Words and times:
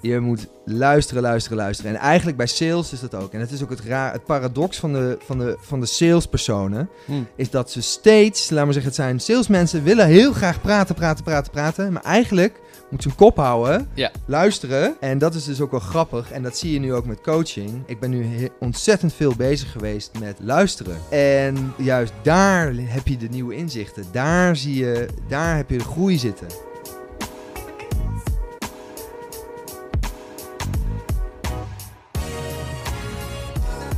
Je 0.00 0.20
moet 0.20 0.46
luisteren, 0.64 1.22
luisteren, 1.22 1.58
luisteren. 1.58 1.94
En 1.94 2.00
eigenlijk 2.00 2.36
bij 2.36 2.46
sales 2.46 2.92
is 2.92 3.00
dat 3.00 3.14
ook. 3.14 3.32
En 3.32 3.40
dat 3.40 3.50
is 3.50 3.62
ook 3.62 3.70
het, 3.70 3.80
raar, 3.80 4.12
het 4.12 4.24
paradox 4.24 4.78
van 4.78 4.92
de, 4.92 5.18
van, 5.26 5.38
de, 5.38 5.56
van 5.60 5.80
de 5.80 5.86
salespersonen. 5.86 6.88
Hm. 7.04 7.12
Is 7.36 7.50
dat 7.50 7.70
ze 7.70 7.82
steeds, 7.82 8.50
laat 8.50 8.64
maar 8.64 8.72
zeggen, 8.72 8.92
het 8.92 9.00
zijn 9.00 9.20
salesmensen, 9.20 9.82
willen 9.82 10.06
heel 10.06 10.32
graag 10.32 10.60
praten, 10.60 10.94
praten, 10.94 11.24
praten, 11.24 11.52
praten. 11.52 11.92
Maar 11.92 12.02
eigenlijk 12.02 12.60
moet 12.90 13.02
ze 13.02 13.08
een 13.08 13.14
kop 13.14 13.36
houden, 13.36 13.88
Ja. 13.94 14.10
luisteren. 14.26 14.96
En 15.00 15.18
dat 15.18 15.34
is 15.34 15.44
dus 15.44 15.60
ook 15.60 15.70
wel 15.70 15.80
grappig. 15.80 16.30
En 16.30 16.42
dat 16.42 16.58
zie 16.58 16.72
je 16.72 16.78
nu 16.78 16.94
ook 16.94 17.06
met 17.06 17.20
coaching. 17.20 17.82
Ik 17.86 18.00
ben 18.00 18.10
nu 18.10 18.48
ontzettend 18.60 19.12
veel 19.12 19.32
bezig 19.36 19.72
geweest 19.72 20.10
met 20.20 20.36
luisteren. 20.40 20.96
En 21.10 21.72
juist 21.76 22.12
daar 22.22 22.72
heb 22.74 23.06
je 23.06 23.16
de 23.16 23.28
nieuwe 23.28 23.54
inzichten. 23.54 24.04
Daar 24.12 24.56
zie 24.56 24.76
je, 24.76 25.06
daar 25.28 25.56
heb 25.56 25.70
je 25.70 25.78
de 25.78 25.84
groei 25.84 26.18
zitten. 26.18 26.46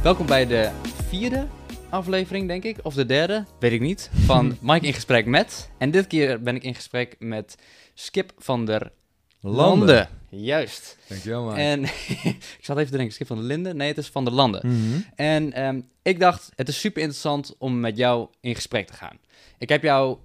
Welkom 0.03 0.27
bij 0.27 0.47
de 0.47 0.71
vierde 1.09 1.47
aflevering, 1.91 2.49
denk 2.49 2.63
ik. 2.65 2.77
Of 2.83 2.95
de 2.95 3.07
derde, 3.07 3.45
weet 3.59 3.73
ik 3.73 3.81
niet. 3.81 4.11
Van 4.15 4.57
Mike 4.61 4.87
in 4.87 4.93
gesprek 4.95 5.27
met. 5.27 5.71
En 5.79 5.91
dit 5.91 6.07
keer 6.07 6.43
ben 6.43 6.55
ik 6.55 6.63
in 6.63 6.75
gesprek 6.75 7.17
met 7.19 7.55
Skip 7.95 8.33
van 8.39 8.65
der 8.67 8.93
Landen. 9.41 10.09
Juist. 10.29 10.99
Dankjewel, 11.09 11.45
man. 11.45 11.57
En 11.57 11.83
ik 12.59 12.59
zat 12.61 12.77
even 12.79 12.91
te 12.91 12.97
denken, 12.97 13.15
Skip 13.15 13.27
van 13.27 13.37
der 13.37 13.47
Linden? 13.47 13.77
Nee, 13.77 13.89
het 13.89 13.99
is 13.99 14.09
van 14.09 14.25
der 14.25 14.35
Landen. 14.35 14.67
Mhm. 14.67 15.01
En 15.15 15.53
ehm, 15.53 15.81
ik 16.03 16.21
dacht, 16.21 16.51
het 16.55 16.69
is 16.69 16.81
super 16.81 17.03
interessant 17.03 17.55
om 17.59 17.81
met 17.81 17.97
jou 17.97 18.29
in 18.41 18.55
gesprek 18.55 18.87
te 18.87 18.93
gaan. 18.93 19.19
Ik 19.59 19.69
heb 19.69 19.83
jou, 19.83 20.17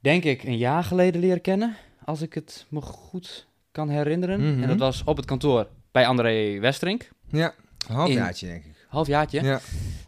denk 0.00 0.24
ik, 0.24 0.42
een 0.42 0.58
jaar 0.58 0.84
geleden 0.84 1.20
leren 1.20 1.40
kennen. 1.40 1.76
Als 2.04 2.20
ik 2.22 2.34
het 2.34 2.66
me 2.68 2.80
goed 2.80 3.46
kan 3.72 3.88
herinneren. 3.88 4.40
Mhm. 4.52 4.62
En 4.62 4.68
dat 4.68 4.78
was 4.78 5.02
op 5.04 5.16
het 5.16 5.26
kantoor 5.26 5.68
bij 5.92 6.06
André 6.06 6.58
Westerink. 6.58 7.08
Ja, 7.28 7.46
een 7.46 7.88
In- 7.88 7.94
halfjaartje 7.94 8.46
denk 8.46 8.64
ik. 8.64 8.69
Halfjaartje. 8.90 9.42
Ja. 9.42 9.60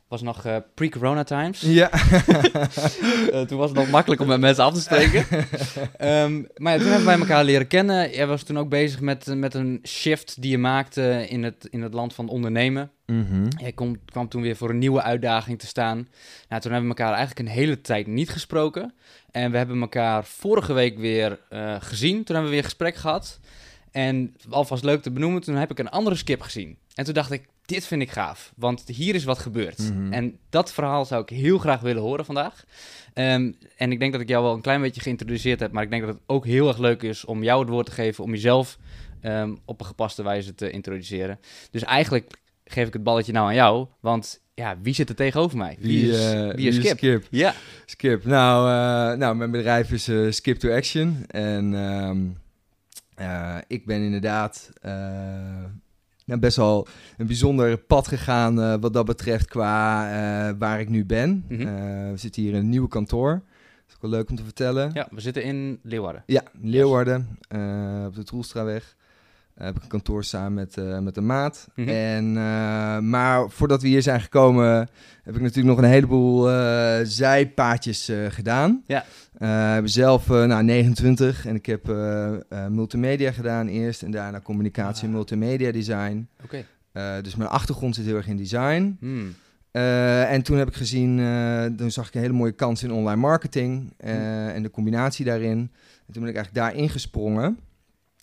Was 0.08 0.22
nog 0.22 0.44
eh, 0.44 0.56
pre-corona 0.74 1.24
times. 1.24 1.60
Ja. 1.60 1.90
Eh, 3.32 3.40
toen 3.40 3.58
was 3.58 3.68
het 3.68 3.78
nog 3.78 3.90
makkelijk 3.90 4.20
om 4.20 4.26
met 4.26 4.40
mensen 4.40 4.64
af 4.64 4.74
te 4.74 4.80
spreken. 4.80 5.26
Ehm, 5.96 6.42
maar 6.56 6.72
ja, 6.72 6.78
toen 6.78 6.88
hebben 6.88 7.06
wij 7.06 7.18
elkaar 7.18 7.44
leren 7.44 7.66
kennen. 7.66 8.10
Jij 8.10 8.26
was 8.26 8.42
toen 8.42 8.58
ook 8.58 8.68
bezig 8.68 9.00
met, 9.00 9.26
met 9.34 9.54
een 9.54 9.80
shift 9.86 10.42
die 10.42 10.50
je 10.50 10.58
maakte 10.58 11.26
in 11.28 11.42
het, 11.42 11.66
in 11.70 11.82
het 11.82 11.94
land 11.94 12.14
van 12.14 12.28
ondernemen. 12.28 12.90
Mhm. 13.06 13.48
Jij 13.56 13.72
kom, 13.72 14.04
kwam 14.04 14.28
toen 14.28 14.42
weer 14.42 14.56
voor 14.56 14.70
een 14.70 14.78
nieuwe 14.78 15.02
uitdaging 15.02 15.58
te 15.58 15.66
staan. 15.66 16.08
Nou, 16.48 16.62
toen 16.62 16.72
hebben 16.72 16.90
we 16.90 16.96
elkaar 16.96 17.16
eigenlijk 17.16 17.48
een 17.48 17.54
hele 17.54 17.80
tijd 17.80 18.06
niet 18.06 18.30
gesproken. 18.30 18.94
En 19.30 19.50
we 19.50 19.56
hebben 19.56 19.80
elkaar 19.80 20.24
vorige 20.24 20.72
week 20.72 20.98
weer 20.98 21.38
eh, 21.48 21.76
gezien. 21.78 22.24
Toen 22.24 22.34
hebben 22.34 22.44
we 22.44 22.56
weer 22.56 22.64
gesprek 22.64 22.94
gehad. 22.94 23.40
En 23.90 24.36
alvast 24.50 24.84
leuk 24.84 25.02
te 25.02 25.10
benoemen, 25.10 25.42
toen 25.42 25.56
heb 25.56 25.70
ik 25.70 25.78
een 25.78 25.90
andere 25.90 26.16
skip 26.16 26.40
gezien. 26.40 26.78
En 26.94 27.04
toen 27.04 27.14
dacht 27.14 27.30
ik, 27.30 27.46
dit 27.64 27.86
vind 27.86 28.02
ik 28.02 28.10
gaaf, 28.10 28.52
want 28.56 28.82
hier 28.86 29.14
is 29.14 29.24
wat 29.24 29.38
gebeurd. 29.38 29.78
Mhm. 29.78 30.12
En 30.12 30.38
dat 30.50 30.72
verhaal 30.72 31.04
zou 31.04 31.22
ik 31.22 31.28
heel 31.28 31.58
graag 31.58 31.80
willen 31.80 32.02
horen 32.02 32.24
vandaag. 32.24 32.64
Ehm, 33.14 33.52
en 33.76 33.92
ik 33.92 33.98
denk 33.98 34.12
dat 34.12 34.20
ik 34.20 34.28
jou 34.28 34.44
wel 34.44 34.54
een 34.54 34.60
klein 34.60 34.80
beetje 34.80 35.00
geïntroduceerd 35.00 35.60
heb, 35.60 35.72
maar 35.72 35.82
ik 35.82 35.90
denk 35.90 36.02
dat 36.02 36.14
het 36.14 36.22
ook 36.26 36.46
heel 36.46 36.68
erg 36.68 36.78
leuk 36.78 37.02
is 37.02 37.24
om 37.24 37.42
jou 37.42 37.60
het 37.60 37.68
woord 37.68 37.86
te 37.86 37.92
geven, 37.92 38.24
om 38.24 38.30
jezelf 38.30 38.78
ehm, 39.20 39.54
op 39.64 39.80
een 39.80 39.86
gepaste 39.86 40.22
wijze 40.22 40.54
te 40.54 40.70
introduceren. 40.70 41.38
Dus 41.70 41.84
eigenlijk 41.84 42.40
geef 42.64 42.86
ik 42.86 42.92
het 42.92 43.02
balletje 43.02 43.32
nou 43.32 43.46
aan 43.46 43.54
jou, 43.54 43.86
want 44.00 44.40
ja, 44.54 44.76
wie 44.82 44.94
zit 44.94 45.08
er 45.08 45.14
tegenover 45.14 45.58
mij? 45.58 45.76
Wie, 45.80 46.10
is, 46.10 46.32
eh, 46.32 46.54
wie 46.54 46.68
is 46.68 46.76
Skip? 46.76 46.96
Skip? 46.96 47.26
Ja, 47.30 47.54
Skip. 47.86 48.24
Nou, 48.24 48.68
eh, 48.68 49.18
nou 49.18 49.36
mijn 49.36 49.50
bedrijf 49.50 49.92
is 49.92 50.08
eh, 50.08 50.30
Skip 50.30 50.58
to 50.58 50.72
Action. 50.72 51.24
En 51.26 51.74
ehm, 51.74 52.18
eh, 53.14 53.58
ik 53.66 53.86
ben 53.86 54.02
inderdaad 54.02 54.70
nou, 56.26 56.40
best 56.40 56.56
wel 56.56 56.86
een 57.16 57.26
bijzonder 57.26 57.78
pad 57.78 58.08
gegaan 58.08 58.60
eh, 58.60 58.74
wat 58.80 58.92
dat 58.92 59.06
betreft 59.06 59.46
qua 59.46 60.06
eh, 60.06 60.54
waar 60.58 60.80
ik 60.80 60.88
nu 60.88 61.04
ben. 61.04 61.44
Mhm. 61.48 61.60
Eh, 61.60 61.66
we 62.10 62.16
zitten 62.16 62.42
hier 62.42 62.52
in 62.52 62.58
een 62.58 62.68
nieuw 62.68 62.86
kantoor. 62.86 63.30
Dat 63.30 63.88
is 63.88 63.94
ook 63.94 64.02
wel 64.02 64.10
leuk 64.10 64.30
om 64.30 64.36
te 64.36 64.44
vertellen. 64.44 64.90
ja, 64.94 65.08
we 65.10 65.20
zitten 65.20 65.42
in 65.42 65.78
Leeuwarden. 65.82 66.22
Ja, 66.26 66.42
Leeuwarden, 66.60 67.38
op 68.06 68.14
de 68.14 68.22
Troelstraweg. 68.24 68.96
Eh, 69.54 69.64
heb 69.64 69.76
ik 69.76 69.82
een 69.82 69.88
kantoor 69.88 70.24
samen 70.24 70.54
met, 70.54 70.76
eh, 70.76 70.98
met 70.98 71.16
een 71.16 71.26
maat. 71.26 71.68
Mhm. 71.74 71.88
en, 71.88 72.36
eh, 72.36 72.98
maar 72.98 73.50
voordat 73.50 73.82
we 73.82 73.88
hier 73.88 74.02
zijn 74.02 74.20
gekomen, 74.20 74.88
heb 75.22 75.34
ik 75.34 75.40
natuurlijk 75.40 75.76
nog 75.76 75.78
een 75.84 75.90
heleboel 75.90 76.50
eh, 76.50 76.98
zijpaadjes 77.02 78.10
gedaan. 78.28 78.82
Ja. 78.86 79.04
Ik 79.32 79.38
ben 79.80 79.88
zelf 79.88 80.28
nou, 80.28 80.62
29 80.64 81.46
en 81.46 81.54
ik 81.54 81.66
heb 81.66 81.86
multimedia 82.68 83.32
gedaan 83.32 83.66
eerst 83.66 84.02
en 84.02 84.10
daarna 84.10 84.40
communicatie 84.40 85.02
en 85.02 85.08
Ah. 85.08 85.14
multimedia 85.14 85.72
design. 85.72 86.28
Oké. 86.44 86.64
Dus 87.22 87.36
mijn 87.36 87.50
achtergrond 87.50 87.94
zit 87.94 88.04
heel 88.04 88.16
erg 88.16 88.26
in 88.28 88.36
design. 88.36 88.96
Hmm. 89.00 89.34
En 89.72 90.42
toen 90.42 90.58
heb 90.58 90.68
ik 90.68 90.74
gezien, 90.74 91.16
toen 91.76 91.90
zag 91.90 92.08
ik 92.08 92.14
een 92.14 92.20
hele 92.20 92.32
mooie 92.32 92.52
kans 92.52 92.82
in 92.82 92.92
online 92.92 93.20
marketing 93.20 93.92
eh, 93.96 94.12
Hm. 94.12 94.18
en 94.54 94.62
de 94.62 94.70
combinatie 94.70 95.24
daarin. 95.24 95.58
En 96.06 96.12
toen 96.12 96.22
ben 96.22 96.30
ik 96.30 96.36
eigenlijk 96.36 96.54
daarin 96.66 96.88
gesprongen. 96.90 97.58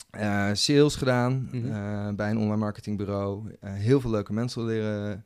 Eh, 0.10 0.50
sales 0.54 0.96
gedaan 0.96 1.50
Mhm. 1.52 1.72
eh, 1.72 2.10
bij 2.16 2.30
een 2.30 2.38
online 2.38 2.58
marketingbureau. 2.58 3.56
Eh, 3.62 3.74
heel 3.74 4.02
veel 4.02 4.10
leuke 4.12 4.34
mensen 4.34 4.66
leren 4.66 5.26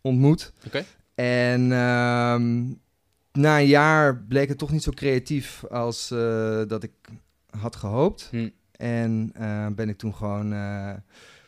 ontmoet. 0.00 0.52
Oké. 0.66 0.84
En 1.14 1.72
ehm, 1.72 2.64
na 3.32 3.58
een 3.58 3.66
jaar 3.66 4.16
bleek 4.16 4.48
het 4.48 4.58
toch 4.58 4.70
niet 4.70 4.82
zo 4.82 4.90
creatief 4.90 5.64
als 5.64 6.08
dat 6.68 6.82
ik 6.82 6.92
had 7.58 7.76
gehoopt. 7.76 8.28
Hm. 8.30 8.48
En 8.72 9.32
ben 9.74 9.88
ik 9.88 9.98
toen 9.98 10.14
gewoon 10.14 10.50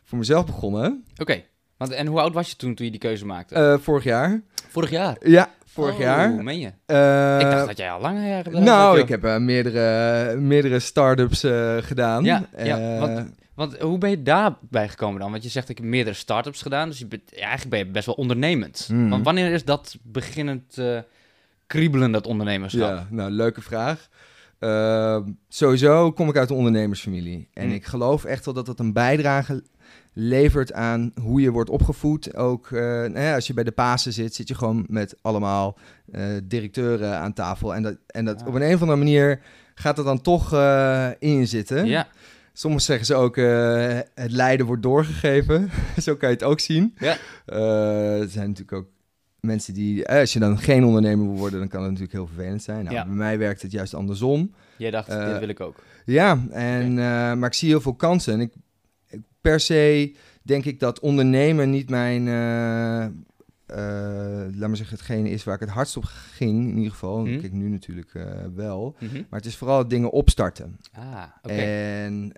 voor 0.04 0.18
mezelf 0.18 0.46
begonnen. 0.46 1.04
Oké. 1.16 1.42
Want, 1.76 1.90
en 1.92 2.06
hoe 2.06 2.20
oud 2.20 2.32
was 2.34 2.50
je 2.50 2.56
toen, 2.56 2.74
toen 2.74 2.84
je 2.84 2.90
die 2.90 3.00
keuze 3.00 3.26
maakte? 3.26 3.78
Vorig 3.82 4.04
jaar. 4.04 4.42
Vorig 4.68 4.90
jaar? 4.90 5.16
Ja, 5.28 5.50
vorig 5.74 5.94
Oh, 5.94 6.00
jaar. 6.00 6.30
meen 6.42 6.58
je? 6.58 6.66
Eh, 6.86 7.40
ik 7.40 7.50
dacht 7.50 7.66
dat 7.66 7.76
jij 7.76 7.90
al 7.90 8.00
langer 8.00 8.28
jaar 8.28 8.42
gedaan 8.42 8.62
Nou, 8.62 8.98
ik 8.98 9.08
heb 9.08 9.24
eh, 9.24 9.36
meerdere, 9.36 10.36
meerdere 10.36 10.78
start-ups 10.78 11.42
eh, 11.42 11.76
gedaan. 11.80 12.24
Ja, 12.24 12.44
ja, 12.56 12.98
want- 12.98 13.32
Want 13.54 13.78
hoe 13.78 13.98
ben 13.98 14.10
je 14.10 14.22
daarbij 14.22 14.88
gekomen 14.88 15.20
dan? 15.20 15.30
Want 15.30 15.42
je 15.42 15.48
zegt, 15.48 15.68
ik 15.68 15.76
heb 15.78 15.86
meerdere 15.86 16.16
start-ups 16.16 16.62
gedaan, 16.62 16.88
dus 16.88 16.98
je 16.98 17.06
bent, 17.06 17.22
ja, 17.30 17.40
eigenlijk 17.40 17.70
ben 17.70 17.78
je 17.78 17.86
best 17.86 18.06
wel 18.06 18.14
ondernemend. 18.14 18.88
Want 19.08 19.24
wanneer 19.24 19.52
is 19.52 19.64
dat 19.64 19.96
beginnend 20.02 20.78
kriebelen, 21.66 22.12
dat 22.12 22.26
ondernemerschap? 22.26 22.80
Ja, 22.88 23.06
nou, 23.10 23.30
leuke 23.30 23.60
vraag. 23.60 24.08
Sowieso 25.48 26.12
kom 26.12 26.28
ik 26.28 26.36
uit 26.36 26.50
een 26.50 26.56
ondernemersfamilie. 26.56 27.48
En 27.52 27.66
Mm. 27.66 27.72
ik 27.72 27.84
geloof 27.84 28.24
echt 28.24 28.44
wel 28.44 28.54
dat 28.54 28.66
dat 28.66 28.78
een 28.78 28.92
bijdrage 28.92 29.62
levert 30.16 30.72
aan 30.72 31.12
hoe 31.20 31.40
je 31.40 31.50
wordt 31.50 31.70
opgevoed. 31.70 32.36
Ook 32.36 32.66
eh, 32.70 32.80
nou 32.82 33.18
ja, 33.20 33.34
als 33.34 33.46
je 33.46 33.54
bij 33.54 33.64
de 33.64 33.72
Pasen 33.72 34.12
zit, 34.12 34.34
zit 34.34 34.48
je 34.48 34.54
gewoon 34.54 34.84
met 34.88 35.16
allemaal 35.22 35.78
eh, 36.12 36.22
directeuren 36.44 37.18
aan 37.18 37.32
tafel. 37.32 37.74
En 37.74 37.82
dat, 37.82 37.96
en 38.06 38.24
dat 38.24 38.42
op 38.46 38.54
een, 38.54 38.62
een 38.62 38.74
of 38.74 38.80
andere 38.80 38.98
manier 38.98 39.40
gaat 39.74 39.98
er 39.98 40.04
dan 40.04 40.20
toch 40.20 40.52
eh, 40.52 41.08
in 41.18 41.38
je 41.38 41.46
zitten. 41.46 41.86
Ja, 41.86 42.08
Soms 42.52 42.84
zeggen 42.84 43.06
ze 43.06 43.14
ook, 43.14 43.36
het 44.14 44.30
lijden 44.32 44.66
wordt 44.66 44.82
doorgegeven. 44.82 45.70
Zo 46.02 46.16
kan 46.16 46.28
je 46.28 46.34
het 46.34 46.44
ook 46.44 46.60
zien. 46.60 46.94
Ja. 46.98 47.16
Er 47.46 48.28
zijn 48.28 48.48
natuurlijk 48.48 48.72
ook 48.72 48.86
mensen 49.40 49.74
die, 49.74 50.08
als 50.08 50.32
je 50.32 50.38
dan 50.38 50.58
geen 50.58 50.84
ondernemer 50.84 51.26
wil 51.26 51.36
worden, 51.36 51.58
dan 51.58 51.68
kan 51.68 51.80
het 51.82 51.90
natuurlijk 51.90 52.16
heel 52.18 52.26
vervelend 52.34 52.62
zijn. 52.62 52.84
Nou, 52.84 52.96
Ja. 52.96 53.04
Bij 53.06 53.14
mij 53.14 53.38
werkt 53.38 53.62
het 53.62 53.72
juist 53.72 53.94
andersom. 53.94 54.54
jij 54.76 54.90
dacht, 54.90 55.08
dit 55.10 55.38
wil 55.38 55.48
ik 55.48 55.60
ook. 55.60 55.76
Ja, 56.04 56.38
en, 56.50 56.94
maar 57.38 57.44
ik 57.44 57.54
zie 57.54 57.68
heel 57.68 57.80
veel 57.80 57.94
kansen. 57.94 58.32
En 58.32 58.40
ik, 58.40 58.52
ik- 58.54 58.62
per 59.44 59.60
se 59.60 60.14
denk 60.42 60.64
ik 60.64 60.80
dat 60.80 61.00
ondernemen 61.00 61.70
niet 61.70 61.90
mijn, 61.90 62.28
eh, 62.28 63.04
eh, 63.04 63.12
laat 64.54 64.68
maar 64.68 64.76
zeggen, 64.76 64.96
hetgene 64.96 65.30
is 65.30 65.44
waar 65.44 65.54
ik 65.54 65.60
het 65.60 65.68
hardst 65.68 65.96
op 65.96 66.04
ging. 66.04 66.68
In 66.68 66.76
ieder 66.76 66.92
geval. 66.92 67.20
Mhm. 67.20 67.40
Kijk, 67.40 67.52
nu 67.52 67.68
natuurlijk 67.68 68.14
eh, 68.14 68.24
wel. 68.54 68.96
Mhm. 69.00 69.14
Maar 69.14 69.40
het 69.40 69.46
is 69.46 69.56
vooral 69.56 69.88
dingen 69.88 70.10
opstarten. 70.10 70.76
Ah. 70.92 71.24
En 71.42 72.32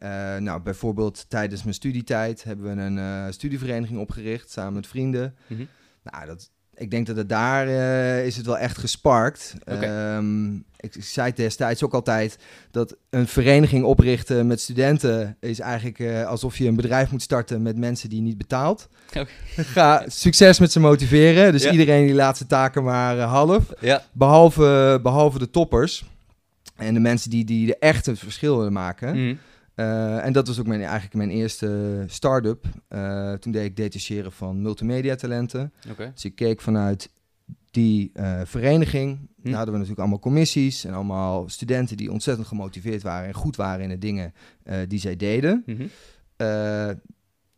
nou, 0.44 0.60
bijvoorbeeld 0.62 1.30
tijdens 1.30 1.62
mijn 1.62 1.74
studietijd 1.74 2.44
hebben 2.44 2.76
we 2.76 2.82
een 2.82 3.32
studievereniging 3.32 3.98
opgericht 3.98 4.50
samen 4.50 4.74
met 4.74 4.86
vrienden. 4.86 5.34
Mhm. 5.47 5.64
Nou, 6.02 6.26
dat, 6.26 6.50
ik 6.76 6.90
denk 6.90 7.06
dat 7.06 7.16
het 7.16 7.28
daar 7.28 7.68
eh, 7.68 8.26
is 8.26 8.36
het 8.36 8.46
wel 8.46 8.58
echt 8.58 8.78
gesparkt. 8.78 9.54
Ehm, 9.64 10.54
ik, 10.54 10.96
zei 10.98 11.32
destijds 11.32 11.82
ook 11.82 11.94
altijd 11.94 12.38
dat 12.70 12.96
een 13.10 13.26
vereniging 13.26 13.84
oprichten 13.84 14.46
met 14.46 14.60
studenten 14.60 15.36
is 15.40 15.60
eigenlijk 15.60 15.98
eh, 15.98 16.26
alsof 16.26 16.58
je 16.58 16.68
een 16.68 16.76
bedrijf 16.76 17.10
moet 17.10 17.22
starten 17.22 17.62
met 17.62 17.76
mensen 17.76 18.08
die 18.08 18.18
je 18.18 18.24
niet 18.24 18.38
betaalt. 18.38 18.88
Oké. 19.08 19.26
Ga 19.74 20.04
succes 20.06 20.58
met 20.58 20.72
ze 20.72 20.80
motiveren. 20.80 21.52
Dus 21.52 21.62
Ja. 21.62 21.70
iedereen 21.70 22.06
die 22.06 22.14
laat 22.14 22.36
zijn 22.36 22.48
taken 22.48 22.84
maar 22.84 23.18
eh, 23.18 23.30
half. 23.32 23.72
Ja, 23.80 24.02
Behalve, 24.12 24.98
behalve 25.02 25.38
de 25.38 25.50
toppers. 25.50 26.04
En 26.76 26.94
de 26.94 27.00
mensen 27.00 27.30
die, 27.30 27.44
die 27.44 27.66
de 27.66 27.78
echt 27.78 28.06
het 28.06 28.18
verschil 28.18 28.56
willen 28.56 28.72
maken. 28.72 29.24
Mhm. 29.26 29.34
Eh, 29.76 30.24
en 30.24 30.32
dat 30.32 30.46
was 30.46 30.58
ook 30.60 30.66
mijn, 30.66 30.80
eigenlijk 30.80 31.14
mijn 31.14 31.30
eerste 31.30 32.04
start-up. 32.06 32.64
Eh, 32.88 33.32
toen 33.32 33.52
deed 33.52 33.64
ik 33.64 33.76
detacheren 33.76 34.32
van 34.32 34.62
multimedia 34.62 35.14
talenten. 35.14 35.72
oké. 35.90 36.10
Dus 36.14 36.24
ik 36.24 36.34
keek 36.34 36.60
vanuit 36.60 37.10
die 37.70 38.10
eh, 38.14 38.40
vereniging. 38.44 39.18
Hm. 39.18 39.42
Daar 39.42 39.54
hadden 39.54 39.72
we 39.72 39.78
natuurlijk 39.78 40.00
allemaal 40.00 40.18
commissies 40.18 40.84
en 40.84 40.94
allemaal 40.94 41.48
studenten 41.48 41.96
die 41.96 42.12
ontzettend 42.12 42.46
gemotiveerd 42.46 43.02
waren 43.02 43.28
en 43.28 43.34
goed 43.34 43.56
waren 43.56 43.82
in 43.82 43.88
de 43.88 43.98
dingen 43.98 44.32
die 44.88 44.98
zij 44.98 45.16
deden. 45.16 45.64
Eh, 46.36 46.90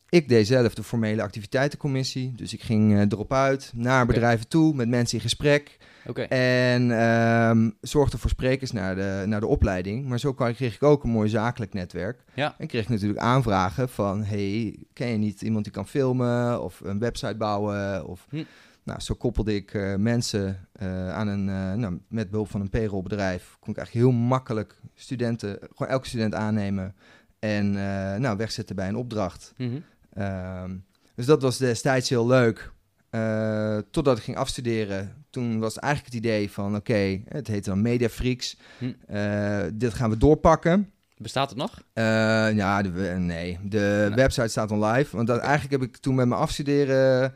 ik 0.08 0.28
deed 0.28 0.46
zelf 0.46 0.74
de 0.74 0.82
formele 0.82 1.22
activiteitencommissie. 1.22 2.32
Dus 2.36 2.52
ik 2.52 2.62
ging 2.62 2.92
eh, 2.92 3.00
erop 3.00 3.32
uit, 3.32 3.72
naar 3.74 4.06
bedrijven 4.06 4.48
toe, 4.48 4.74
met 4.74 4.88
mensen 4.88 5.16
in 5.16 5.22
gesprek. 5.22 5.78
En 6.28 7.00
ehm, 7.00 7.70
zorgde 7.80 8.18
voor 8.18 8.30
sprekers 8.30 8.72
naar 8.72 8.94
de, 8.94 9.22
naar 9.26 9.40
de 9.40 9.46
opleiding. 9.46 10.06
Maar 10.06 10.18
zo 10.18 10.32
kreeg 10.32 10.74
ik 10.74 10.82
ook 10.82 11.04
een 11.04 11.10
mooi 11.10 11.28
zakelijk 11.28 11.72
netwerk. 11.72 12.24
Ja. 12.34 12.54
En 12.58 12.66
kreeg 12.66 12.82
ik 12.82 12.88
natuurlijk 12.88 13.20
aanvragen 13.20 13.88
van... 13.88 14.24
hey, 14.24 14.78
ken 14.92 15.08
je 15.08 15.16
niet 15.16 15.42
iemand 15.42 15.64
die 15.64 15.72
kan 15.72 15.88
filmen 15.88 16.62
of 16.62 16.80
een 16.80 16.98
website 16.98 17.36
bouwen? 17.36 18.06
Of, 18.06 18.26
Hm. 18.30 18.42
Nou, 18.82 19.00
zo 19.00 19.14
koppelde 19.14 19.54
ik 19.54 19.74
eh, 19.74 19.94
mensen 19.94 20.68
eh, 20.72 21.10
aan 21.10 21.28
een... 21.28 21.44
nou, 21.80 22.00
met 22.08 22.30
behulp 22.30 22.50
van 22.50 22.60
een 22.60 22.70
payrollbedrijf 22.70 23.56
kon 23.60 23.72
ik 23.72 23.78
eigenlijk 23.78 24.06
heel 24.06 24.18
makkelijk 24.20 24.80
studenten... 24.94 25.58
gewoon 25.74 25.92
elke 25.92 26.06
student 26.06 26.34
aannemen 26.34 26.94
en 27.38 27.72
nou, 28.20 28.36
wegzetten 28.36 28.76
bij 28.76 28.88
een 28.88 28.96
opdracht. 28.96 29.52
Mhm. 29.56 29.78
Ehm, 30.18 30.76
dus 31.14 31.26
dat 31.26 31.42
was 31.42 31.56
destijds 31.58 32.08
heel 32.08 32.26
leuk. 32.26 32.72
Eh, 33.10 33.78
totdat 33.90 34.16
ik 34.18 34.22
ging 34.22 34.36
afstuderen. 34.36 35.24
Toen 35.30 35.58
was 35.58 35.78
eigenlijk 35.78 36.14
het 36.14 36.24
idee 36.24 36.50
van... 36.50 36.76
oké, 36.76 37.20
het 37.28 37.46
heette 37.46 37.68
dan 37.68 37.82
Media 37.82 38.08
Freaks. 38.08 38.56
Hm. 38.78 38.92
Eh, 39.06 39.60
dit 39.74 39.94
gaan 39.94 40.10
we 40.10 40.16
doorpakken. 40.16 40.90
Bestaat 41.16 41.48
het 41.48 41.58
nog? 41.58 41.82
Eh, 41.92 42.04
ja, 42.56 42.82
de, 42.82 42.90
nee. 43.18 43.58
De 43.62 44.04
Nee. 44.06 44.14
website 44.16 44.48
staat 44.48 44.70
on 44.70 44.84
live. 44.84 45.16
Want 45.16 45.28
dat, 45.28 45.38
eigenlijk 45.40 45.70
heb 45.82 45.90
ik 45.90 45.96
toen 45.96 46.14
met 46.14 46.28
mijn 46.28 46.40
afstuderen... 46.40 47.34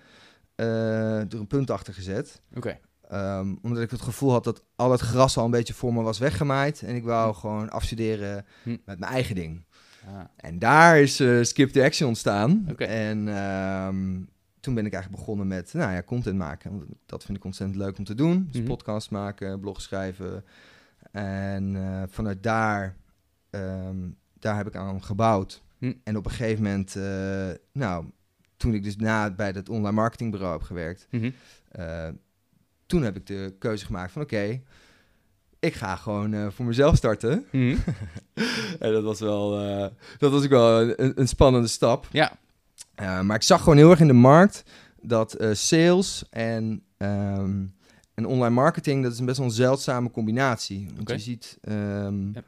er 0.54 1.34
een 1.34 1.46
punt 1.46 1.70
achter 1.70 1.94
gezet. 1.94 2.40
Oké. 2.54 2.78
Ehm, 3.08 3.54
omdat 3.62 3.82
ik 3.82 3.90
het 3.90 4.00
gevoel 4.02 4.30
had 4.30 4.44
dat 4.44 4.62
al 4.76 4.90
het 4.90 5.00
gras 5.00 5.36
al 5.36 5.44
een 5.44 5.50
beetje 5.50 5.74
voor 5.74 5.94
me 5.94 6.02
was 6.02 6.18
weggemaaid. 6.18 6.82
En 6.82 6.94
ik 6.94 7.04
wou 7.04 7.34
gewoon 7.34 7.70
afstuderen 7.70 8.44
Hm. 8.62 8.76
met 8.84 8.98
mijn 8.98 9.12
eigen 9.12 9.34
ding. 9.34 9.64
Ah. 10.06 10.20
En 10.36 10.58
daar 10.58 11.00
is 11.00 11.20
eh, 11.20 11.42
Skip 11.42 11.70
to 11.70 11.82
Action 11.82 12.08
ontstaan. 12.08 12.74
En 12.76 13.28
ehm, 13.28 14.20
toen 14.60 14.74
ben 14.74 14.86
ik 14.86 14.92
eigenlijk 14.92 15.22
begonnen 15.22 15.46
met 15.46 15.72
nou 15.74 15.92
ja, 15.92 16.02
content 16.02 16.36
maken. 16.38 16.70
Want 16.70 16.84
dat 17.06 17.24
vind 17.24 17.36
ik 17.38 17.44
ontzettend 17.44 17.78
leuk 17.78 17.98
om 17.98 18.04
te 18.04 18.14
doen. 18.14 18.46
Dus 18.50 18.60
Mhm. 18.60 18.68
podcast 18.68 19.10
maken, 19.10 19.60
blog 19.60 19.80
schrijven. 19.80 20.44
En 21.10 21.76
eh, 21.76 22.02
vanuit 22.08 22.42
daar, 22.42 22.96
ehm, 23.50 23.96
daar 24.38 24.56
heb 24.56 24.66
ik 24.66 24.76
aan 24.76 25.02
gebouwd. 25.02 25.62
Hm. 25.78 25.92
En 26.04 26.16
op 26.16 26.24
een 26.24 26.30
gegeven 26.30 26.62
moment, 26.62 26.96
eh, 26.96 27.48
nou, 27.72 28.04
toen 28.56 28.74
ik 28.74 28.82
dus 28.82 28.96
na 28.96 29.30
bij 29.30 29.52
dat 29.52 29.68
online 29.68 29.92
marketingbureau 29.96 30.52
heb 30.52 30.62
gewerkt, 30.62 31.06
Mhm. 31.10 31.30
toen 32.86 33.02
heb 33.02 33.16
ik 33.16 33.26
de 33.26 33.54
keuze 33.58 33.84
gemaakt 33.86 34.12
van 34.12 34.22
oké, 34.22 34.60
ik 35.62 35.74
ga 35.74 35.96
gewoon 35.96 36.34
eh, 36.34 36.46
voor 36.50 36.64
mezelf 36.64 36.96
starten. 36.96 37.46
Mhm. 37.50 37.76
En 38.78 38.92
dat 38.92 39.02
was 39.02 39.20
wel, 39.20 39.60
eh, 39.60 39.86
dat 40.18 40.32
was 40.32 40.44
ook 40.44 40.50
wel 40.50 40.80
een, 40.80 41.12
een 41.14 41.28
spannende 41.28 41.68
stap. 41.68 42.06
Ja. 42.10 42.32
Uh, 43.00 43.20
maar 43.20 43.36
ik 43.36 43.42
zag 43.42 43.62
gewoon 43.62 43.76
heel 43.76 43.90
erg 43.90 44.00
in 44.00 44.06
de 44.06 44.12
markt 44.12 44.62
dat 45.02 45.36
sales 45.52 46.24
en, 46.30 46.82
um, 46.98 47.74
en 48.14 48.26
online 48.26 48.54
marketing, 48.54 49.02
dat 49.02 49.12
is 49.12 49.18
een 49.18 49.24
best 49.24 49.38
wel 49.38 49.46
een 49.46 49.52
zeldzame 49.52 50.10
combinatie. 50.10 50.86
Want 50.86 51.00
Okay. 51.00 51.16
je 51.16 51.22
ziet, 51.22 51.58
um, 51.68 52.30
ja. 52.34 52.42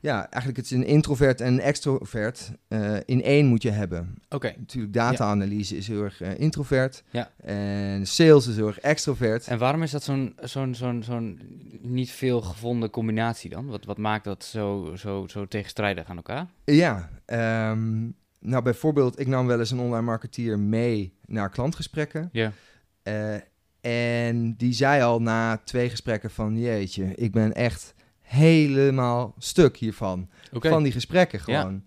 Ja. 0.00 0.16
eigenlijk 0.18 0.56
het 0.56 0.64
is 0.64 0.70
een 0.70 0.86
introvert 0.86 1.40
en 1.40 1.52
een 1.52 1.60
extrovert. 1.60 2.52
Uh, 2.68 2.96
in 3.04 3.22
één 3.22 3.46
moet 3.46 3.62
je 3.62 3.70
hebben. 3.70 4.14
Oké. 4.24 4.34
Okay. 4.36 4.54
Natuurlijk, 4.58 4.92
data-analyse 4.92 5.76
is 5.76 5.88
heel 5.88 6.02
erg 6.02 6.20
uh, 6.20 6.38
introvert. 6.38 7.02
Ja. 7.10 7.30
En 7.44 8.06
sales 8.06 8.46
is 8.46 8.56
heel 8.56 8.66
erg 8.66 8.78
extrovert. 8.78 9.46
En 9.46 9.58
waarom 9.58 9.82
is 9.82 9.90
dat 9.90 10.02
zo'n 10.02 10.34
zo'n 10.42 10.74
zo'n 10.74 11.02
zo'n 11.02 11.40
niet 11.82 12.10
veel 12.10 12.40
gevonden 12.40 12.90
combinatie 12.90 13.50
dan? 13.50 13.66
Wat, 13.66 13.84
wat 13.84 13.98
maakt 13.98 14.24
dat 14.24 14.44
zo, 14.44 14.94
zo, 14.96 15.26
zo 15.28 15.46
tegenstrijdig 15.46 16.08
aan 16.08 16.16
elkaar? 16.16 16.46
Ja, 16.64 17.10
um, 17.70 18.14
nou 18.40 18.62
bijvoorbeeld, 18.62 19.20
ik 19.20 19.26
nam 19.26 19.46
wel 19.46 19.58
eens 19.58 19.70
een 19.70 19.78
online 19.78 20.02
marketeer 20.02 20.58
mee 20.58 21.12
naar 21.26 21.50
klantgesprekken. 21.50 22.28
Ja. 22.32 22.52
Uh, 23.02 23.34
en 23.80 24.54
die 24.56 24.72
zei 24.72 25.02
al 25.02 25.22
na 25.22 25.56
twee 25.64 25.90
gesprekken 25.90 26.30
van, 26.30 26.58
jeetje, 26.58 27.14
ik 27.14 27.32
ben 27.32 27.52
echt 27.52 27.94
helemaal 28.30 29.34
stuk 29.38 29.76
hiervan. 29.76 30.28
Okay. 30.52 30.70
Van 30.70 30.82
die 30.82 30.92
gesprekken 30.92 31.40
gewoon. 31.40 31.82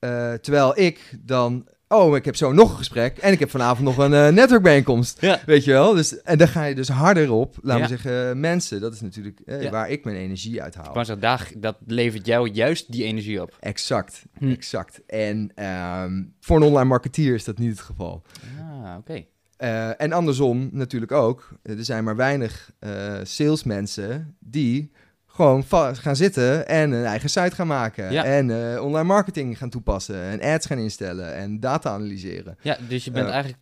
Ja. 0.00 0.32
Uh, 0.32 0.38
terwijl 0.38 0.78
ik 0.78 1.18
dan, 1.20 1.66
oh, 1.88 2.16
ik 2.16 2.24
heb 2.24 2.36
zo 2.36 2.52
nog 2.52 2.70
een 2.70 2.76
gesprek 2.76 3.18
en 3.18 3.32
ik 3.32 3.38
heb 3.38 3.50
vanavond 3.50 3.84
nog 3.86 3.96
een 3.98 4.12
uh, 4.12 4.28
netwerkbijeenkomst. 4.28 5.20
Ja. 5.20 5.40
Weet 5.46 5.64
je 5.64 5.70
wel? 5.72 5.94
Dus, 5.94 6.22
en 6.22 6.38
dan 6.38 6.48
ga 6.48 6.64
je 6.64 6.74
dus 6.74 6.88
harder 6.88 7.32
op, 7.32 7.56
laten 7.62 7.82
Ja. 7.82 7.88
we 7.88 8.00
zeggen, 8.02 8.40
mensen. 8.40 8.80
Dat 8.80 8.92
is 8.92 9.00
natuurlijk 9.00 9.40
eh, 9.40 9.62
Ja. 9.62 9.70
waar 9.70 9.90
ik 9.90 10.04
mijn 10.04 10.16
energie 10.16 10.62
uit 10.62 10.74
haal. 10.74 10.94
Maar 10.94 11.04
zeg, 11.04 11.18
daar, 11.18 11.50
dat 11.56 11.76
levert 11.86 12.26
jou 12.26 12.50
juist 12.50 12.92
die 12.92 13.04
energie 13.04 13.42
op. 13.42 13.56
Exact, 13.60 14.22
Hm. 14.38 14.50
exact. 14.50 15.00
En 15.06 15.64
um, 16.02 16.34
voor 16.40 16.56
een 16.56 16.62
online 16.62 16.88
marketeer 16.88 17.34
is 17.34 17.44
dat 17.44 17.58
niet 17.58 17.70
het 17.70 17.80
geval. 17.80 18.22
Ah, 18.60 18.96
oké. 18.98 19.24
Uh, 19.60 20.00
en 20.00 20.12
andersom 20.12 20.68
natuurlijk 20.72 21.12
ook. 21.12 21.48
Er 21.62 21.84
zijn 21.84 22.04
maar 22.04 22.16
weinig 22.16 22.70
uh, 22.80 23.14
salesmensen 23.22 24.36
die 24.38 24.92
gewoon 25.36 25.64
gaan 25.96 26.16
zitten 26.16 26.68
en 26.68 26.92
een 26.92 27.04
eigen 27.04 27.28
site 27.28 27.54
gaan 27.54 27.66
maken. 27.66 28.12
Ja. 28.12 28.24
En 28.24 28.48
uh, 28.48 28.82
online 28.82 29.04
marketing 29.04 29.58
gaan 29.58 29.70
toepassen. 29.70 30.22
En 30.22 30.54
ads 30.54 30.66
gaan 30.66 30.78
instellen 30.78 31.34
en 31.34 31.60
data 31.60 31.90
analyseren. 31.90 32.56
Ja, 32.60 32.78
dus 32.88 33.04
je 33.04 33.10
bent 33.10 33.28
eigenlijk... 33.28 33.58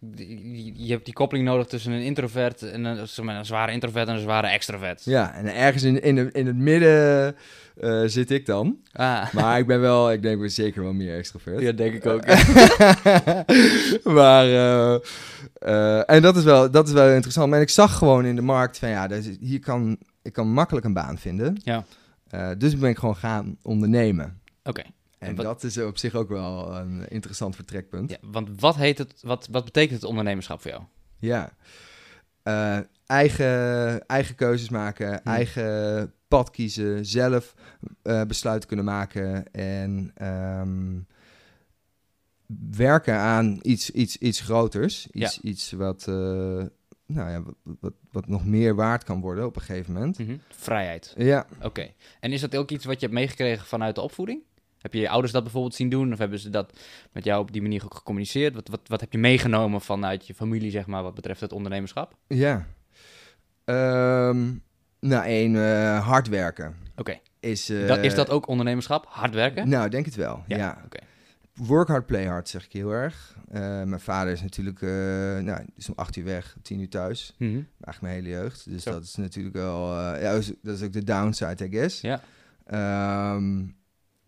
Je 0.74 0.92
hebt 0.92 1.04
die 1.04 1.14
koppeling 1.14 1.46
nodig 1.46 1.66
tussen 1.66 1.92
een 1.92 2.02
introvert 2.02 2.62
en 2.62 2.84
een, 2.84 3.06
een 3.16 3.44
zware 3.44 3.72
introvert 3.72 4.08
en 4.08 4.14
een 4.14 4.20
zware 4.20 4.46
extrovert. 4.46 5.04
Ja, 5.04 5.34
en 5.34 5.54
ergens 5.54 5.82
in, 5.82 6.02
in, 6.02 6.32
in 6.32 6.46
het 6.46 6.56
midden 6.56 7.36
uh, 7.80 8.02
zit 8.06 8.30
ik 8.30 8.46
dan. 8.46 8.76
Ah. 8.92 9.32
Maar 9.32 9.58
ik 9.58 9.66
ben 9.66 9.80
wel, 9.80 10.12
ik 10.12 10.22
denk 10.22 10.50
zeker 10.50 10.82
wel 10.82 10.92
meer 10.92 11.16
extrovert. 11.16 11.60
Ja, 11.60 11.72
denk 11.72 11.94
ik 11.94 12.06
ook. 12.06 12.26
maar, 14.18 14.46
en 16.06 16.22
dat 16.22 16.36
is, 16.36 16.44
wel, 16.44 16.70
dat 16.70 16.86
is 16.86 16.92
wel 16.92 17.10
interessant. 17.10 17.50
Maar 17.50 17.60
ik 17.60 17.70
zag 17.70 17.98
gewoon 17.98 18.24
in 18.24 18.36
de 18.36 18.42
markt 18.42 18.78
van 18.78 18.88
ja, 18.88 19.08
hier 19.40 19.60
kan 19.60 19.98
ik 20.24 20.32
kan 20.32 20.48
makkelijk 20.48 20.86
een 20.86 20.92
baan 20.92 21.18
vinden. 21.18 21.60
Ja. 21.62 21.84
Uh, 22.34 22.50
dus 22.58 22.78
ben 22.78 22.90
ik 22.90 22.98
gewoon 22.98 23.16
gaan 23.16 23.56
ondernemen. 23.62 24.40
Oké. 24.58 24.68
Okay. 24.68 24.92
En, 25.18 25.28
en 25.28 25.36
dat 25.36 25.62
is 25.62 25.78
op 25.78 25.98
zich 25.98 26.14
ook 26.14 26.28
wel 26.28 26.74
een 26.76 27.08
interessant 27.08 27.54
vertrekpunt. 27.54 28.10
Ja, 28.10 28.16
want 28.22 28.60
wat, 28.60 28.76
heet 28.76 28.98
het, 28.98 29.14
wat, 29.22 29.48
wat 29.50 29.64
betekent 29.64 30.00
het 30.00 30.08
ondernemerschap 30.08 30.60
voor 30.60 30.70
jou? 30.70 30.82
Ja, 31.18 31.52
uh, 32.44 32.78
eigen, 33.06 34.06
eigen 34.06 34.34
keuzes 34.34 34.68
maken, 34.68 35.08
hmm. 35.08 35.32
eigen 35.32 36.12
pad 36.28 36.50
kiezen, 36.50 37.06
zelf 37.06 37.54
uh, 38.02 38.22
besluiten 38.22 38.68
kunnen 38.68 38.86
maken 38.86 39.52
en 39.52 40.12
um, 40.60 41.06
werken 42.70 43.14
aan 43.14 43.58
iets, 43.62 43.90
iets, 43.90 44.16
iets 44.16 44.40
groters. 44.40 45.06
Iets, 45.10 45.38
ja. 45.42 45.50
iets 45.50 45.72
wat, 45.72 46.04
nou 47.06 47.30
ja, 47.30 47.42
wat, 47.42 47.54
wat, 47.80 47.92
wat, 48.10 48.28
nog 48.28 48.46
meer 48.46 48.74
waard 48.74 49.04
kan 49.04 49.20
worden 49.20 49.46
op 49.46 49.56
een 49.56 49.62
gegeven 49.62 49.92
moment. 49.92 50.18
Mm 50.18 50.26
-hmm. 50.26 50.40
Vrijheid. 50.48 51.14
Ja. 51.16 51.46
Oké. 51.56 51.66
Okay. 51.66 51.94
En 52.20 52.32
is 52.32 52.40
dat 52.40 52.56
ook 52.56 52.70
iets 52.70 52.84
wat 52.84 53.00
je 53.00 53.06
hebt 53.06 53.18
meegekregen 53.18 53.66
vanuit 53.66 53.94
de 53.94 54.00
opvoeding? 54.00 54.42
Heb 54.78 54.92
je 54.92 55.00
je 55.00 55.08
ouders 55.08 55.32
dat 55.32 55.42
bijvoorbeeld 55.42 55.74
zien 55.74 55.88
doen? 55.88 56.12
Of 56.12 56.18
hebben 56.18 56.38
ze 56.38 56.50
dat 56.50 56.78
met 57.12 57.24
jou 57.24 57.40
op 57.40 57.52
die 57.52 57.62
manier 57.62 57.84
ook 57.84 57.94
gecommuniceerd? 57.94 58.54
Wat, 58.54 58.68
wat, 58.68 58.80
wat 58.86 59.00
heb 59.00 59.12
je 59.12 59.18
meegenomen 59.18 59.80
vanuit 59.80 60.26
je 60.26 60.34
familie, 60.34 60.70
zeg 60.70 60.86
maar, 60.86 61.02
wat 61.02 61.14
betreft 61.14 61.40
het 61.40 61.52
ondernemerschap? 61.52 62.16
Ja. 62.26 62.66
Um, 63.64 64.62
nou, 65.00 65.24
één, 65.24 65.54
uh, 65.54 66.06
hard 66.06 66.28
werken. 66.28 66.76
Oké. 66.90 67.00
Okay. 67.00 67.20
Is, 67.40 67.70
uh, 67.70 67.88
dat, 67.88 67.98
is 67.98 68.14
dat 68.14 68.30
ook 68.30 68.48
ondernemerschap? 68.48 69.06
Hard 69.08 69.34
werken? 69.34 69.68
Nou, 69.68 69.88
denk 69.88 70.04
het 70.04 70.14
wel, 70.14 70.44
ja. 70.46 70.56
ja. 70.56 70.70
Oké. 70.70 70.84
Okay. 70.84 71.08
Work 71.54 71.88
hard, 71.88 72.06
play 72.06 72.26
hard, 72.26 72.48
zeg 72.48 72.64
ik 72.64 72.72
heel 72.72 72.90
erg. 72.90 73.36
Uh, 73.48 73.60
mijn 73.60 74.00
vader 74.00 74.32
is 74.32 74.42
natuurlijk, 74.42 74.80
uh, 74.80 74.90
nou, 75.38 75.64
is 75.76 75.88
om 75.88 75.94
acht 75.96 76.16
uur 76.16 76.24
weg, 76.24 76.56
tien 76.62 76.80
uur 76.80 76.88
thuis. 76.88 77.34
Mm 77.38 77.48
-hmm. 77.48 77.66
Eigenlijk 77.80 78.00
mijn 78.00 78.14
hele 78.14 78.28
jeugd. 78.28 78.70
Dus 78.70 78.82
Zo. 78.82 78.90
dat 78.90 79.02
is 79.02 79.14
natuurlijk 79.14 79.54
wel, 79.54 79.90
uh, 79.90 80.22
ja, 80.22 80.32
dat 80.62 80.76
is 80.76 80.82
ook 80.82 80.92
de 80.92 81.04
downside, 81.04 81.64
I 81.64 81.70
guess. 81.70 82.00
Ja. 82.00 82.22
Um, 83.34 83.76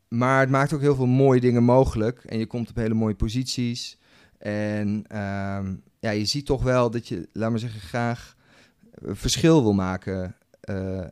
maar 0.08 0.40
het 0.40 0.50
maakt 0.50 0.72
ook 0.72 0.80
heel 0.80 0.94
veel 0.94 1.06
mooie 1.06 1.40
dingen 1.40 1.62
mogelijk. 1.62 2.24
En 2.24 2.38
je 2.38 2.46
komt 2.46 2.70
op 2.70 2.76
hele 2.76 2.94
mooie 2.94 3.14
posities. 3.14 3.98
En 4.38 4.88
um, 4.88 5.82
ja, 5.98 6.10
je 6.10 6.24
ziet 6.24 6.46
toch 6.46 6.62
wel 6.62 6.90
dat 6.90 7.08
je, 7.08 7.28
laat 7.32 7.50
maar 7.50 7.58
zeggen, 7.58 7.80
graag 7.80 8.36
verschil 9.02 9.62
wil 9.62 9.74
maken. 9.74 10.36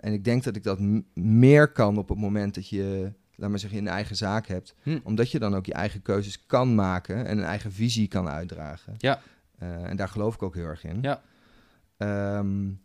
En 0.00 0.12
ik 0.12 0.24
denk 0.24 0.44
dat 0.44 0.56
ik 0.56 0.62
dat 0.62 0.78
meer 1.14 1.72
kan 1.72 1.98
op 1.98 2.08
het 2.08 2.18
moment 2.18 2.54
dat 2.54 2.68
je, 2.68 3.12
laat 3.36 3.50
maar 3.50 3.58
zeggen, 3.58 3.78
een 3.78 3.88
eigen 3.88 4.16
zaak 4.16 4.46
hebt. 4.46 4.74
Hm. 4.82 4.98
Omdat 5.02 5.30
je 5.30 5.38
dan 5.38 5.54
ook 5.54 5.66
je 5.66 5.72
eigen 5.72 6.02
keuzes 6.02 6.46
kan 6.46 6.74
maken 6.74 7.26
en 7.26 7.38
een 7.38 7.44
eigen 7.44 7.72
visie 7.72 8.08
kan 8.08 8.28
uitdragen. 8.28 8.94
Ja. 8.98 9.20
Uh, 9.62 9.88
en 9.88 9.96
daar 9.96 10.08
geloof 10.08 10.34
ik 10.34 10.42
ook 10.42 10.54
heel 10.54 10.64
erg 10.64 10.84
in. 10.84 10.98
Ja. 11.02 11.22
Um, 12.38 12.80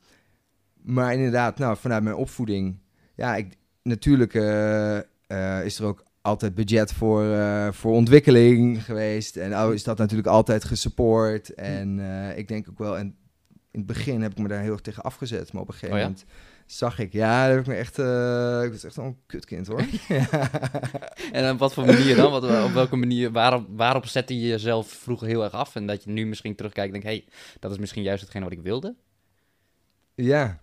maar 0.81 1.13
inderdaad, 1.13 1.57
nou, 1.57 1.77
vanuit 1.77 2.03
mijn 2.03 2.15
opvoeding, 2.15 2.77
ja, 3.15 3.35
ik, 3.35 3.57
natuurlijk 3.83 4.33
uh, 4.33 4.97
uh, 5.27 5.65
is 5.65 5.79
er 5.79 5.85
ook 5.85 6.03
altijd 6.21 6.55
budget 6.55 6.93
voor, 6.93 7.37
voor 7.73 7.93
ontwikkeling 7.93 8.83
geweest. 8.85 9.37
En 9.37 9.57
oh, 9.57 9.73
is 9.73 9.83
dat 9.83 9.97
natuurlijk 9.97 10.27
altijd 10.27 10.63
gesupport. 10.63 11.51
Hm. 11.55 11.61
En 11.61 11.99
ik 12.37 12.47
denk 12.47 12.69
ook 12.69 12.77
wel, 12.77 12.97
en 12.97 13.15
in 13.71 13.79
het 13.79 13.85
begin 13.85 14.21
heb 14.21 14.31
ik 14.31 14.37
me 14.37 14.47
daar 14.47 14.61
heel 14.61 14.71
erg 14.71 14.81
tegen 14.81 15.03
afgezet. 15.03 15.53
Maar 15.53 15.61
op 15.61 15.67
een 15.67 15.73
gegeven 15.73 15.95
oh, 15.95 16.01
ja? 16.01 16.07
moment 16.07 16.25
Zag 16.71 16.99
ik. 16.99 17.13
Ja, 17.13 17.47
dat 17.47 17.55
heb 17.55 17.59
ik 17.59 17.67
me 17.67 17.75
echt... 17.75 17.99
eh, 17.99 18.63
ik 18.63 18.71
was 18.71 18.83
echt 18.83 18.95
wel 18.95 19.05
een 19.05 19.17
kutkind, 19.25 19.67
hoor. 19.67 19.81
ja. 20.07 20.51
En 21.31 21.51
op 21.51 21.59
wat 21.59 21.73
voor 21.73 21.85
manier 21.85 22.15
dan? 22.15 22.31
Wat, 22.31 22.43
op 22.43 22.71
welke 22.71 22.95
manier, 22.95 23.31
waarop, 23.31 23.67
waarop 23.69 24.05
zette 24.05 24.39
je 24.39 24.47
jezelf 24.47 24.87
vroeger 24.87 25.27
heel 25.27 25.43
erg 25.43 25.53
af? 25.53 25.75
En 25.75 25.87
dat 25.87 26.03
je 26.03 26.09
nu 26.09 26.25
misschien 26.25 26.55
terugkijkt 26.55 26.93
en 26.93 27.01
denkt, 27.01 27.17
hé, 27.17 27.23
hey, 27.23 27.33
dat 27.59 27.71
is 27.71 27.77
misschien 27.77 28.03
juist 28.03 28.21
hetgene 28.21 28.43
wat 28.43 28.53
ik 28.53 28.61
wilde? 28.61 28.95
Ja, 30.15 30.59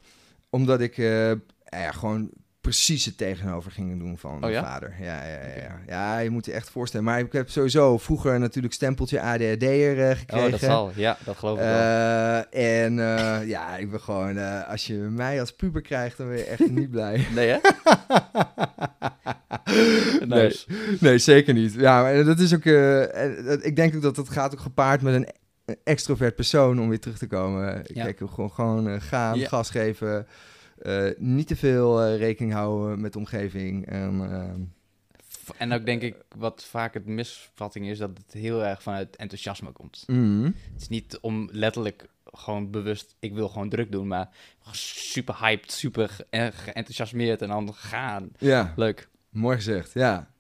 omdat 0.51 0.81
ik 0.81 0.99
eh, 0.99 1.31
ja, 1.65 1.93
gewoon 1.93 2.31
precies 2.67 3.05
het 3.05 3.17
tegenovergestelde 3.17 3.97
doen 3.97 4.19
van 4.19 4.41
mijn 4.41 4.53
ja? 4.53 4.63
vader. 4.63 4.95
Ja, 5.01 5.25
ja, 5.25 5.39
ja, 5.39 5.63
ja. 5.63 5.81
ja, 5.87 6.19
je 6.19 6.31
moet 6.31 6.47
je 6.47 6.53
echt 6.53 6.71
voorstellen. 6.71 7.07
Maar 7.07 7.19
ik 7.19 7.33
heb 7.33 7.51
sowieso 7.51 7.99
vroeger 7.99 8.41
natuurlijk 8.41 8.75
stempeltje 8.75 9.21
ADHD'er 9.21 10.09
eh 10.09 10.17
gekregen. 10.17 10.45
Oh, 10.45 10.51
dat 10.51 10.61
zal. 10.61 10.93
Ja, 10.95 11.17
dat 11.25 11.37
geloof 11.37 11.59
ik 11.59 11.65
wel. 11.65 11.75
Eh, 11.75 12.85
en 12.85 12.99
eh, 12.99 13.49
ja, 13.49 13.77
ik 13.77 13.91
ben 13.91 14.01
gewoon... 14.01 14.65
als 14.67 14.87
je 14.87 14.95
mij 14.95 15.41
als 15.41 15.53
puber 15.53 15.83
krijgt, 15.83 16.17
dan 16.17 16.29
ben 16.29 16.37
je 16.37 16.45
echt 16.45 16.71
niet 16.71 16.91
blij. 16.97 17.27
Nee, 17.35 17.49
hè? 17.49 17.59
Nee, 20.27 20.61
nee, 21.01 21.19
zeker 21.19 21.55
niet. 21.55 21.75
Ja, 21.75 22.03
maar 22.03 22.25
dat 22.25 22.39
is 22.39 22.55
ook... 22.55 22.65
ik 23.63 23.77
denk 23.77 23.95
ook 23.95 24.03
dat 24.03 24.17
dat 24.17 24.29
gaat 24.29 24.53
ook 24.53 24.61
gepaard 24.61 25.03
met 25.03 25.15
een 25.15 25.29
extrovert 25.85 26.35
persoon 26.35 26.81
om 26.81 26.89
weer 26.89 27.01
terug 27.01 27.19
te 27.19 27.27
komen. 27.27 27.83
Ja. 27.85 28.05
Kijk, 28.05 28.21
gewoon, 28.27 28.51
gewoon 28.51 29.01
gaan, 29.01 29.39
gas 29.39 29.71
geven. 29.71 30.27
Eh, 30.83 31.09
niet 31.19 31.47
te 31.47 31.57
veel 31.57 32.03
eh, 32.03 32.17
rekening 32.19 32.53
houden 32.53 33.01
met 33.01 33.13
de 33.13 33.19
omgeving. 33.19 33.87
En, 33.87 34.21
ehm, 34.33 34.61
En 35.57 35.73
ook 35.73 35.85
denk 35.85 36.03
ik, 36.03 36.15
wat 36.37 36.65
vaak 36.65 36.95
het 36.95 37.07
misvatting 37.07 37.89
is, 37.89 37.99
dat 37.99 38.11
het 38.27 38.33
heel 38.33 38.65
erg 38.65 38.83
vanuit 38.83 39.17
enthousiasme 39.17 39.73
komt. 39.73 40.05
mm, 40.07 40.45
Het 40.45 40.81
is 40.83 40.89
niet 40.89 41.19
om 41.21 41.49
letterlijk 41.53 42.07
gewoon 42.25 42.71
bewust, 42.71 43.15
ik 43.19 43.35
wil 43.35 43.49
gewoon 43.49 43.69
druk 43.69 43.93
doen, 43.93 44.07
maar 44.07 44.29
super 44.73 45.37
hyped, 45.41 45.73
super 45.73 46.09
ge- 46.09 46.27
en 46.31 46.53
geenthousiasmeerd 46.53 47.43
en 47.43 47.49
dan 47.49 47.75
gaan. 47.75 48.29
ja, 48.39 48.73
Leuk. 48.77 49.09
mooi 49.31 49.57
gezegd. 49.57 49.93
Ja. 49.93 50.31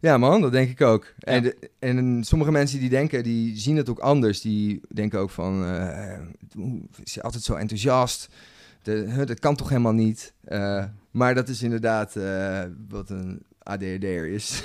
ja, 0.00 0.18
man, 0.18 0.40
dat 0.40 0.52
denk 0.52 0.70
ik 0.70 0.80
ook. 0.80 1.14
En, 1.18 1.42
de- 1.42 1.70
en 1.78 2.24
sommige 2.24 2.50
mensen 2.50 2.80
die 2.80 2.88
denken, 2.88 3.22
die 3.22 3.56
zien 3.58 3.76
het 3.76 3.88
ook 3.88 3.98
anders. 3.98 4.40
Die 4.40 4.80
denken 4.94 5.18
ook 5.18 5.30
van, 5.30 5.64
hoe 6.54 6.82
is 7.04 7.14
hij 7.14 7.22
altijd 7.24 7.42
zo 7.42 7.54
enthousiast? 7.54 8.28
Dat 9.26 9.40
kan 9.40 9.56
toch 9.56 9.68
helemaal 9.68 9.92
niet? 9.92 10.32
Eh, 10.44 10.84
maar 11.10 11.34
dat 11.34 11.48
is 11.48 11.62
inderdaad 11.62 12.16
eh, 12.16 12.60
wat 12.88 13.10
een 13.10 13.42
ADHD'er 13.62 14.26
is. 14.28 14.62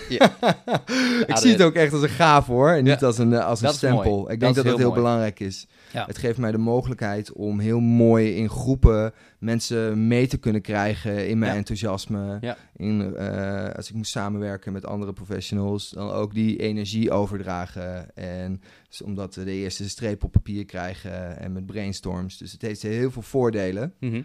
Ik 1.28 1.38
zie 1.38 1.52
het 1.52 1.62
ook 1.62 1.74
echt 1.74 1.94
als 1.94 2.02
een 2.02 2.10
gaaf 2.10 2.46
hoor, 2.48 2.70
en 2.70 2.84
niet 2.84 3.00
Ja. 3.00 3.06
als 3.08 3.18
een, 3.18 3.34
eh, 3.34 3.46
als 3.46 3.60
een 3.62 3.66
Dat 3.66 3.76
stempel. 3.76 4.32
Ik 4.32 4.40
denk 4.40 4.56
dat 4.56 4.66
dat 4.66 4.78
heel 4.78 4.92
belangrijk 4.94 5.40
is. 5.40 5.68
Ja. 5.94 6.06
Het 6.06 6.18
geeft 6.18 6.38
mij 6.38 6.52
de 6.52 6.58
mogelijkheid 6.58 7.32
om 7.32 7.60
heel 7.60 7.80
mooi 7.80 8.36
in 8.36 8.50
groepen 8.50 9.14
mensen 9.40 10.08
mee 10.08 10.28
te 10.28 10.38
kunnen 10.38 10.62
krijgen 10.62 11.28
in 11.28 11.38
mijn 11.40 11.52
Ja. 11.52 11.58
enthousiasme. 11.58 12.38
Ja. 12.42 12.58
In, 12.76 13.16
eh, 13.16 13.70
als 13.76 13.90
ik 13.90 13.96
moet 13.96 14.08
samenwerken 14.08 14.74
met 14.74 14.86
andere 14.86 15.14
professionals, 15.14 15.90
dan 15.90 16.10
ook 16.12 16.34
die 16.34 16.58
energie 16.58 17.12
overdragen. 17.12 18.16
En 18.16 18.62
dus 18.90 19.02
omdat 19.02 19.36
we 19.36 19.44
de 19.44 19.52
eerste 19.52 19.90
streep 19.90 20.24
op 20.24 20.32
papier 20.32 20.66
krijgen 20.66 21.40
en 21.40 21.52
met 21.52 21.66
brainstorms. 21.66 22.38
Dus 22.38 22.52
het 22.52 22.62
heeft 22.62 22.82
heel 22.82 23.12
veel 23.12 23.22
voordelen. 23.22 23.94
Mhm. 24.00 24.22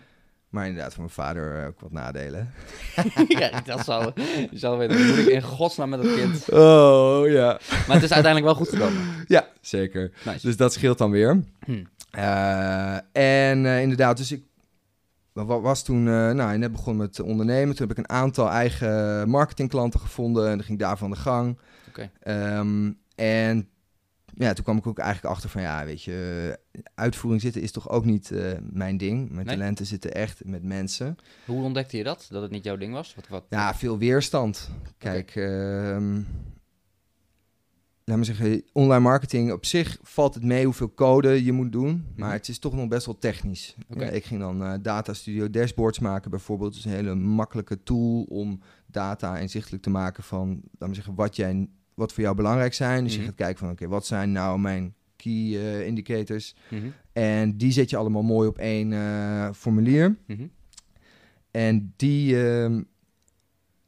Maar 0.49 0.67
inderdaad, 0.67 0.93
voor 0.95 1.03
mijn 1.03 1.15
vader 1.15 1.61
eh, 1.61 1.67
ook 1.67 1.81
wat 1.81 1.93
nadelen. 1.93 2.53
ja, 3.29 3.61
dat 3.65 3.85
zou, 3.85 4.13
zou 4.53 4.79
weten. 4.79 5.07
Moet 5.07 5.19
ik 5.19 5.27
in 5.27 5.43
godsnaam 5.43 5.89
met 5.89 6.03
dat 6.03 6.15
kind? 6.15 6.51
Oh 6.53 7.29
ja. 7.29 7.59
Maar 7.87 7.97
het 7.97 8.03
is 8.05 8.13
uiteindelijk 8.13 8.45
wel 8.45 8.55
goed 8.55 8.69
gekomen. 8.69 9.03
Ja, 9.27 9.47
zeker. 9.61 10.13
Nice. 10.25 10.47
Dus 10.47 10.57
dat 10.57 10.73
scheelt 10.73 10.99
dan 10.99 11.11
weer. 11.11 11.43
Hm. 11.65 11.85
Eh, 12.11 12.95
en 12.95 13.67
eh, 13.67 13.81
inderdaad, 13.83 14.17
dus 14.17 14.33
ik 14.33 14.45
wa- 15.33 15.61
was 15.61 15.83
toen 15.85 16.09
eh, 16.09 16.31
nou, 16.31 16.59
net 16.59 16.73
begonnen 16.73 17.03
met 17.07 17.21
ondernemen. 17.21 17.77
Toen 17.77 17.89
heb 17.89 17.99
ik 17.99 18.05
een 18.05 18.17
aantal 18.17 18.51
eigen 18.51 19.29
marketingklanten 19.29 20.01
gevonden 20.01 20.45
en 20.45 20.57
dan 20.57 20.65
ging 20.67 20.79
ik 20.79 20.85
daarvan 20.85 21.11
de 21.11 21.17
gang. 21.17 21.59
Oké. 21.89 22.11
Ehm, 22.21 22.93
en 23.15 23.69
ja, 24.39 24.53
toen 24.53 24.65
kwam 24.65 24.77
ik 24.77 24.87
ook 24.87 24.99
eigenlijk 24.99 25.35
achter 25.35 25.51
van 25.51 25.63
ja, 25.63 25.85
weet 25.85 26.03
je, 26.03 26.59
uitvoering 26.95 27.43
zitten 27.43 27.63
is 27.63 27.73
toch 27.73 27.89
ook 27.89 28.05
niet 28.05 28.31
eh, 28.31 28.53
mijn 28.61 28.97
ding. 28.97 29.31
Mijn 29.31 29.47
Nee? 29.47 29.57
talenten 29.57 29.87
zitten 29.87 30.15
echt 30.15 30.45
met 30.45 30.63
mensen. 30.63 31.17
Hoe 31.47 31.63
ontdekte 31.63 31.97
je 31.97 32.05
dat? 32.05 32.27
Dat 32.31 32.43
het 32.43 32.51
niet 32.51 32.65
jouw 32.65 32.77
ding 32.77 32.93
was? 32.93 33.15
Wat, 33.15 33.29
wat? 33.29 33.47
Ja, 33.51 33.75
veel 33.75 33.99
weerstand. 33.99 34.71
Kijk, 34.99 35.37
ehm, 35.37 36.21
laat 38.05 38.19
me 38.19 38.25
zeggen, 38.25 38.63
online 38.73 39.01
marketing 39.01 39.53
op 39.53 39.65
zich 39.65 39.99
valt 40.03 40.35
het 40.35 40.43
mee 40.45 40.65
hoeveel 40.65 40.95
code 40.95 41.45
je 41.45 41.53
moet 41.53 41.73
doen, 41.73 42.07
maar 42.17 42.27
Mhm. 42.29 42.37
het 42.37 42.49
is 42.49 42.59
toch 42.59 42.75
nog 42.75 42.89
best 42.89 43.07
wel 43.07 43.19
technisch. 43.19 43.75
Ja, 43.89 44.03
ik 44.09 44.25
ging 44.25 44.41
dan 44.41 44.63
eh, 44.63 44.75
Data 44.83 45.13
Studio 45.15 45.51
dashboards 45.51 45.99
maken 45.99 46.31
bijvoorbeeld. 46.31 46.71
Dat 46.71 46.79
is 46.79 46.85
een 46.85 46.97
hele 46.97 47.15
makkelijke 47.15 47.83
tool 47.83 48.23
om 48.23 48.61
data 48.87 49.39
inzichtelijk 49.39 49.83
te 49.83 49.91
maken 49.91 50.23
van, 50.23 50.61
laat 50.79 50.89
me 50.89 50.95
zeggen, 50.95 51.15
wat, 51.15 51.37
jij, 51.37 51.69
wat 51.97 52.13
voor 52.13 52.23
jou 52.23 52.37
belangrijk 52.37 52.75
zijn. 52.75 53.03
Dus 53.05 53.13
Mhm. 53.13 53.21
je 53.21 53.27
gaat 53.27 53.37
kijken 53.37 53.59
van, 53.59 53.71
oké, 53.71 53.89
wat 53.89 54.07
zijn 54.07 54.33
nou 54.33 54.59
mijn 54.59 54.95
key 55.17 55.33
eh, 55.33 55.87
indicators? 55.87 56.55
Mhm. 56.71 56.87
En 57.13 57.57
die 57.57 57.73
zet 57.73 57.91
je 57.91 57.97
allemaal 57.97 58.23
mooi 58.23 58.49
op 58.49 58.59
één 58.59 58.93
eh, 58.93 59.49
formulier. 59.53 60.17
Mhm. 60.27 60.47
En 61.51 61.93
die, 61.97 62.49
ehm, 62.51 62.83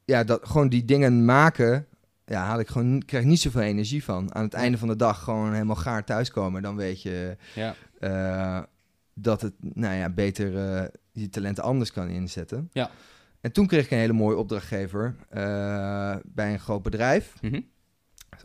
ja, 0.05 0.25
dat, 0.25 0.41
gewoon 0.49 0.69
die 0.69 0.85
dingen 0.85 1.25
maken, 1.25 1.87
ja, 2.25 2.45
haal 2.45 2.61
ik 2.61 2.69
gewoon, 2.69 3.03
krijg 3.05 3.25
niet 3.25 3.41
zoveel 3.41 3.61
energie 3.61 4.05
van. 4.05 4.35
Aan 4.35 4.43
het 4.45 4.55
einde 4.55 4.79
van 4.79 4.89
de 4.89 4.97
dag 4.97 5.23
gewoon 5.25 5.53
helemaal 5.53 5.77
gaar 5.77 6.05
thuiskomen. 6.05 6.63
Dan 6.63 6.77
weet 6.77 7.03
je 7.03 7.37
Ja. 7.55 7.75
eh, 8.01 8.63
dat 9.15 9.41
het, 9.41 9.53
nou 9.61 9.95
ja, 9.95 10.11
beter 10.11 10.53
je 11.13 11.29
talenten 11.31 11.65
anders 11.65 11.93
kan 11.93 12.09
inzetten. 12.09 12.69
Ja. 12.73 12.91
En 13.41 13.53
toen 13.53 13.67
kreeg 13.67 13.85
ik 13.85 13.91
een 13.91 13.99
hele 13.99 14.13
mooie 14.13 14.37
opdrachtgever 14.37 15.15
bij 16.25 16.53
een 16.53 16.59
groot 16.61 16.83
bedrijf. 16.83 17.33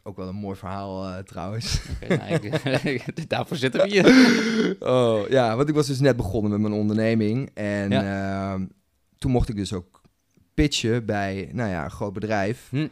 Ook 0.05 0.15
wel 0.17 0.27
een 0.27 0.35
mooi 0.35 0.55
verhaal 0.57 1.05
eh, 1.07 1.17
trouwens. 1.23 1.81
Oké, 2.03 2.15
nou, 2.17 2.33
ik- 2.33 3.29
daarvoor 3.29 3.57
zitten 3.57 3.81
we 3.81 3.87
hier. 3.89 4.75
Oh, 4.89 5.29
ja, 5.29 5.55
want 5.55 5.69
ik 5.69 5.75
was 5.75 5.87
dus 5.87 5.99
net 5.99 6.15
begonnen 6.17 6.51
met 6.51 6.59
mijn 6.61 6.73
onderneming. 6.73 7.49
En 7.53 7.91
ehm, 7.91 8.65
toen 9.17 9.31
mocht 9.31 9.49
ik 9.49 9.55
dus 9.55 9.73
ook 9.73 10.01
pitchen 10.53 11.05
bij, 11.05 11.49
nou 11.53 11.69
ja, 11.69 11.83
een 11.83 11.91
groot 11.91 12.13
bedrijf. 12.13 12.67
Hm. 12.69 12.87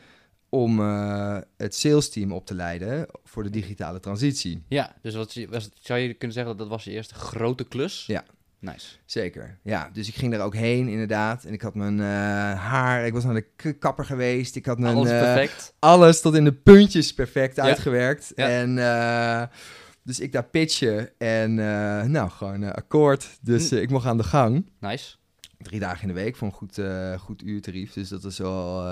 Om 0.49 0.79
eh, 0.79 1.37
het 1.57 1.75
sales 1.75 2.09
team 2.09 2.31
op 2.31 2.45
te 2.45 2.53
leiden 2.55 3.05
voor 3.23 3.43
de 3.43 3.49
digitale 3.49 3.99
transitie. 3.99 4.63
Ja, 4.67 4.95
dus 5.01 5.15
wat, 5.15 5.37
was, 5.49 5.63
het- 5.63 5.73
zou 5.81 5.99
je 5.99 6.13
kunnen 6.13 6.35
zeggen 6.37 6.57
dat 6.57 6.67
dat 6.67 6.75
was 6.75 6.83
je 6.83 6.91
eerste 6.91 7.13
grote 7.13 7.63
klus? 7.63 8.03
Ja. 8.07 8.23
Nice. 8.61 8.87
Zeker, 9.05 9.57
ja. 9.63 9.89
Dus 9.93 10.07
ik 10.07 10.15
ging 10.15 10.31
daar 10.31 10.41
ook 10.45 10.55
heen, 10.55 10.87
inderdaad. 10.87 11.43
En 11.43 11.53
ik 11.53 11.61
had 11.61 11.75
mijn 11.75 11.99
eh, 11.99 12.05
haar, 12.59 13.05
ik 13.05 13.13
was 13.13 13.23
naar 13.23 13.43
de 13.57 13.73
kapper 13.73 14.05
geweest. 14.05 14.55
Ik 14.55 14.65
had 14.65 14.79
mijn, 14.79 14.95
Alles 14.95 15.09
eh, 15.09 15.19
perfect. 15.19 15.73
alles 15.79 16.21
tot 16.21 16.35
in 16.35 16.43
de 16.43 16.53
puntjes 16.53 17.13
perfect 17.13 17.55
Ja. 17.55 17.63
uitgewerkt. 17.63 18.31
Ja. 18.35 18.49
En 18.49 18.77
eh, 18.77 19.47
dus 20.03 20.19
ik 20.19 20.31
daar 20.31 20.43
pitchen 20.43 21.09
en 21.17 21.59
eh, 21.59 22.03
nou, 22.03 22.29
gewoon 22.29 22.73
akkoord. 22.73 23.27
Dus 23.41 23.69
Hm. 23.69 23.75
ik 23.75 23.89
mocht 23.89 24.05
aan 24.05 24.17
de 24.17 24.23
gang. 24.23 24.65
Nice. 24.79 25.15
Drie 25.57 25.79
dagen 25.79 26.01
in 26.01 26.07
de 26.07 26.21
week 26.21 26.35
voor 26.35 26.47
een 26.47 26.53
goed, 26.53 26.79
goed 27.19 27.43
uurtarief. 27.43 27.93
Dus 27.93 28.09
dat 28.09 28.23
is 28.23 28.37
wel, 28.37 28.83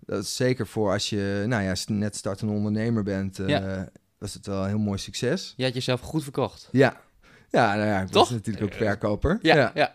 dat 0.00 0.22
is 0.22 0.36
zeker 0.36 0.66
voor 0.66 0.92
als 0.92 1.08
je, 1.10 1.44
nou 1.46 1.62
ja, 1.62 1.74
net 1.86 2.16
startende 2.16 2.52
ondernemer 2.52 3.02
bent, 3.02 3.38
Ja. 3.46 3.88
was 4.18 4.34
het 4.34 4.46
wel 4.46 4.62
een 4.62 4.68
heel 4.68 4.78
mooi 4.78 4.98
succes. 4.98 5.54
Je 5.56 5.64
had 5.64 5.74
jezelf 5.74 6.00
goed 6.00 6.22
verkocht. 6.22 6.68
Ja, 6.72 7.00
ja, 7.48 7.74
nou 7.74 7.86
ja, 7.86 8.00
ik 8.00 8.08
Toch? 8.08 8.28
was 8.28 8.30
natuurlijk 8.30 8.64
ook 8.64 8.78
verkoper. 8.78 9.38
Ja, 9.42 9.70
ja. 9.74 9.94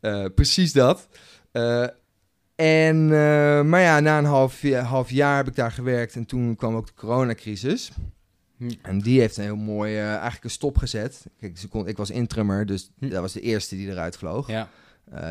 Eh, 0.00 0.24
precies 0.34 0.72
dat. 0.72 1.08
Eh, 1.52 1.86
en, 2.54 3.02
eh, 3.02 3.62
maar 3.62 3.80
ja, 3.80 4.00
na 4.00 4.18
een 4.18 4.24
half, 4.24 4.62
half 4.72 5.10
jaar 5.10 5.36
heb 5.36 5.46
ik 5.46 5.54
daar 5.54 5.72
gewerkt 5.72 6.14
en 6.14 6.26
toen 6.26 6.56
kwam 6.56 6.74
ook 6.74 6.86
de 6.86 6.94
coronacrisis. 6.94 7.90
Hm. 8.56 8.70
En 8.82 9.00
die 9.00 9.20
heeft 9.20 9.36
een 9.36 9.44
heel 9.44 9.56
mooi, 9.56 9.98
eigenlijk 9.98 10.44
een 10.44 10.50
stop 10.50 10.78
gezet. 10.78 11.26
Kijk, 11.38 11.58
ze 11.58 11.68
kon, 11.68 11.88
ik 11.88 11.96
was 11.96 12.10
interimmer, 12.10 12.66
dus 12.66 12.90
Hm. 12.98 13.08
dat 13.08 13.20
was 13.20 13.32
de 13.32 13.40
eerste 13.40 13.76
die 13.76 13.88
eruit 13.88 14.16
vloog. 14.16 14.48
Ja. 14.48 14.68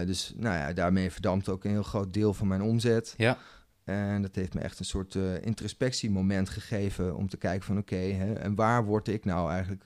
Dus 0.05 0.33
nou 0.35 0.55
ja, 0.57 0.73
daarmee 0.73 1.11
verdampt 1.11 1.49
ook 1.49 1.63
een 1.63 1.71
heel 1.71 1.83
groot 1.83 2.13
deel 2.13 2.33
van 2.33 2.47
mijn 2.47 2.61
omzet. 2.61 3.13
Ja. 3.17 3.37
En 3.83 4.21
dat 4.21 4.35
heeft 4.35 4.53
me 4.53 4.61
echt 4.61 4.79
een 4.79 4.85
soort 4.85 5.15
introspectiemoment 5.41 6.49
gegeven 6.49 7.15
om 7.15 7.29
te 7.29 7.37
kijken 7.37 7.65
van 7.65 7.77
oké, 7.77 8.35
en 8.39 8.55
waar 8.55 8.85
word 8.85 9.07
ik 9.07 9.25
nou 9.25 9.51
eigenlijk, 9.51 9.83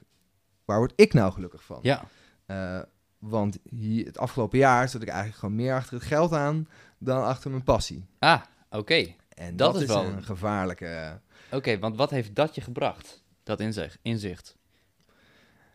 waar 0.66 0.78
word 0.78 0.94
ik 0.96 1.14
nou 1.14 1.32
gelukkig 1.32 1.64
van? 1.64 1.80
Ja. 1.82 2.04
Eh, 2.46 2.80
want 3.20 3.58
hier, 3.70 4.06
het 4.06 4.18
afgelopen 4.18 4.58
jaar 4.58 4.90
zat 4.90 5.02
ik 5.02 5.08
eigenlijk 5.08 5.40
gewoon 5.40 5.56
meer 5.56 5.74
achter 5.74 5.94
het 5.94 6.04
geld 6.04 6.34
aan 6.34 6.68
dan 6.98 7.24
achter 7.24 7.50
mijn 7.52 7.64
passie. 7.64 8.06
Ah, 8.20 8.42
oké. 8.70 9.14
En 9.36 9.56
Dat 9.56 9.74
dat, 9.74 9.82
is 9.82 9.88
wel- 9.88 10.06
een 10.06 10.24
gevaarlijke... 10.24 11.20
Oké, 11.52 11.80
want 11.80 11.96
wat 11.98 12.10
heeft 12.10 12.36
dat 12.36 12.56
je 12.56 12.62
gebracht? 12.62 13.24
Dat 13.44 13.60
inzicht. 13.60 13.98
inzicht. 14.02 14.56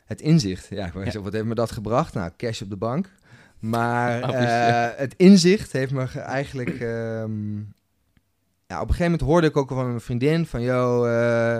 Het 0.05 0.21
inzicht, 0.21 0.69
ja, 0.69 0.87
ik 0.87 0.93
wou 0.93 0.99
Ja. 0.99 1.05
zeggen, 1.05 1.23
wat 1.23 1.33
heeft 1.33 1.45
me 1.45 1.55
dat 1.55 1.71
gebracht? 1.73 2.15
Nou, 2.15 2.31
cash 2.37 2.63
op 2.63 2.71
de 2.71 2.77
bank. 2.77 3.11
Maar 3.59 4.23
Oh, 4.29 4.35
eh, 4.35 4.97
het 4.99 5.15
inzicht 5.17 5.73
heeft 5.73 5.93
me 5.93 6.07
ge- 6.09 6.21
eigenlijk... 6.21 6.69
ehm, 6.81 7.57
ja, 8.67 8.77
op 8.81 8.89
een 8.89 8.95
gegeven 8.95 9.05
moment 9.05 9.21
hoorde 9.21 9.47
ik 9.47 9.57
ook 9.57 9.69
van 9.69 9.87
mijn 9.87 10.01
vriendin 10.01 10.47
van... 10.47 10.61
Yo, 10.63 11.05
eh, 11.05 11.59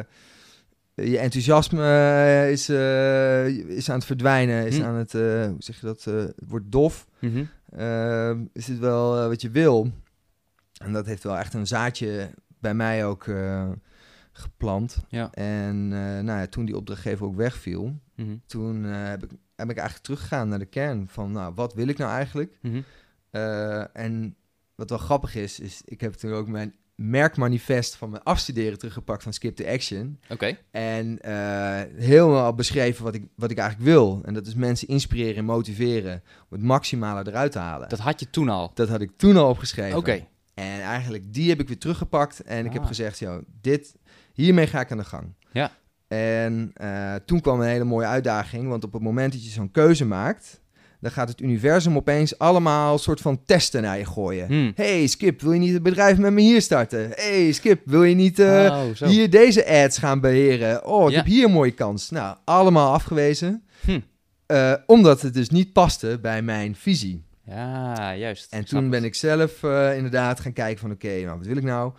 je 1.05 1.19
enthousiasme 1.19 1.83
eh, 1.83 2.51
is, 2.51 2.69
eh, 2.69 3.47
is 3.47 3.91
aan 3.91 3.97
het 3.97 4.05
verdwijnen, 4.05 4.67
is 4.67 4.77
Hm. 4.79 4.85
aan 4.85 4.95
het, 4.95 5.15
eh, 5.15 5.47
hoe 5.47 5.57
zeg 5.59 5.81
je 5.81 5.87
dat, 5.87 6.07
wordt 6.47 6.73
dof. 6.73 7.07
Mhm. 7.19 7.45
Eh, 7.71 8.31
is 8.53 8.67
het 8.67 8.79
wel 8.79 9.29
wat 9.29 9.41
je 9.43 9.51
wil? 9.51 9.91
En 10.85 10.93
dat 10.93 11.07
heeft 11.07 11.23
wel 11.23 11.37
echt 11.39 11.55
een 11.55 11.67
zaadje 11.67 12.31
bij 12.61 12.75
mij 12.75 13.07
ook 13.07 13.27
geplant. 14.33 14.99
Ja. 15.09 15.31
En 15.33 15.89
nou 15.89 16.25
ja, 16.41 16.47
toen 16.47 16.65
die 16.65 16.77
opdrachtgever 16.77 17.27
ook 17.27 17.37
wegviel, 17.37 17.99
Mhm. 18.15 18.37
toen 18.47 18.83
heb, 18.85 19.23
ik, 19.25 19.31
heb 19.57 19.71
ik 19.71 19.77
eigenlijk 19.77 20.05
teruggegaan 20.07 20.49
naar 20.49 20.59
de 20.59 20.65
kern 20.67 21.09
van, 21.09 21.33
nou, 21.33 21.55
wat 21.55 21.75
wil 21.75 21.89
ik 21.89 21.99
nou 21.99 22.11
eigenlijk? 22.11 22.59
Mhm. 22.63 22.81
En 23.93 24.37
wat 24.75 24.91
wel 24.91 24.99
grappig 24.99 25.35
is, 25.35 25.61
is 25.61 25.83
ik 25.85 26.01
heb 26.01 26.13
toen 26.13 26.33
ook 26.33 26.49
mijn 26.49 26.75
merkmanifest 26.99 27.97
van 27.97 28.11
mijn 28.11 28.23
afstuderen 28.23 28.79
teruggepakt 28.79 29.23
van 29.23 29.33
Skip 29.33 29.57
to 29.57 29.65
Action. 29.67 30.21
Oké. 30.29 30.57
En 30.71 31.19
eh, 31.21 31.81
helemaal 32.05 32.55
beschreven 32.55 33.05
wat 33.05 33.15
ik, 33.15 33.25
wat 33.37 33.51
ik 33.51 33.59
eigenlijk 33.59 33.91
wil. 33.91 34.21
En 34.25 34.35
dat 34.35 34.47
is 34.47 34.55
mensen 34.55 34.89
inspireren 34.89 35.37
en 35.37 35.45
motiveren 35.45 36.23
om 36.51 36.57
het 36.57 36.63
maximale 36.63 37.29
eruit 37.31 37.53
te 37.53 37.59
halen. 37.59 37.81
Dat, 37.81 37.91
Dat 37.91 37.99
had 37.99 38.21
je 38.21 38.31
toen 38.31 38.49
al. 38.49 38.73
had 38.75 39.01
ik 39.01 39.11
toen 39.17 39.37
al 39.37 39.49
opgeschreven. 39.49 39.99
Oké. 39.99 40.27
En 40.55 40.81
eigenlijk 40.81 41.33
die 41.35 41.49
heb 41.49 41.61
ik 41.61 41.69
weer 41.69 41.79
teruggepakt. 41.79 42.43
En 42.43 42.67
ik 42.67 42.73
heb 42.73 42.83
Ah. 42.83 42.89
gezegd, 42.89 43.19
joh, 43.19 43.43
dit, 43.61 43.95
hiermee 44.33 44.67
ga 44.67 44.81
ik 44.81 44.91
aan 44.91 44.99
de 44.99 45.05
gang. 45.05 45.35
Ja. 45.53 45.71
En 46.09 46.71
eh, 46.75 47.15
toen 47.15 47.41
kwam 47.41 47.61
een 47.61 47.69
hele 47.69 47.85
mooie 47.85 48.07
uitdaging. 48.07 48.69
Want 48.69 48.85
op 48.85 48.93
het 48.93 49.03
moment 49.03 49.33
dat 49.33 49.45
je 49.45 49.51
zo'n 49.51 49.71
keuze 49.71 50.05
maakt... 50.05 50.61
dan 51.01 51.11
gaat 51.11 51.29
het 51.29 51.41
universum 51.41 51.97
opeens 51.97 52.39
allemaal 52.39 52.99
soort 52.99 53.21
van 53.21 53.45
testen 53.45 53.83
naar 53.83 53.99
je 53.99 54.05
gooien. 54.05 54.47
Hmm. 54.47 54.73
Hey 54.75 55.07
Skip, 55.07 55.41
wil 55.41 55.53
je 55.53 55.59
niet 55.59 55.73
het 55.73 55.83
bedrijf 55.83 56.19
met 56.19 56.33
me 56.33 56.41
hier 56.41 56.63
starten? 56.63 57.11
Hey 57.15 57.53
Skip, 57.53 57.81
wil 57.85 58.05
je 58.05 58.15
niet 58.15 58.39
eh, 58.39 58.85
oh, 59.01 59.09
hier 59.09 59.31
deze 59.31 59.67
ads 59.67 59.99
gaan 59.99 60.21
beheren? 60.21 60.87
Oh, 60.87 61.05
ik 61.05 61.11
Ja. 61.11 61.17
heb 61.17 61.27
hier 61.27 61.45
een 61.45 61.53
mooie 61.53 61.71
kans. 61.71 62.11
Nou, 62.11 62.37
allemaal 62.45 62.93
afgewezen. 62.93 63.63
Hm. 63.85 64.01
Eh, 64.47 64.73
omdat 64.87 65.23
het 65.23 65.35
dus 65.35 65.49
niet 65.51 65.73
paste 65.73 66.19
bij 66.23 66.43
mijn 66.43 66.77
visie. 66.77 67.25
Ja, 67.45 68.15
juist. 68.17 68.53
En 68.53 68.65
toen 68.65 68.91
ben 68.91 69.05
ik 69.05 69.15
zelf 69.15 69.63
eh, 69.63 69.97
inderdaad 69.97 70.41
gaan 70.41 70.53
kijken 70.53 70.81
van 70.81 70.91
oké, 70.91 71.21
nou 71.25 71.37
wat 71.39 71.47
wil 71.47 71.57
ik 71.57 71.63
nou? 71.63 71.93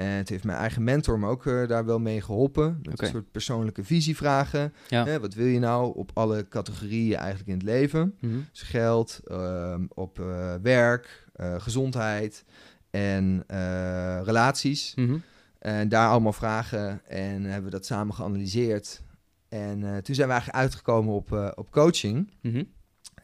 En 0.00 0.16
toen 0.24 0.34
heeft 0.34 0.44
mijn 0.44 0.58
eigen 0.58 0.84
mentor 0.84 1.18
me 1.18 1.28
ook 1.28 1.46
eh, 1.46 1.68
daar 1.68 1.84
wel 1.84 1.98
mee 1.98 2.20
geholpen. 2.20 2.80
Met 2.82 3.02
een 3.02 3.08
soort 3.08 3.30
persoonlijke 3.30 3.84
visievragen. 3.84 4.72
Ja. 4.88 5.04
Hè, 5.04 5.20
wat 5.20 5.34
wil 5.34 5.46
je 5.46 5.58
nou 5.58 5.96
op 5.96 6.10
alle 6.14 6.48
categorieën 6.48 7.16
eigenlijk 7.16 7.48
in 7.48 7.54
het 7.54 7.62
leven? 7.62 8.16
Mhm. 8.20 8.38
Dus 8.50 8.62
geld, 8.62 9.20
ehm, 9.24 9.84
op 9.88 10.20
eh, 10.20 10.54
werk, 10.62 11.26
eh, 11.32 11.54
gezondheid 11.58 12.44
en 12.90 13.44
eh, 13.46 14.20
relaties. 14.24 14.92
Mhm. 14.96 15.16
En 15.58 15.88
daar 15.88 16.08
allemaal 16.08 16.32
vragen 16.32 17.00
en 17.06 17.44
hebben 17.44 17.64
we 17.64 17.76
dat 17.76 17.86
samen 17.86 18.14
geanalyseerd. 18.14 19.02
En 19.48 19.84
eh, 19.84 19.96
toen 19.96 20.14
zijn 20.14 20.26
we 20.26 20.32
eigenlijk 20.32 20.62
uitgekomen 20.62 21.14
op, 21.14 21.32
eh, 21.32 21.48
op 21.54 21.70
coaching. 21.70 22.30
Mhm. 22.40 22.62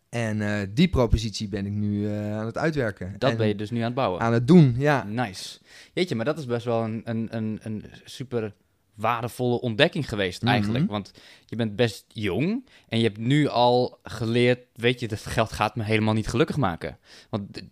En 0.08 0.40
eh, 0.40 0.66
die 0.74 0.88
propositie 0.88 1.48
ben 1.48 1.66
ik 1.66 1.72
nu 1.72 2.06
eh, 2.08 2.36
aan 2.38 2.46
het 2.46 2.58
uitwerken. 2.58 3.14
Dat 3.18 3.30
En 3.30 3.36
ben 3.36 3.46
je 3.48 3.54
dus 3.54 3.70
nu 3.70 3.78
aan 3.78 3.84
het 3.84 3.94
bouwen. 3.94 4.20
aan 4.20 4.32
het 4.32 4.46
doen, 4.48 4.74
ja. 4.78 5.04
Nice. 5.04 5.58
Jeetje, 5.92 6.14
maar 6.14 6.24
dat 6.24 6.38
is 6.38 6.46
best 6.46 6.64
wel 6.64 6.84
een, 6.84 7.00
een, 7.04 7.28
een, 7.30 7.58
een 7.62 7.84
super 8.04 8.54
waardevolle 8.94 9.60
ontdekking 9.60 10.08
geweest 10.08 10.42
Mhm. 10.42 10.50
eigenlijk. 10.52 10.90
Want 10.90 11.10
je 11.46 11.56
bent 11.56 11.76
best 11.76 12.04
jong 12.08 12.68
en 12.88 12.98
je 12.98 13.04
hebt 13.04 13.18
nu 13.18 13.48
al 13.48 13.98
geleerd, 14.02 14.58
weet 14.74 15.00
je, 15.00 15.08
dat 15.08 15.18
geld 15.26 15.52
gaat 15.52 15.76
me 15.76 15.84
helemaal 15.84 16.14
niet 16.14 16.28
gelukkig 16.28 16.56
maken. 16.56 16.98
Want 17.30 17.62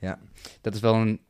Ja. 0.00 0.18
dat 0.60 0.74
is 0.74 0.80
wel 0.80 0.94
een... 0.94 1.20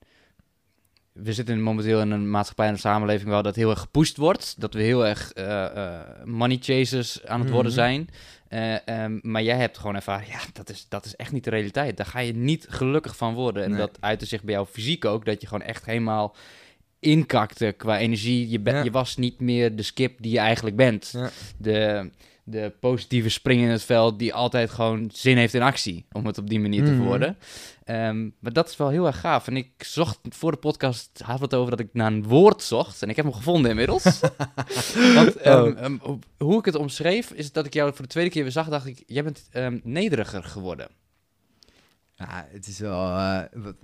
We 1.23 1.33
zitten 1.33 1.63
momenteel 1.63 2.01
in 2.01 2.11
een 2.11 2.31
maatschappij 2.31 2.67
en 2.67 2.73
een 2.73 2.79
samenleving 2.79 3.31
waar 3.31 3.43
dat 3.43 3.57
heel 3.57 3.71
erg 3.71 3.81
gepusht 3.81 4.17
wordt. 4.17 4.55
Dat 4.61 4.75
we 4.75 4.83
heel 4.83 5.07
erg 5.07 5.33
eh, 5.33 5.99
money 6.25 6.59
chasers 6.61 7.27
aan 7.27 7.41
het 7.41 7.51
worden 7.51 7.73
Mhm. 7.73 7.81
zijn. 7.81 8.09
Eh, 8.49 8.89
ehm, 8.89 9.19
maar 9.23 9.43
jij 9.43 9.57
hebt 9.57 9.79
gewoon 9.79 9.95
ervaren, 9.95 10.27
ja, 10.29 10.39
dat 10.53 10.71
is, 10.71 10.87
dat 10.89 11.05
is 11.05 11.17
echt 11.17 11.33
niet 11.33 11.45
de 11.45 11.51
realiteit. 11.51 11.97
Daar 11.97 12.07
ga 12.07 12.19
je 12.19 12.35
niet 12.35 12.67
gelukkig 12.69 13.17
van 13.17 13.35
worden. 13.35 13.63
En 13.65 13.71
Nee. 13.71 13.79
dat 13.79 13.97
uitte 14.01 14.27
zich 14.27 14.43
bij 14.43 14.55
jou 14.55 14.67
fysiek 14.67 15.05
ook, 15.05 15.25
dat 15.25 15.41
je 15.41 15.47
gewoon 15.47 15.63
echt 15.67 15.85
helemaal 15.87 16.37
inkakte 17.01 17.75
qua 17.77 17.99
energie. 17.99 18.49
Je, 18.49 18.61
Ja. 18.65 18.83
je 18.83 18.91
was 18.91 19.17
niet 19.17 19.41
meer 19.41 19.77
de 19.77 19.83
skip 19.83 20.17
die 20.23 20.33
je 20.33 20.39
eigenlijk 20.39 20.77
bent. 20.77 21.11
Ja. 21.13 21.31
De, 21.59 22.11
de 22.50 22.73
positieve 22.81 23.28
spring 23.28 23.61
in 23.61 23.69
het 23.69 23.83
veld 23.83 24.19
die 24.19 24.35
altijd 24.35 24.70
gewoon 24.70 25.11
zin 25.12 25.37
heeft 25.37 25.55
in 25.55 25.62
actie, 25.62 26.05
om 26.12 26.27
het 26.27 26.38
op 26.38 26.49
die 26.49 26.61
manier 26.61 26.85
te 26.85 26.90
Mhm. 26.90 26.96
verwoorden. 27.01 27.37
Ehm, 27.85 28.23
maar 28.38 28.53
dat 28.53 28.68
is 28.68 28.77
wel 28.77 28.88
heel 28.88 29.07
erg 29.07 29.20
gaaf. 29.20 29.46
En 29.46 29.57
ik 29.57 29.70
zocht 29.79 30.18
voor 30.29 30.51
de 30.51 30.57
podcast, 30.57 31.20
had 31.25 31.40
het 31.40 31.55
over 31.55 31.70
dat 31.70 31.81
ik 31.81 31.88
naar 31.92 32.12
een 32.12 32.25
woord 32.25 32.62
zocht. 32.62 33.03
En 33.03 33.09
ik 33.09 33.16
heb 33.16 33.25
hem 33.25 33.35
gevonden 33.35 33.70
inmiddels. 33.70 34.03
Want 35.14 35.37
ehm, 35.37 35.62
Oh. 35.62 35.79
ehm, 35.83 35.96
hoe- 36.38 36.59
ik 36.59 36.64
het 36.64 36.75
omschreef, 36.75 37.31
is 37.31 37.53
dat 37.53 37.66
ik 37.66 37.75
jou 37.75 37.92
voor 37.94 38.03
de 38.05 38.11
tweede 38.11 38.31
keer 38.31 38.42
weer 38.42 38.53
zag, 38.53 38.68
dacht 38.68 38.87
ik, 38.87 39.03
jij 39.07 39.25
bent 39.25 39.49
nederiger 39.83 40.44
geworden. 40.44 40.88
Ja, 42.18 42.46
het 42.50 42.66
is 42.66 42.78
wel... 42.78 43.16
eh, 43.16 43.40
wat, 43.52 43.74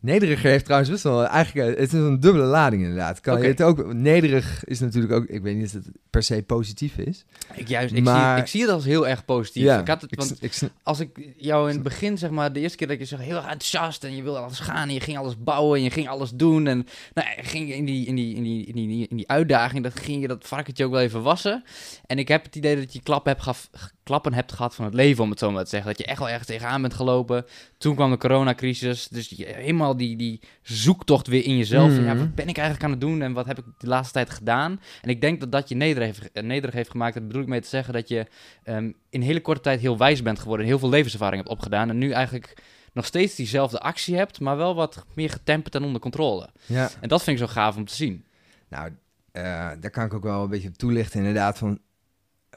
nederiger 0.00 0.50
heeft 0.50 0.64
trouwens 0.64 0.90
best 0.90 1.02
wel... 1.02 1.26
Eigenlijk, 1.26 1.68
eh, 1.68 1.80
het 1.80 1.92
is 1.92 1.98
een 1.98 2.20
dubbele 2.20 2.44
lading 2.44 2.82
inderdaad. 2.82 3.20
Kan 3.20 3.40
je 3.40 3.46
het 3.46 3.62
ook... 3.62 3.92
Nederig 3.94 4.64
is 4.64 4.80
natuurlijk 4.80 5.12
ook... 5.12 5.26
Ik 5.26 5.42
weet 5.42 5.56
niet 5.56 5.66
of 5.66 5.72
het 5.72 5.90
per 6.10 6.22
se 6.22 6.42
positief 6.42 6.96
is. 6.96 7.24
Ik, 7.54 7.68
juist, 7.68 7.94
ik, 7.94 8.06
zie, 8.06 8.36
ik 8.36 8.46
zie 8.46 8.60
het 8.60 8.70
als 8.70 8.84
heel 8.84 9.08
erg 9.08 9.24
positief. 9.24 9.62
Ja, 9.62 9.80
ik 9.80 9.86
had 9.86 10.00
het, 10.00 10.14
want 10.16 10.42
ik 10.42 10.58
als 10.82 11.00
ik 11.00 11.32
jou 11.36 11.68
in 11.68 11.74
het 11.74 11.82
begin, 11.82 12.18
zeg 12.18 12.30
maar, 12.30 12.52
de 12.52 12.60
eerste 12.60 12.76
keer 12.76 12.88
dat 12.88 12.98
je 12.98 13.04
zag, 13.04 13.20
heel 13.20 13.36
erg 13.36 13.44
enthousiast 13.44 14.04
en 14.04 14.16
je 14.16 14.22
wilde 14.22 14.38
alles 14.38 14.58
gaan 14.58 14.88
en 14.88 14.94
je 14.94 15.00
ging 15.00 15.18
alles 15.18 15.38
bouwen 15.38 15.78
en 15.78 15.84
je 15.84 15.90
ging 15.90 16.08
alles 16.08 16.30
doen 16.30 16.66
en 16.66 16.86
nou, 17.14 17.28
je 17.36 17.42
ging 17.42 17.72
in 17.72 17.84
die, 17.84 18.06
in 18.06 18.14
die, 18.14 18.34
in 18.34 18.42
die, 18.42 18.66
in 18.66 18.74
die, 18.74 19.06
in 19.08 19.16
die 19.16 19.28
uitdaging, 19.28 19.82
dat 19.82 20.00
ging 20.00 20.20
je 20.20 20.28
dat 20.28 20.46
varkentje 20.46 20.84
ook 20.84 20.90
wel 20.90 21.00
even 21.00 21.22
wassen. 21.22 21.64
En 22.06 22.18
ik 22.18 22.28
heb 22.28 22.44
het 22.44 22.56
idee 22.56 22.76
dat 22.76 22.92
je 22.92 23.02
klap 23.02 23.24
hebt 23.24 23.42
gaf, 23.42 23.70
klappen 24.02 24.34
hebt 24.34 24.52
gehad 24.52 24.74
van 24.74 24.84
het 24.84 24.94
leven, 24.94 25.24
om 25.24 25.30
het 25.30 25.38
zo 25.38 25.50
maar 25.50 25.62
te 25.64 25.68
zeggen. 25.68 25.88
Dat 25.90 25.98
je 25.98 26.04
echt 26.06 26.18
wel 26.18 26.28
ergens 26.28 26.46
tegenaan 26.46 26.80
bent 26.80 26.94
gelopen. 26.94 27.44
Toen 27.78 27.94
kwam 27.94 28.10
de 28.10 28.16
coronacrisis, 28.16 29.08
dus 29.08 29.28
je, 29.28 29.44
helemaal 29.46 29.96
die, 29.96 30.16
die 30.16 30.40
zoektocht 30.62 31.26
weer 31.26 31.44
in 31.44 31.56
jezelf. 31.56 31.94
van, 31.94 32.04
ja, 32.04 32.12
Mhm. 32.14 32.18
wat 32.22 32.34
ben 32.34 32.48
ik 32.48 32.56
eigenlijk 32.56 32.84
aan 32.86 32.90
het 32.90 33.00
doen 33.00 33.22
en 33.22 33.32
wat 33.32 33.46
heb 33.46 33.58
ik 33.58 33.64
de 33.78 33.86
laatste 33.86 34.12
tijd 34.12 34.30
gedaan? 34.30 34.80
En 35.00 35.10
ik 35.10 35.20
denk 35.20 35.40
dat 35.40 35.52
dat 35.52 35.68
je 35.68 35.74
nederig 35.74 36.06
heeft, 36.18 36.32
eh, 36.32 36.42
nederig 36.42 36.74
heeft 36.74 36.90
gemaakt. 36.90 37.14
Dat 37.14 37.26
bedoel 37.26 37.42
ik 37.42 37.48
mee 37.48 37.60
te 37.60 37.68
zeggen 37.68 37.92
dat 37.94 38.08
je 38.08 38.26
ehm, 38.64 38.90
in 39.10 39.20
hele 39.20 39.40
korte 39.40 39.60
tijd 39.60 39.80
heel 39.80 39.98
wijs 39.98 40.22
bent 40.22 40.38
geworden 40.38 40.64
en 40.64 40.70
heel 40.70 40.80
veel 40.80 40.88
levenservaring 40.88 41.42
hebt 41.42 41.54
opgedaan. 41.54 41.88
En 41.90 41.98
nu 41.98 42.10
eigenlijk 42.10 42.56
nog 42.92 43.04
steeds 43.04 43.34
diezelfde 43.34 43.80
actie 43.80 44.16
hebt, 44.16 44.40
maar 44.40 44.56
wel 44.56 44.74
wat 44.74 45.04
meer 45.14 45.30
getemperd 45.30 45.74
en 45.74 45.82
onder 45.84 46.00
controle. 46.00 46.48
ja. 46.66 46.90
En 47.00 47.08
dat 47.08 47.22
vind 47.22 47.40
ik 47.40 47.46
zo 47.46 47.52
gaaf 47.52 47.76
om 47.76 47.84
te 47.84 47.94
zien. 47.94 48.24
Nou, 48.68 48.90
eh, 49.32 49.42
daar 49.80 49.90
kan 49.90 50.04
ik 50.04 50.14
ook 50.14 50.22
wel 50.22 50.42
een 50.42 50.48
beetje 50.50 50.68
op 50.68 50.76
toelichten, 50.76 51.18
inderdaad, 51.18 51.58
van 51.58 51.78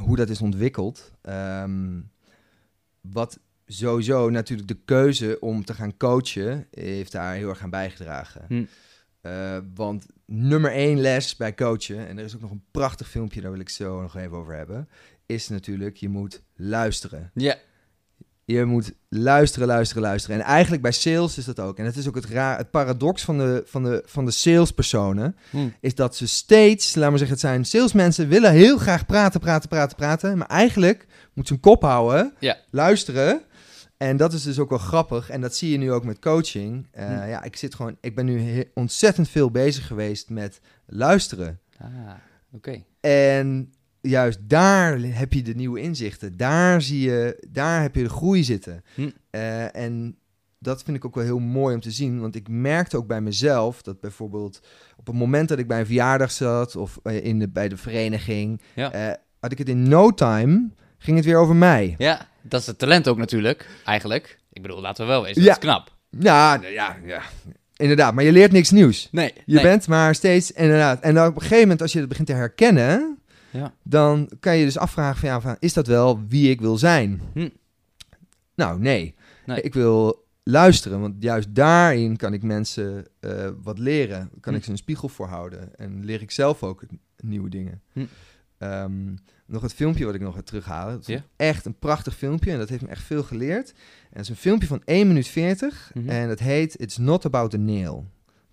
hoe 0.02 0.16
dat 0.16 0.30
is 0.30 0.42
ontwikkeld. 0.42 1.12
Ehm, 1.22 2.02
wat 3.02 3.40
sowieso 3.66 4.30
natuurlijk 4.30 4.68
de 4.68 4.80
keuze 4.86 5.38
om 5.40 5.66
te 5.66 5.74
gaan 5.74 5.98
coachen, 5.98 6.68
heeft 6.72 7.12
daar 7.12 7.36
heel 7.36 7.50
erg 7.50 7.62
aan 7.62 7.70
bijgedragen. 7.70 8.46
Hm. 8.48 8.66
Eh, 9.22 9.58
want 9.76 10.06
nummer 10.26 10.72
één 10.72 11.00
les 11.00 11.36
bij 11.36 11.54
coachen, 11.54 12.08
en 12.08 12.18
er 12.18 12.24
is 12.24 12.36
ook 12.36 12.42
nog 12.42 12.52
een 12.52 12.66
prachtig 12.72 13.10
filmpje, 13.10 13.42
daar 13.42 13.52
wil 13.52 13.60
ik 13.60 13.70
zo 13.70 14.02
nog 14.02 14.16
even 14.16 14.38
over 14.38 14.56
hebben, 14.56 14.90
is 15.26 15.50
natuurlijk, 15.50 15.98
je 15.98 16.10
moet 16.10 16.42
luisteren. 16.56 17.32
Ja. 17.34 17.58
Je 18.46 18.66
moet 18.66 18.92
luisteren, 19.10 19.68
luisteren, 19.68 20.04
luisteren. 20.04 20.40
En 20.40 20.46
eigenlijk 20.46 20.82
bij 20.82 20.92
sales 20.92 21.38
is 21.38 21.46
dat 21.46 21.60
ook. 21.60 21.78
En 21.78 21.86
het 21.86 21.96
is 21.96 22.08
ook 22.08 22.16
het, 22.16 22.26
raar, 22.26 22.58
het 22.58 22.72
paradox 22.72 23.24
van 23.24 23.38
de, 23.38 23.64
van, 23.66 23.84
de, 23.84 24.04
van 24.06 24.26
de 24.26 24.32
salespersonen. 24.32 25.36
Hm. 25.50 25.68
Is 25.80 25.96
dat 25.96 26.16
ze 26.16 26.28
steeds, 26.28 26.96
laten 26.96 27.12
we 27.12 27.18
zeggen, 27.18 27.36
het 27.38 27.46
zijn 27.46 27.66
salesmensen, 27.66 28.28
willen 28.28 28.52
heel 28.52 28.78
graag 28.78 29.06
praten, 29.06 29.40
praten, 29.40 29.70
praten, 29.70 29.96
praten. 29.98 30.38
Maar 30.38 30.48
eigenlijk 30.48 31.06
moet 31.34 31.48
ze 31.48 31.54
een 31.54 31.60
kop 31.60 31.82
houden, 31.82 32.34
Ja. 32.40 32.58
luisteren. 32.72 33.42
En 33.98 34.18
dat 34.18 34.34
is 34.34 34.44
dus 34.44 34.60
ook 34.60 34.70
wel 34.70 34.78
grappig. 34.80 35.30
En 35.30 35.42
dat 35.42 35.56
zie 35.56 35.72
je 35.72 35.78
nu 35.78 35.92
ook 35.92 36.06
met 36.06 36.20
coaching. 36.20 36.88
Eh, 36.92 37.06
Hm. 37.08 37.28
Ja, 37.28 37.44
ik 37.44 37.56
zit 37.56 37.76
gewoon, 37.76 37.98
ik 38.02 38.16
ben 38.16 38.26
nu 38.26 38.64
ontzettend 38.74 39.30
veel 39.30 39.52
bezig 39.52 39.88
geweest 39.88 40.30
met 40.30 40.60
luisteren. 40.86 41.60
Ah, 41.80 41.88
oké. 42.52 42.84
En 43.02 43.74
juist 44.06 44.40
daar 44.42 45.00
heb 45.00 45.34
je 45.34 45.42
de 45.42 45.56
nieuwe 45.56 45.82
inzichten. 45.82 46.38
Daar 46.38 46.82
zie 46.82 47.00
je, 47.10 47.48
daar 47.50 47.82
heb 47.82 47.96
je 47.96 48.04
de 48.04 48.10
groei 48.10 48.44
zitten. 48.44 48.84
Hm. 48.96 49.10
Eh, 49.30 49.76
en 49.76 50.18
dat 50.60 50.84
vind 50.84 50.98
ik 50.98 51.06
ook 51.06 51.16
wel 51.16 51.24
heel 51.24 51.40
mooi 51.40 51.76
om 51.76 51.82
te 51.82 51.92
zien. 51.92 52.20
Want 52.20 52.36
ik 52.36 52.48
merkte 52.50 52.98
ook 52.98 53.08
bij 53.08 53.22
mezelf 53.22 53.82
dat 53.82 54.00
bijvoorbeeld 54.00 54.60
op 54.98 55.08
het 55.08 55.16
moment 55.16 55.50
dat 55.50 55.60
ik 55.60 55.68
bij 55.68 55.80
een 55.80 55.86
verjaardag 55.86 56.32
zat 56.32 56.76
of 56.76 57.00
eh, 57.04 57.26
in 57.26 57.40
de, 57.40 57.50
bij 57.50 57.68
de 57.70 57.78
vereniging, 57.78 58.62
Ja. 58.76 58.92
eh, 58.92 59.14
had 59.40 59.52
ik 59.52 59.58
het 59.58 59.70
in 59.70 59.88
no 59.88 60.12
time, 60.14 60.70
ging 60.98 61.18
het 61.18 61.26
weer 61.26 61.38
over 61.38 61.56
mij. 61.56 61.96
Ja, 61.98 62.28
dat 62.42 62.62
is 62.62 62.68
het 62.68 62.78
talent 62.80 63.08
ook 63.08 63.18
natuurlijk, 63.18 63.68
eigenlijk. 63.86 64.38
Ik 64.54 64.62
bedoel, 64.62 64.82
laten 64.82 65.06
we 65.06 65.12
wel 65.12 65.24
wezen, 65.24 65.42
Ja. 65.42 65.48
dat 65.48 65.58
is 65.58 65.70
knap. 65.70 65.94
Ja, 66.10 66.56
nou 66.58 66.74
ja, 66.74 66.96
ja, 67.06 67.22
inderdaad. 67.76 68.14
Maar 68.14 68.24
je 68.24 68.32
leert 68.32 68.52
niks 68.52 68.72
nieuws. 68.72 69.08
Nee, 69.12 69.34
Je 69.46 69.62
bent 69.62 69.88
maar 69.88 70.16
steeds, 70.16 70.52
inderdaad. 70.52 71.02
En 71.02 71.14
dan 71.14 71.28
op 71.28 71.36
een 71.36 71.42
gegeven 71.42 71.62
moment, 71.62 71.82
als 71.82 71.94
je 71.94 72.00
het 72.00 72.08
begint 72.10 72.28
te 72.28 72.34
herkennen, 72.34 73.15
Ja. 73.56 73.74
dan 73.84 74.30
kan 74.40 74.58
je 74.58 74.66
dus 74.66 74.78
afvragen 74.78 75.20
van, 75.20 75.30
ja, 75.30 75.42
van, 75.42 75.56
is 75.60 75.74
dat 75.74 75.88
wel 75.88 76.26
wie 76.28 76.50
ik 76.50 76.62
wil 76.62 76.78
zijn? 76.78 77.22
Hm. 77.34 77.50
Nou, 78.56 78.80
nee. 78.80 79.16
Nee. 79.46 79.62
Ik 79.62 79.74
wil 79.74 80.26
luisteren, 80.44 81.00
want 81.02 81.16
juist 81.24 81.56
daarin 81.56 82.18
kan 82.18 82.34
ik 82.34 82.44
mensen 82.44 83.06
eh, 83.20 83.50
wat 83.64 83.80
leren. 83.80 84.30
Kan 84.40 84.54
Hm. 84.54 84.60
ik 84.60 84.66
ze 84.66 84.72
een 84.72 84.78
spiegel 84.78 85.10
voorhouden 85.10 85.76
en 85.78 86.06
leer 86.06 86.22
ik 86.22 86.32
zelf 86.32 86.64
ook 86.64 86.84
nieuwe 87.18 87.50
dingen. 87.50 87.82
Hm. 87.94 88.06
ehm, 88.58 89.14
nog 89.46 89.62
het 89.62 89.74
filmpje 89.74 90.06
wat 90.06 90.16
ik 90.16 90.22
nog 90.22 90.36
ga 90.36 90.42
terughalen. 90.42 90.94
Het 90.94 91.10
is 91.10 91.20
echt 91.36 91.66
een 91.66 91.80
prachtig 91.80 92.16
filmpje 92.16 92.52
en 92.52 92.58
dat 92.58 92.70
heeft 92.70 92.82
me 92.82 92.88
echt 92.88 93.04
veel 93.04 93.24
geleerd. 93.24 93.70
En 93.72 94.10
het 94.10 94.22
is 94.22 94.30
een 94.30 94.36
filmpje 94.36 94.68
van 94.68 94.82
1 94.86 95.08
minuut 95.08 95.28
40 95.28 95.92
Mhm. 95.94 96.10
en 96.10 96.30
het 96.30 96.40
heet 96.40 96.80
It's 96.80 96.98
Not 96.98 97.26
About 97.26 97.52
the 97.52 97.58
Nail. 97.58 98.06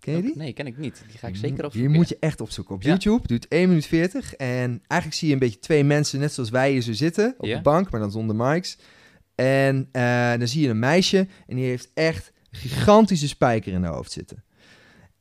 Ken 0.02 0.16
je 0.16 0.22
die? 0.22 0.36
Nee, 0.36 0.52
ken 0.52 0.66
ik 0.66 0.78
niet. 0.78 1.02
Die 1.08 1.18
ga 1.18 1.26
ik 1.28 1.36
zeker 1.36 1.56
Die 1.56 1.64
opzoeken. 1.64 1.92
moet 1.92 2.08
je 2.08 2.16
echt 2.20 2.40
opzoeken. 2.40 2.74
Op 2.74 2.82
Ja. 2.82 2.88
YouTube 2.88 3.26
duurt 3.26 3.48
1 3.48 3.68
minuut 3.68 3.86
40. 3.86 4.34
En 4.34 4.82
eigenlijk 4.86 5.20
zie 5.20 5.28
je 5.28 5.34
een 5.34 5.38
beetje 5.40 5.58
twee 5.58 5.84
mensen, 5.84 6.20
net 6.20 6.32
zoals 6.32 6.50
wij 6.50 6.70
hier 6.70 6.82
zo 6.82 6.92
zitten, 6.92 7.34
op 7.38 7.44
Ja. 7.46 7.56
de 7.56 7.62
bank, 7.62 7.90
maar 7.90 8.00
dan 8.00 8.10
zonder 8.10 8.36
mics. 8.36 8.78
En 9.34 9.88
eh, 9.92 10.30
dan 10.38 10.48
zie 10.48 10.62
je 10.62 10.68
een 10.68 10.78
meisje 10.78 11.26
en 11.46 11.56
die 11.56 11.64
heeft 11.64 11.90
echt 11.94 12.32
een 12.50 12.58
gigantische 12.58 13.28
spijker 13.28 13.72
in 13.72 13.82
haar 13.82 13.92
hoofd 13.94 14.12
zitten. 14.12 14.44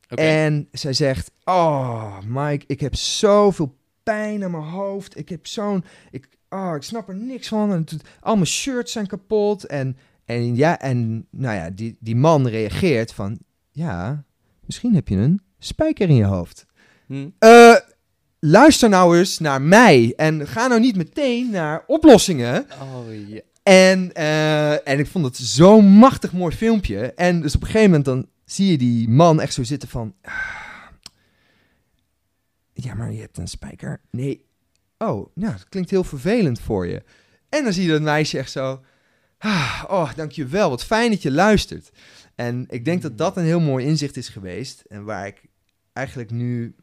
En 0.08 0.68
zij 0.72 0.92
zegt, 0.92 1.30
oh 1.44 2.18
Mike, 2.26 2.64
ik 2.66 2.80
heb 2.80 2.94
zoveel 2.96 3.76
pijn 4.02 4.44
aan 4.44 4.50
mijn 4.50 4.62
hoofd. 4.62 5.18
Ik 5.18 5.28
heb 5.28 5.46
zo'n, 5.46 5.84
ik, 6.10 6.28
oh, 6.48 6.72
ik 6.76 6.82
snap 6.82 7.08
er 7.08 7.14
niks 7.16 7.48
van. 7.48 7.72
En 7.72 7.86
al 8.20 8.34
mijn 8.34 8.46
shirts 8.46 8.92
zijn 8.92 9.06
kapot. 9.06 9.64
En, 9.64 9.96
en 10.24 10.56
ja, 10.56 10.80
en 10.80 11.26
nou 11.30 11.56
ja, 11.56 11.70
die, 11.70 11.96
die 12.00 12.16
man 12.16 12.46
reageert 12.48 13.12
van, 13.12 13.38
ja, 13.70 14.24
misschien 14.66 14.94
heb 14.94 15.08
je 15.08 15.16
een 15.16 15.40
spijker 15.58 16.08
in 16.08 16.14
je 16.14 16.24
hoofd. 16.24 16.66
Hm. 17.06 17.28
Eh, 17.38 17.76
luister 18.38 18.88
nou 18.88 19.18
eens 19.18 19.38
naar 19.38 19.62
mij 19.62 20.12
en 20.16 20.46
ga 20.46 20.66
nou 20.66 20.80
niet 20.80 20.96
meteen 20.96 21.50
naar 21.50 21.84
oplossingen. 21.86 22.66
Oh, 22.82 23.28
ja. 23.28 23.40
En, 23.62 24.12
eh, 24.12 24.88
en 24.88 24.98
ik 24.98 25.06
vond 25.06 25.24
het 25.24 25.36
zo'n 25.36 25.86
machtig 25.86 26.32
mooi 26.32 26.56
filmpje. 26.56 27.12
En 27.14 27.40
dus 27.40 27.54
op 27.54 27.60
een 27.60 27.66
gegeven 27.66 27.88
moment 27.88 28.04
dan 28.04 28.26
zie 28.44 28.70
je 28.70 28.78
die 28.78 29.08
man 29.08 29.40
echt 29.40 29.54
zo 29.54 29.62
zitten 29.62 29.88
van... 29.88 30.14
"Ah, 30.22 30.32
ja, 32.72 32.94
maar 32.94 33.12
je 33.12 33.20
hebt 33.20 33.38
een 33.38 33.48
spijker. 33.48 34.00
Nee. 34.10 34.44
Oh, 34.98 35.26
nou, 35.34 35.52
dat 35.52 35.68
klinkt 35.68 35.90
heel 35.90 36.04
vervelend 36.04 36.60
voor 36.60 36.86
je. 36.86 37.02
En 37.48 37.64
dan 37.64 37.72
zie 37.72 37.84
je 37.84 37.90
dat 37.90 38.02
meisje 38.02 38.38
echt 38.38 38.50
zo... 38.50 38.80
Ah, 39.44 39.84
oh, 39.88 40.14
dankjewel. 40.16 40.70
Wat 40.70 40.84
fijn 40.84 41.10
dat 41.10 41.22
je 41.22 41.30
luistert. 41.30 41.90
En 42.34 42.66
ik 42.68 42.84
denk 42.84 43.02
dat 43.02 43.18
dat 43.18 43.36
een 43.36 43.44
heel 43.44 43.60
mooi 43.60 43.86
inzicht 43.86 44.16
is 44.16 44.28
geweest. 44.28 44.82
En 44.88 45.04
waar 45.04 45.26
ik 45.26 45.42
eigenlijk 45.92 46.30
nu 46.30 46.74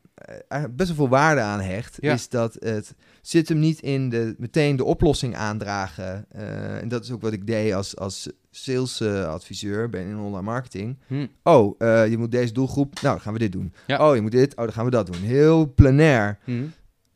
eh, 0.47 0.63
best 0.69 0.87
wel 0.87 0.97
veel 0.97 1.09
waarde 1.09 1.41
aan 1.41 1.61
hecht... 1.61 1.97
Ja. 1.99 2.13
is 2.13 2.29
dat 2.29 2.57
het 2.59 2.95
zit 3.21 3.49
hem 3.49 3.59
niet 3.59 3.79
in 3.79 4.09
de, 4.09 4.35
meteen 4.37 4.75
de 4.75 4.83
oplossing 4.83 5.35
aandragen. 5.35 6.25
Eh, 6.29 6.81
en 6.81 6.87
dat 6.87 7.03
is 7.03 7.11
ook 7.11 7.21
wat 7.21 7.33
ik 7.33 7.47
deed 7.47 7.73
als, 7.73 7.97
als 7.97 8.29
salesadviseur 8.51 9.89
bij 9.89 10.03
in 10.03 10.17
online 10.17 10.41
marketing. 10.41 10.97
Hm. 11.07 11.27
Oh, 11.43 11.75
eh, 11.77 12.07
je 12.07 12.17
moet 12.17 12.31
deze 12.31 12.53
doelgroep, 12.53 12.93
nou 13.01 13.13
dan 13.15 13.21
gaan 13.21 13.33
we 13.33 13.39
dit 13.39 13.51
doen. 13.51 13.73
Ja. 13.87 14.09
Oh, 14.09 14.15
je 14.15 14.21
moet 14.21 14.31
dit, 14.31 14.55
oh 14.55 14.63
dan 14.63 14.73
gaan 14.73 14.85
we 14.85 14.91
dat 14.91 15.05
doen. 15.05 15.21
Heel 15.21 15.73
plenair. 15.73 16.39
Hm. 16.43 16.65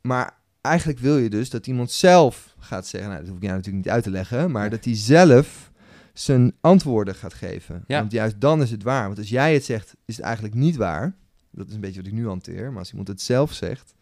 Maar 0.02 0.42
eigenlijk 0.64 1.00
wil 1.00 1.18
je 1.18 1.30
dus 1.30 1.50
dat 1.50 1.68
iemand 1.68 1.92
zelf 1.92 2.56
gaat 2.60 2.88
zeggen, 2.88 3.10
nou 3.10 3.22
dat 3.22 3.30
hoef 3.30 3.38
ik 3.40 3.44
jou 3.44 3.56
natuurlijk 3.56 3.86
niet 3.86 3.94
uit 3.94 4.04
te 4.04 4.10
leggen, 4.10 4.52
maar 4.52 4.70
dat 4.70 4.86
hij 4.86 4.96
zelf 4.96 5.72
zijn 6.14 6.54
antwoorden 6.62 7.16
gaat 7.16 7.34
geven. 7.34 7.84
Ja. 7.88 8.00
Want 8.00 8.12
juist 8.12 8.40
dan 8.42 8.62
is 8.62 8.72
het 8.72 8.84
waar. 8.84 9.06
Want 9.06 9.18
als 9.18 9.30
jij 9.30 9.54
het 9.54 9.66
zegt, 9.66 9.96
is 10.06 10.16
het 10.16 10.26
eigenlijk 10.26 10.56
niet 10.56 10.76
waar. 10.76 11.16
Dat 11.52 11.68
is 11.68 11.74
een 11.74 11.80
beetje 11.80 11.98
wat 12.02 12.08
ik 12.08 12.14
nu 12.14 12.28
hanteer. 12.28 12.70
Maar 12.70 12.80
als 12.80 12.90
iemand 12.90 13.08
het 13.08 13.22
zelf 13.22 13.54
zegt, 13.54 13.94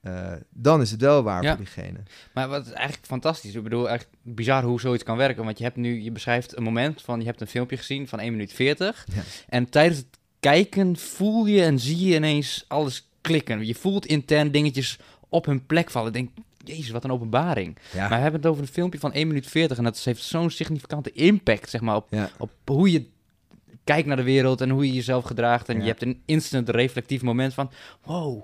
eh, 0.00 0.32
dan 0.50 0.80
is 0.80 0.90
het 0.90 1.00
wel 1.00 1.22
waar 1.22 1.42
Ja. 1.42 1.48
voor 1.48 1.64
diegene. 1.64 1.98
Maar 2.34 2.48
wat 2.48 2.66
is 2.66 2.72
eigenlijk 2.72 3.06
fantastisch. 3.06 3.54
Ik 3.54 3.62
bedoel, 3.62 3.90
echt 3.90 4.08
bizar 4.22 4.62
hoe 4.62 4.80
zoiets 4.80 5.02
kan 5.04 5.16
werken. 5.16 5.44
Want 5.44 5.58
je 5.58 5.64
hebt 5.64 5.76
nu, 5.76 6.02
je 6.02 6.12
beschrijft 6.12 6.56
een 6.56 6.62
moment 6.62 7.02
van, 7.02 7.20
je 7.20 7.26
hebt 7.26 7.40
een 7.40 7.46
filmpje 7.46 7.76
gezien 7.76 8.08
van 8.08 8.20
1 8.20 8.30
minuut 8.32 8.52
40. 8.52 9.06
Ja. 9.14 9.22
En 9.48 9.68
tijdens 9.70 9.98
het 9.98 10.18
kijken 10.40 10.96
voel 10.96 11.46
je 11.46 11.62
en 11.62 11.78
zie 11.78 12.06
je 12.06 12.14
ineens 12.14 12.64
alles 12.68 13.08
klikken. 13.20 13.66
Je 13.66 13.74
voelt 13.74 14.06
intern 14.06 14.50
dingetjes 14.50 14.98
op 15.34 15.46
hun 15.46 15.66
plek 15.66 15.90
vallen. 15.90 16.08
Ik 16.08 16.14
denk, 16.14 16.30
jezus, 16.64 16.90
wat 16.90 17.04
een 17.04 17.12
openbaring. 17.12 17.76
Ja. 17.92 17.98
Maar 18.00 18.08
we 18.08 18.14
hebben 18.22 18.40
het 18.40 18.50
over 18.50 18.62
een 18.62 18.68
filmpje 18.68 18.98
van 18.98 19.12
1 19.12 19.26
minuut 19.26 19.46
40 19.46 19.78
en 19.78 19.84
dat 19.84 19.98
heeft 19.98 20.22
zo'n 20.22 20.50
significante 20.50 21.12
impact, 21.12 21.70
zeg 21.70 21.80
maar, 21.80 21.96
op, 21.96 22.06
Ja. 22.10 22.30
op 22.38 22.50
hoe 22.64 22.90
je 22.92 23.06
kijkt 23.84 24.06
naar 24.06 24.16
de 24.16 24.22
wereld 24.22 24.60
en 24.60 24.70
hoe 24.70 24.86
je 24.86 24.92
jezelf 24.92 25.24
gedraagt. 25.24 25.68
En 25.68 25.74
Ja. 25.76 25.80
je 25.82 25.88
hebt 25.88 26.02
een 26.02 26.22
instant 26.24 26.68
reflectief 26.68 27.22
moment 27.22 27.54
van, 27.54 27.70
wow, 28.04 28.42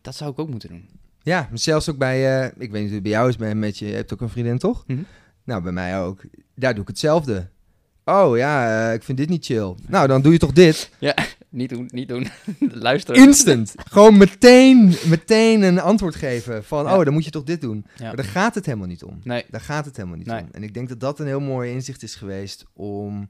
dat 0.00 0.14
zou 0.14 0.30
ik 0.30 0.38
ook 0.38 0.48
moeten 0.48 0.68
doen. 0.68 0.88
Ja, 1.22 1.48
zelfs 1.52 1.88
ook 1.90 1.98
bij, 1.98 2.40
eh, 2.40 2.46
ik 2.46 2.70
weet 2.70 2.72
niet 2.72 2.84
hoe 2.84 2.92
het 2.94 3.02
bij 3.02 3.12
jou 3.12 3.28
is, 3.28 3.36
bij, 3.36 3.54
met 3.54 3.78
je, 3.78 3.86
je 3.86 3.94
hebt 3.94 4.12
ook 4.12 4.20
een 4.20 4.28
vriendin, 4.28 4.58
toch? 4.58 4.84
Mhm. 4.86 5.02
Nou, 5.44 5.62
bij 5.62 5.72
mij 5.72 6.00
ook. 6.00 6.22
Daar 6.54 6.72
doe 6.72 6.82
ik 6.82 6.88
hetzelfde. 6.88 7.48
Oh 8.08 8.36
ja, 8.36 8.88
eh, 8.88 8.94
ik 8.94 9.02
vind 9.02 9.18
dit 9.18 9.28
niet 9.28 9.44
chill. 9.44 9.74
Nou, 9.86 10.06
dan 10.06 10.22
doe 10.22 10.32
je 10.32 10.38
toch 10.38 10.52
dit? 10.52 10.90
Niet 11.48 11.68
doen, 11.68 11.88
niet 11.92 12.08
doen. 12.08 12.26
Luister. 12.86 13.14
Instant. 13.14 13.74
Gewoon 13.90 14.16
meteen, 14.16 14.94
meteen 15.06 15.62
een 15.62 15.80
antwoord 15.80 16.14
geven 16.14 16.64
van, 16.64 16.84
Ja. 16.84 16.98
oh, 16.98 17.04
dan 17.04 17.12
moet 17.12 17.24
je 17.24 17.30
toch 17.30 17.42
dit 17.42 17.60
doen. 17.60 17.86
Ja. 17.96 18.04
Maar 18.06 18.16
daar 18.16 18.24
gaat 18.24 18.54
het 18.54 18.66
helemaal 18.66 18.86
niet 18.86 19.02
om. 19.04 19.20
Nee. 19.22 19.44
Daar 19.50 19.60
gaat 19.60 19.84
het 19.84 19.96
helemaal 19.96 20.16
niet 20.18 20.26
Nee. 20.26 20.40
om. 20.42 20.48
En 20.52 20.62
ik 20.62 20.74
denk 20.74 20.88
dat 20.88 21.00
dat 21.00 21.18
een 21.20 21.26
heel 21.26 21.40
mooi 21.40 21.72
inzicht 21.72 22.02
is 22.02 22.14
geweest 22.14 22.64
om... 22.72 23.28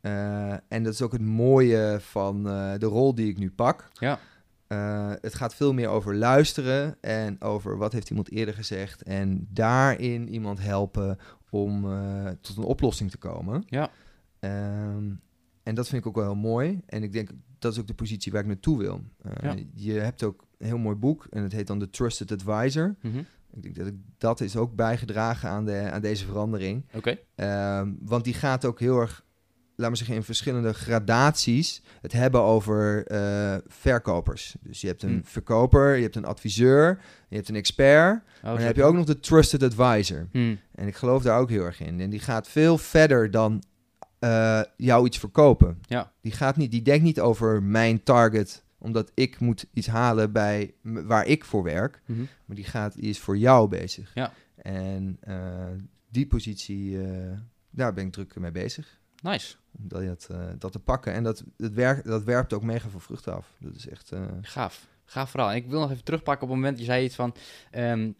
eh, 0.00 0.52
en 0.52 0.82
dat 0.82 0.92
is 0.92 1.02
ook 1.02 1.12
het 1.12 1.20
mooie 1.22 1.98
van 2.00 2.48
eh, 2.48 2.72
de 2.78 2.86
rol 2.86 3.14
die 3.14 3.28
ik 3.28 3.38
nu 3.38 3.50
pak. 3.50 3.88
Ja. 3.92 4.18
Het 5.20 5.34
gaat 5.34 5.54
veel 5.54 5.72
meer 5.72 5.88
over 5.88 6.16
luisteren 6.16 6.96
en 7.00 7.40
over 7.40 7.76
wat 7.76 7.92
heeft 7.92 8.10
iemand 8.10 8.30
eerder 8.30 8.54
gezegd. 8.54 9.02
En 9.02 9.46
daarin 9.50 10.28
iemand 10.28 10.60
helpen 10.60 11.18
om 11.50 11.86
tot 12.40 12.56
een 12.56 12.62
oplossing 12.64 13.10
te 13.10 13.16
komen. 13.16 13.62
Ja. 13.66 13.90
Ehm, 14.40 15.10
en 15.62 15.74
dat 15.74 15.88
vind 15.88 16.00
ik 16.02 16.06
ook 16.08 16.14
wel 16.14 16.24
heel 16.24 16.34
mooi. 16.34 16.80
En 16.86 17.02
ik 17.02 17.12
denk 17.12 17.28
dat 17.58 17.72
is 17.72 17.78
ook 17.78 17.86
de 17.86 17.94
positie 17.94 18.32
waar 18.32 18.40
ik 18.40 18.46
naartoe 18.46 18.78
wil. 18.78 19.00
Eh, 19.22 19.32
Ja. 19.42 19.56
Je 19.74 19.92
hebt 19.92 20.22
ook 20.22 20.44
een 20.58 20.66
heel 20.66 20.78
mooi 20.78 20.96
boek 20.96 21.26
en 21.30 21.42
het 21.42 21.52
heet 21.52 21.66
dan 21.66 21.78
The 21.78 21.90
Trusted 21.90 22.32
Advisor. 22.32 22.96
Mhm. 23.02 23.18
Ik 23.52 23.62
denk 23.62 23.76
dat 23.76 23.86
ik, 23.86 23.94
dat 24.18 24.40
is 24.40 24.56
ook 24.56 24.74
bijgedragen 24.74 25.48
aan, 25.48 25.64
de, 25.64 25.90
aan 25.90 26.00
deze 26.00 26.26
verandering. 26.26 26.84
Oké. 26.94 27.18
Ehm, 27.34 27.92
want 28.00 28.24
die 28.24 28.34
gaat 28.34 28.64
ook 28.64 28.80
heel 28.80 29.00
erg, 29.00 29.24
laten 29.76 29.90
we 29.92 29.98
zeggen, 29.98 30.16
in 30.16 30.22
verschillende 30.22 30.72
gradaties 30.72 31.82
het 32.00 32.12
hebben 32.12 32.40
over 32.40 33.06
eh, 33.06 33.56
verkopers. 33.66 34.56
Dus 34.60 34.80
je 34.80 34.86
hebt 34.86 35.02
een 35.02 35.10
Hmm. 35.10 35.24
verkoper, 35.24 35.96
je 35.96 36.02
hebt 36.02 36.16
een 36.16 36.24
adviseur, 36.24 37.00
je 37.28 37.36
hebt 37.36 37.48
een 37.48 37.54
expert. 37.56 38.16
Oh, 38.16 38.42
maar 38.42 38.54
dan 38.54 38.62
heb 38.64 38.76
je 38.76 38.82
ook 38.84 38.94
nog 38.94 39.04
de 39.06 39.20
trusted 39.20 39.62
advisor. 39.62 40.28
Hm. 40.32 40.54
En 40.74 40.86
ik 40.86 40.94
geloof 40.96 41.22
daar 41.22 41.38
ook 41.40 41.50
heel 41.50 41.64
erg 41.64 41.80
in. 41.80 42.00
En 42.00 42.10
die 42.10 42.20
gaat 42.20 42.48
veel 42.48 42.78
verder 42.78 43.30
dan 43.30 43.62
eh, 44.20 44.62
jou 44.76 45.06
iets 45.06 45.18
verkopen. 45.18 45.78
Ja. 45.86 46.12
Die, 46.20 46.32
gaat 46.32 46.56
niet, 46.56 46.70
die 46.70 46.82
denkt 46.82 47.04
niet 47.04 47.20
over 47.20 47.62
mijn 47.62 48.02
target, 48.02 48.64
omdat 48.78 49.10
ik 49.14 49.38
moet 49.38 49.66
iets 49.72 49.86
halen 49.86 50.32
bij 50.32 50.74
waar 50.82 51.26
ik 51.26 51.44
voor 51.44 51.62
werk. 51.62 52.02
Mhm. 52.06 52.20
Maar 52.44 52.56
die, 52.56 52.64
gaat, 52.64 52.94
die 52.94 53.10
is 53.10 53.18
voor 53.18 53.36
jou 53.36 53.68
bezig. 53.68 54.10
Ja. 54.14 54.32
En 54.56 55.16
eh, 55.20 55.66
die 56.08 56.26
positie, 56.26 57.02
eh, 57.02 57.38
daar 57.70 57.92
ben 57.92 58.06
ik 58.06 58.12
druk 58.12 58.38
mee 58.38 58.50
bezig. 58.50 58.98
Nice. 59.22 59.56
Om 59.78 59.88
dat, 59.88 60.28
dat 60.58 60.72
te 60.72 60.78
pakken. 60.78 61.12
En 61.12 61.22
dat, 61.22 61.44
dat, 61.56 61.72
werkt, 61.72 62.06
dat 62.06 62.24
werpt 62.24 62.52
ook 62.52 62.62
mega 62.62 62.88
veel 62.88 63.00
vruchten 63.00 63.34
af. 63.34 63.46
Dat 63.58 63.74
is 63.74 63.88
echt... 63.88 64.12
Gaaf. 64.40 64.86
Gaaf 65.04 65.30
verhaal. 65.30 65.50
En 65.50 65.56
ik 65.56 65.66
wil 65.66 65.80
nog 65.80 65.90
even 65.90 66.04
terugpakken 66.04 66.42
op 66.42 66.48
het 66.48 66.58
moment, 66.62 66.78
je 66.78 66.84
zei 66.84 67.04
iets 67.04 67.14
van, 67.14 67.34
ehm, 67.70 68.10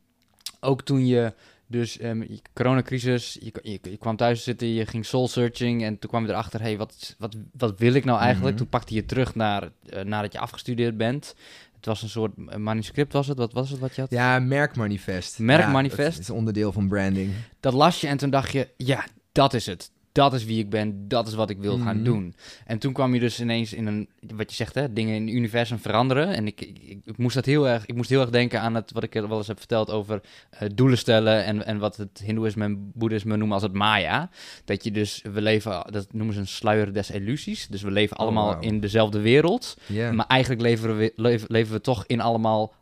ook 0.60 0.82
toen 0.82 1.06
je 1.06 1.34
dus 1.70 1.92
je 1.94 2.40
coronacrisis, 2.54 3.38
je, 3.40 3.52
je, 3.62 3.78
je 3.82 3.96
kwam 3.96 4.16
thuis 4.16 4.42
zitten, 4.42 4.68
je 4.68 4.86
ging 4.86 5.06
soul 5.06 5.28
searching 5.28 5.84
en 5.84 5.98
toen 5.98 6.10
kwam 6.10 6.24
je 6.24 6.30
erachter, 6.30 6.60
hey, 6.60 6.76
wat, 6.76 7.14
wat, 7.18 7.36
wat 7.52 7.78
wil 7.78 7.94
ik 7.94 8.04
nou 8.04 8.20
eigenlijk? 8.20 8.50
Mhm. 8.50 8.62
Toen 8.62 8.68
pakte 8.68 8.94
je 8.94 9.04
terug 9.04 9.34
naar, 9.34 9.70
eh, 9.86 10.02
nadat 10.04 10.32
je 10.32 10.38
afgestudeerd 10.38 10.96
bent. 10.96 11.34
Het 11.76 11.86
was 11.86 12.02
een 12.02 12.08
soort 12.08 12.32
eh, 12.48 12.56
manuscript, 12.56 13.12
was 13.12 13.26
het? 13.26 13.38
Wat 13.38 13.52
was 13.52 13.70
het 13.70 13.78
wat 13.78 13.94
je 13.94 14.00
had? 14.00 14.10
ja, 14.10 14.38
merkmanifest. 14.38 15.38
Merkmanifest. 15.38 15.98
Ja, 15.98 16.10
dat 16.10 16.20
is 16.20 16.30
onderdeel 16.30 16.72
van 16.72 16.88
branding. 16.88 17.32
Dat 17.60 17.72
las 17.72 18.00
je 18.00 18.06
en 18.06 18.16
toen 18.16 18.30
dacht 18.30 18.52
je, 18.52 18.68
ja, 18.76 19.04
dat 19.32 19.54
is 19.54 19.66
het. 19.66 19.90
Dat 20.12 20.34
is 20.34 20.44
wie 20.44 20.58
ik 20.58 20.70
ben, 20.70 21.08
dat 21.08 21.28
is 21.28 21.34
wat 21.34 21.50
ik 21.50 21.58
wil 21.58 21.78
gaan 21.78 21.94
Mhm. 21.96 22.04
doen. 22.04 22.34
En 22.66 22.78
toen 22.78 22.92
kwam 22.92 23.14
je 23.14 23.20
dus 23.20 23.40
ineens 23.40 23.72
in 23.72 23.86
een, 23.86 24.08
wat 24.34 24.50
je 24.50 24.56
zegt, 24.56 24.74
hè, 24.74 24.92
dingen 24.92 25.14
in 25.14 25.26
het 25.26 25.34
universum 25.34 25.78
veranderen. 25.78 26.28
En 26.28 26.46
ik, 26.46 26.60
ik, 26.60 27.00
ik 27.04 27.18
moest 27.18 27.34
dat 27.34 27.44
heel 27.44 27.68
erg, 27.68 27.86
ik 27.86 27.94
moest 27.94 28.10
heel 28.10 28.20
erg 28.20 28.30
denken 28.30 28.60
aan 28.60 28.74
het, 28.74 28.92
wat 28.92 29.02
ik 29.02 29.12
wel 29.12 29.36
eens 29.36 29.46
heb 29.46 29.58
verteld 29.58 29.90
over 29.90 30.20
eh, 30.50 30.68
doelen 30.74 30.98
stellen 30.98 31.44
en, 31.44 31.66
en 31.66 31.78
wat 31.78 31.96
het 31.96 32.22
Hindoeïsme 32.24 32.64
en 32.64 32.90
Boeddhisme 32.94 33.36
noemen 33.36 33.54
als 33.54 33.62
het 33.62 33.72
Maya. 33.72 34.30
Dat 34.64 34.84
je 34.84 34.90
dus, 34.90 35.24
we 35.32 35.40
leven, 35.42 35.86
dat 35.90 36.12
noemen 36.12 36.34
ze 36.34 36.40
een 36.40 36.46
sluier 36.46 36.92
des 36.92 37.10
illusies. 37.10 37.66
Dus 37.66 37.82
we 37.82 37.90
leven 37.90 38.16
Oh, 38.16 38.22
allemaal 38.22 38.60
in 38.60 38.80
dezelfde 38.80 39.20
wereld. 39.20 39.76
Maar 40.12 40.26
eigenlijk 40.26 40.60
leven 40.62 40.96
we, 40.98 41.12
leven, 41.16 41.46
leven 41.50 41.72
we 41.72 41.80
toch 41.80 42.04
in 42.06 42.20
allemaal 42.20 42.74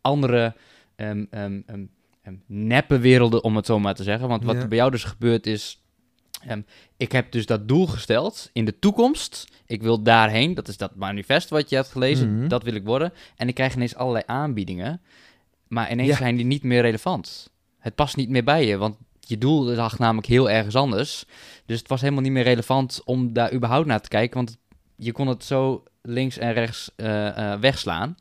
andere 0.00 0.54
ehm 0.96 1.24
ehm 1.30 1.60
ehm, 1.66 1.84
neppe 2.46 2.98
werelden, 2.98 3.44
om 3.44 3.56
het 3.56 3.66
zo 3.66 3.78
maar 3.78 3.94
te 3.94 4.02
zeggen. 4.02 4.28
Want 4.28 4.44
wat 4.44 4.56
er 4.56 4.68
bij 4.68 4.78
jou 4.78 4.90
dus 4.90 5.04
gebeurt 5.04 5.46
is... 5.46 5.81
ehm, 6.46 6.60
ik 6.96 7.12
heb 7.12 7.32
dus 7.32 7.46
dat 7.46 7.68
doel 7.68 7.86
gesteld 7.86 8.50
in 8.52 8.64
de 8.64 8.78
toekomst. 8.78 9.44
Ik 9.66 9.82
wil 9.82 10.02
daarheen. 10.02 10.54
Dat 10.54 10.68
is 10.68 10.76
dat 10.76 10.94
manifest 10.94 11.48
wat 11.48 11.68
je 11.70 11.76
hebt 11.76 11.88
gelezen. 11.88 12.36
Mhm. 12.38 12.48
Dat 12.48 12.62
wil 12.62 12.74
ik 12.74 12.84
worden. 12.84 13.12
En 13.36 13.48
ik 13.48 13.54
krijg 13.54 13.74
ineens 13.74 13.94
allerlei 13.94 14.24
aanbiedingen. 14.26 15.00
Maar 15.68 15.90
ineens 15.90 16.08
Ja. 16.08 16.16
zijn 16.16 16.36
die 16.36 16.44
niet 16.44 16.62
meer 16.62 16.80
relevant. 16.82 17.50
Het 17.78 17.94
past 17.94 18.16
niet 18.16 18.28
meer 18.28 18.44
bij 18.44 18.66
je, 18.66 18.76
want 18.76 18.96
je 19.20 19.38
doel 19.38 19.64
lag 19.64 19.98
namelijk 19.98 20.26
heel 20.26 20.50
ergens 20.50 20.74
anders. 20.74 21.24
Dus 21.66 21.78
het 21.78 21.88
was 21.88 22.00
helemaal 22.00 22.22
niet 22.22 22.32
meer 22.32 22.42
relevant 22.42 23.00
om 23.04 23.32
daar 23.32 23.52
überhaupt 23.52 23.86
naar 23.86 24.00
te 24.00 24.08
kijken. 24.08 24.36
Want 24.36 24.56
je 24.96 25.12
kon 25.12 25.26
het 25.26 25.44
zo 25.44 25.82
links 26.02 26.38
en 26.38 26.52
rechts 26.52 26.90
eh, 26.96 27.52
eh, 27.52 27.60
wegslaan. 27.60 28.16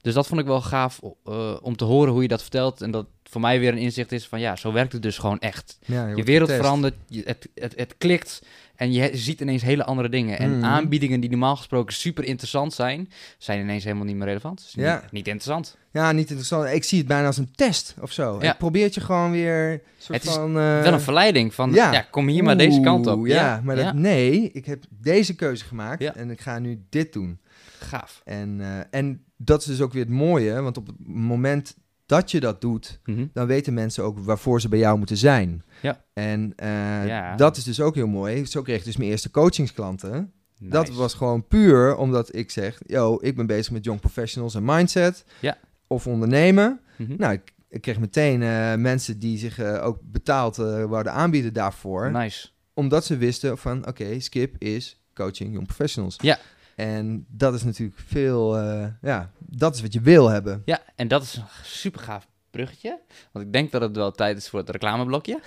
Dus 0.00 0.14
dat 0.14 0.26
vond 0.26 0.40
ik 0.40 0.46
wel 0.46 0.60
gaaf 0.60 1.00
eh, 1.24 1.56
om 1.62 1.76
te 1.76 1.84
horen 1.84 2.12
hoe 2.12 2.22
je 2.22 2.28
dat 2.28 2.42
vertelt. 2.42 2.80
En 2.82 2.90
dat 2.90 3.06
voor 3.30 3.40
mij 3.40 3.60
weer 3.60 3.72
een 3.72 3.78
inzicht 3.78 4.12
is 4.12 4.26
van 4.26 4.40
ja, 4.40 4.56
zo 4.56 4.72
werkt 4.72 4.92
het 4.92 5.02
dus 5.02 5.18
gewoon 5.18 5.38
echt. 5.38 5.78
Ja, 5.84 6.06
Je 6.06 6.22
wereld 6.24 6.48
getest. 6.48 6.64
verandert, 6.66 6.94
je, 7.08 7.22
het, 7.24 7.48
het, 7.54 7.72
het 7.76 7.94
klikt 7.98 8.42
en 8.76 8.92
je 8.92 9.10
ziet 9.12 9.40
ineens 9.40 9.62
hele 9.62 9.84
andere 9.84 10.08
dingen. 10.08 10.38
En 10.38 10.56
Mhm. 10.56 10.64
aanbiedingen 10.64 11.20
die 11.20 11.30
normaal 11.30 11.56
gesproken 11.56 11.94
super 11.94 12.24
interessant 12.24 12.74
zijn, 12.74 13.10
zijn 13.38 13.60
ineens 13.60 13.84
helemaal 13.84 14.04
niet 14.04 14.16
meer 14.16 14.26
relevant. 14.26 14.60
Is 14.66 14.72
Ja. 14.76 14.94
niet, 15.02 15.12
niet 15.12 15.26
interessant. 15.28 15.76
Ja, 15.90 16.12
niet 16.12 16.28
interessant. 16.28 16.68
Ik 16.68 16.84
zie 16.84 16.98
het 16.98 17.06
bijna 17.06 17.26
als 17.26 17.36
een 17.36 17.52
test 17.54 17.94
of 18.00 18.12
zo. 18.12 18.38
Ja. 18.40 18.46
Het 18.46 18.58
probeert 18.58 18.94
je 18.94 19.00
gewoon 19.00 19.30
weer 19.30 19.82
soort 19.98 20.18
Het 20.18 20.28
is 20.30 20.34
van... 20.34 20.48
eh, 20.58 20.80
Wel 20.82 20.92
een 20.92 21.00
verleiding 21.00 21.54
van, 21.54 21.72
ja. 21.72 21.92
ja, 21.92 22.00
kom 22.10 22.26
hier 22.28 22.44
maar 22.44 22.56
deze 22.56 22.80
kant 22.80 23.06
op. 23.06 23.26
Ja, 23.26 23.60
maar 23.64 23.76
dat, 23.76 23.94
nee, 23.94 24.50
ik 24.52 24.66
heb 24.66 24.84
deze 24.88 25.34
keuze 25.34 25.64
gemaakt 25.64 26.02
en 26.14 26.30
ik 26.30 26.40
ga 26.40 26.58
nu 26.58 26.84
dit 26.90 27.12
doen. 27.12 27.40
gaaf. 27.78 28.22
En, 28.24 28.60
eh, 28.60 28.98
en 29.00 29.24
dat 29.36 29.60
is 29.60 29.66
dus 29.66 29.80
ook 29.80 29.92
weer 29.92 30.02
het 30.02 30.12
mooie, 30.12 30.60
want 30.62 30.76
op 30.76 30.86
het 30.86 30.96
moment 31.06 31.76
dat 32.06 32.30
je 32.30 32.40
dat 32.40 32.60
doet, 32.60 33.00
Mhm. 33.04 33.26
dan 33.32 33.46
weten 33.46 33.74
mensen 33.74 34.04
ook 34.04 34.18
waarvoor 34.18 34.60
ze 34.60 34.68
bij 34.68 34.78
jou 34.78 34.98
moeten 34.98 35.16
zijn. 35.16 35.62
Ja. 35.82 36.04
En 36.12 36.52
eh, 36.56 37.06
Ja. 37.06 37.36
dat 37.36 37.56
is 37.56 37.64
dus 37.64 37.80
ook 37.80 37.94
heel 37.94 38.06
mooi. 38.06 38.46
Zo 38.46 38.62
kreeg 38.62 38.78
ik 38.78 38.84
dus 38.84 38.96
mijn 38.96 39.10
eerste 39.10 39.30
coachingsklanten. 39.30 40.32
Dat 40.58 40.88
was 40.88 41.14
gewoon 41.14 41.46
puur 41.46 41.96
omdat 41.96 42.34
ik 42.34 42.50
zeg, 42.50 42.78
yo, 42.86 43.18
ik 43.20 43.36
ben 43.36 43.46
bezig 43.46 43.72
met 43.72 43.84
young 43.84 44.00
professionals 44.00 44.54
en 44.54 44.64
mindset. 44.64 45.24
Ja. 45.40 45.58
Of 45.86 46.06
ondernemen. 46.06 46.80
Mhm. 46.96 47.14
Nou, 47.16 47.32
ik, 47.32 47.52
ik 47.68 47.80
kreeg 47.80 47.98
meteen 47.98 48.42
eh, 48.42 48.74
mensen 48.74 49.18
die 49.18 49.38
zich 49.38 49.58
eh, 49.58 49.84
ook 49.86 49.98
betaald 50.02 50.56
wouden 50.56 51.12
aanbieden 51.12 51.52
daarvoor. 51.52 52.10
Nice. 52.10 52.48
Omdat 52.74 53.04
ze 53.04 53.16
wisten 53.16 53.58
van, 53.58 53.86
oké, 53.86 54.20
Skip 54.20 54.54
is 54.62 55.00
coaching 55.14 55.52
young 55.52 55.66
professionals. 55.66 56.16
Ja. 56.20 56.38
En 56.76 57.26
dat 57.28 57.54
is 57.54 57.64
natuurlijk 57.64 57.98
veel, 58.06 58.56
eh, 58.58 58.86
ja, 59.02 59.30
dat 59.38 59.74
is 59.74 59.80
wat 59.82 59.92
je 59.92 60.00
wil 60.00 60.28
hebben. 60.28 60.62
Ja, 60.64 60.80
en 60.96 61.08
dat 61.08 61.22
is 61.22 61.34
een 61.36 61.44
super 61.62 62.00
gaaf 62.00 62.26
bruggetje. 62.50 62.98
Want 63.32 63.44
ik 63.46 63.52
denk 63.52 63.72
dat 63.72 63.80
het 63.80 63.96
wel 63.96 64.10
tijd 64.12 64.36
is 64.36 64.48
voor 64.48 64.58
het 64.58 64.70
reclameblokje. 64.70 65.40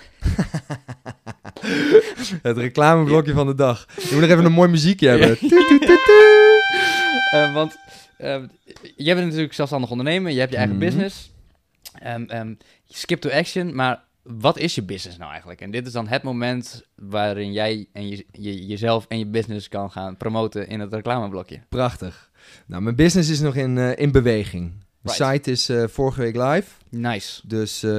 Het 2.42 2.56
reclameblokje 2.56 3.32
van 3.32 3.46
de 3.46 3.54
dag. 3.54 3.86
Je 3.96 4.08
moet 4.12 4.20
nog 4.20 4.30
even 4.30 4.44
een 4.44 4.52
mooi 4.52 4.68
muziekje 4.70 5.08
hebben. 5.08 5.38
Eh, 7.32 7.54
want 7.54 7.76
eh, 8.18 8.42
jij 8.96 9.14
bent 9.14 9.26
natuurlijk 9.26 9.52
zelfstandig 9.52 9.90
ondernemer, 9.90 10.32
je 10.32 10.38
hebt 10.38 10.50
je 10.50 10.56
eigen 10.56 10.76
Mhm. 10.76 10.84
business. 10.84 11.32
Je 12.02 12.56
skip 12.96 13.20
to 13.20 13.30
action, 13.30 13.74
maar 13.74 14.04
wat 14.22 14.58
is 14.58 14.74
je 14.74 14.82
business 14.82 15.18
nou 15.18 15.30
eigenlijk? 15.30 15.60
En 15.60 15.70
dit 15.70 15.86
is 15.86 15.92
dan 15.92 16.08
het 16.08 16.22
moment 16.22 16.82
waarin 16.94 17.52
jij 17.52 17.88
en 17.92 18.08
je, 18.08 18.26
je, 18.32 18.66
jezelf 18.66 19.06
en 19.08 19.18
je 19.18 19.26
business 19.26 19.68
kan 19.68 19.90
gaan 19.90 20.16
promoten 20.16 20.68
in 20.68 20.80
het 20.80 20.92
reclameblokje. 20.92 21.60
Prachtig. 21.68 22.30
Nou, 22.66 22.82
mijn 22.82 22.96
business 22.96 23.30
is 23.30 23.40
nog 23.40 23.54
in, 23.54 23.78
eh, 23.78 23.96
in 23.96 24.12
beweging. 24.12 24.72
De 25.02 25.10
site 25.10 25.50
is 25.50 25.68
eh, 25.68 25.86
vorige 25.86 26.20
week 26.20 26.36
live. 26.36 26.70
Nice. 26.88 27.46
Dus 27.46 27.82
eh, 27.82 27.90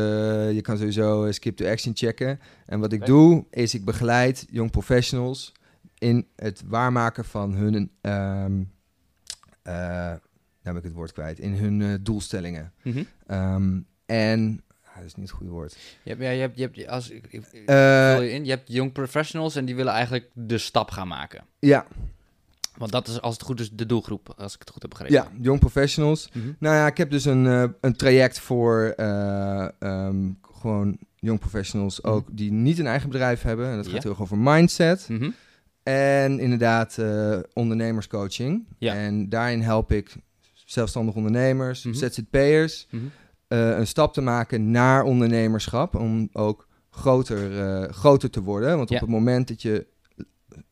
je 0.51 0.61
kan 0.61 0.77
sowieso 0.77 1.31
skip 1.31 1.55
to 1.55 1.65
action 1.65 1.95
checken. 1.95 2.39
En 2.65 2.79
wat 2.79 2.93
ik 2.93 3.05
doe, 3.05 3.45
is 3.49 3.73
ik 3.73 3.85
begeleid 3.85 4.47
young 4.49 4.71
professionals 4.71 5.51
in 5.97 6.27
het 6.35 6.63
waarmaken 6.67 7.25
van 7.25 7.53
hun, 7.53 7.91
eh, 8.01 8.11
nou 9.63 10.19
heb 10.61 10.77
ik 10.77 10.83
het 10.83 10.93
woord 10.93 11.11
kwijt, 11.11 11.39
in 11.39 11.53
hun 11.53 12.03
doelstellingen. 12.03 12.73
Mhm. 12.83 13.03
Ehm, 13.27 13.79
en, 14.05 14.63
ah, 14.91 14.95
dat 14.97 15.05
is 15.05 15.15
niet 15.15 15.27
het 15.27 15.35
goede 15.37 15.51
woord. 15.51 15.77
Je 16.03 16.09
hebt, 16.09 16.21
ja, 16.21 16.29
je 16.29 16.39
hebt, 16.39 16.57
je 16.57 16.61
hebt, 16.63 16.87
als, 16.87 17.09
ik, 17.09 17.25
ik, 17.29 17.45
ik 17.51 17.65
Eh, 17.69 18.19
je 18.19 18.31
in, 18.31 18.43
je 18.45 18.49
hebt 18.51 18.71
young 18.73 18.91
professionals 18.91 19.55
en 19.55 19.65
die 19.65 19.75
willen 19.75 19.93
eigenlijk 19.93 20.29
de 20.33 20.57
stap 20.57 20.91
gaan 20.91 21.07
maken. 21.07 21.43
ja, 21.59 21.85
Want 22.77 22.91
dat 22.91 23.07
is 23.07 23.21
als 23.21 23.33
het 23.33 23.43
goed 23.43 23.59
is 23.59 23.71
de 23.71 23.85
doelgroep, 23.85 24.33
als 24.37 24.53
ik 24.53 24.59
het 24.59 24.69
goed 24.69 24.81
heb 24.81 24.89
begrepen. 24.91 25.15
ja, 25.15 25.27
young 25.41 25.59
professionals. 25.59 26.29
Mhm. 26.33 26.51
Nou 26.59 26.75
ja, 26.75 26.87
ik 26.87 26.97
heb 26.97 27.09
dus 27.11 27.25
een, 27.25 27.45
eh, 27.47 27.63
een 27.81 27.95
traject 27.95 28.39
voor 28.39 28.93
eh, 28.97 29.67
ehm, 29.79 30.29
gewoon 30.53 30.97
young 31.19 31.39
professionals 31.39 32.03
ook 32.03 32.27
die 32.31 32.51
niet 32.51 32.79
een 32.79 32.87
eigen 32.87 33.09
bedrijf 33.09 33.41
hebben. 33.41 33.65
En 33.69 33.75
dat 33.75 33.85
gaat 33.85 33.95
Ja. 33.95 34.01
heel 34.01 34.11
erg 34.11 34.21
over 34.21 34.37
mindset. 34.37 35.05
Mhm. 35.09 35.29
En 35.83 36.39
inderdaad 36.39 36.97
ondernemerscoaching. 37.53 38.65
Ja. 38.77 38.93
En 38.93 39.29
daarin 39.29 39.61
help 39.61 39.91
ik 39.91 40.15
zelfstandig 40.65 41.15
ondernemers, 41.15 41.83
Mhm. 41.83 41.95
ZZP'ers, 41.95 42.87
Eh, 43.51 43.77
een 43.77 43.87
stap 43.87 44.13
te 44.13 44.21
maken 44.21 44.71
naar 44.71 45.03
ondernemerschap. 45.03 45.95
Om 45.95 46.29
ook 46.33 46.67
groter, 46.89 47.59
eh, 47.59 47.91
groter 47.91 48.29
te 48.29 48.41
worden. 48.41 48.77
Want 48.77 48.89
Ja. 48.89 48.95
op 48.95 49.01
het 49.01 49.09
moment 49.09 49.47
dat 49.47 49.61
je 49.61 49.85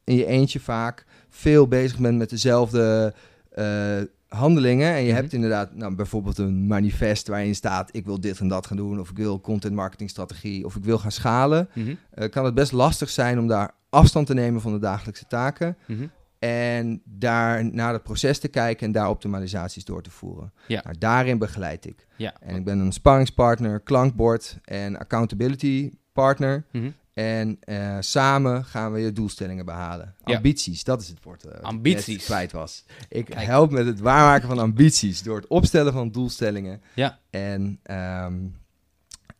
in 0.03 0.15
je 0.15 0.25
eentje 0.25 0.59
vaak 0.59 1.05
veel 1.29 1.67
bezig 1.67 1.99
bent 1.99 2.17
met 2.17 2.29
dezelfde 2.29 3.13
eh, 3.49 3.97
handelingen. 4.27 4.93
En 4.93 5.01
je 5.01 5.11
Mhm. 5.11 5.15
hebt 5.21 5.33
inderdaad 5.33 5.75
nou, 5.75 5.95
bijvoorbeeld 5.95 6.37
een 6.37 6.67
manifest 6.67 7.27
waarin 7.27 7.55
staat... 7.55 7.89
ik 7.91 8.05
wil 8.05 8.19
dit 8.19 8.39
en 8.39 8.47
dat 8.47 8.67
gaan 8.67 8.77
doen. 8.77 8.99
Of 8.99 9.09
ik 9.09 9.17
wil 9.17 9.41
content 9.41 9.73
marketing 9.75 10.09
strategie. 10.09 10.65
Of 10.65 10.75
ik 10.75 10.83
wil 10.83 10.97
gaan 10.97 11.11
schalen. 11.11 11.69
Mhm. 11.73 12.29
kan 12.29 12.45
het 12.45 12.53
best 12.53 12.71
lastig 12.71 13.09
zijn 13.09 13.39
om 13.39 13.47
daar 13.47 13.71
afstand 13.89 14.27
te 14.27 14.33
nemen 14.33 14.61
van 14.61 14.71
de 14.71 14.79
dagelijkse 14.79 15.25
taken. 15.27 15.77
Mhm. 15.87 16.05
En 16.39 17.01
daar 17.05 17.65
naar 17.65 17.93
het 17.93 18.03
proces 18.03 18.39
te 18.39 18.47
kijken 18.47 18.85
en 18.85 18.91
daar 18.91 19.09
optimalisaties 19.09 19.85
door 19.85 20.01
te 20.01 20.09
voeren. 20.11 20.53
Ja. 20.67 20.81
Nou, 20.83 20.95
daarin 20.99 21.37
begeleid 21.37 21.85
ik. 21.85 22.07
Ja. 22.15 22.33
En 22.41 22.55
ik 22.55 22.63
ben 22.65 22.79
een 22.79 22.91
sparringspartner, 22.91 23.79
klankbord 23.79 24.57
en 24.63 24.97
accountability 24.99 25.91
partner. 26.13 26.65
Mhm. 26.71 26.89
En 27.13 27.57
eh, 27.59 27.97
samen 27.99 28.65
gaan 28.65 28.91
we 28.91 28.99
je 28.99 29.11
doelstellingen 29.11 29.65
behalen. 29.65 30.15
Ja. 30.25 30.35
Ambities, 30.35 30.83
dat 30.83 31.01
is 31.01 31.07
het 31.07 31.23
woord 31.23 31.43
ik 31.45 31.51
Ambities. 31.61 32.07
net 32.07 32.23
kwijt 32.25 32.51
was. 32.51 32.85
Ik 33.09 33.25
Kijk. 33.25 33.45
help 33.45 33.71
met 33.71 33.85
het 33.85 33.99
waarmaken 33.99 34.47
van 34.47 34.59
ambities 34.59 35.23
door 35.23 35.35
het 35.35 35.47
opstellen 35.47 35.93
van 35.93 36.11
doelstellingen. 36.11 36.81
Ja. 36.95 37.19
En, 37.29 37.79
ehm, 37.83 38.37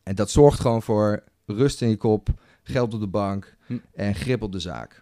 en 0.04 0.16
dat 0.16 0.30
zorgt 0.32 0.60
gewoon 0.60 0.82
voor 0.82 1.24
rust 1.46 1.82
in 1.82 1.90
je 1.90 1.98
kop, 1.98 2.30
geld 2.64 2.94
op 2.94 3.00
de 3.00 3.08
bank 3.08 3.56
Hm. 3.66 3.78
en 3.94 4.16
grip 4.16 4.42
op 4.42 4.52
de 4.52 4.60
zaak. 4.60 5.02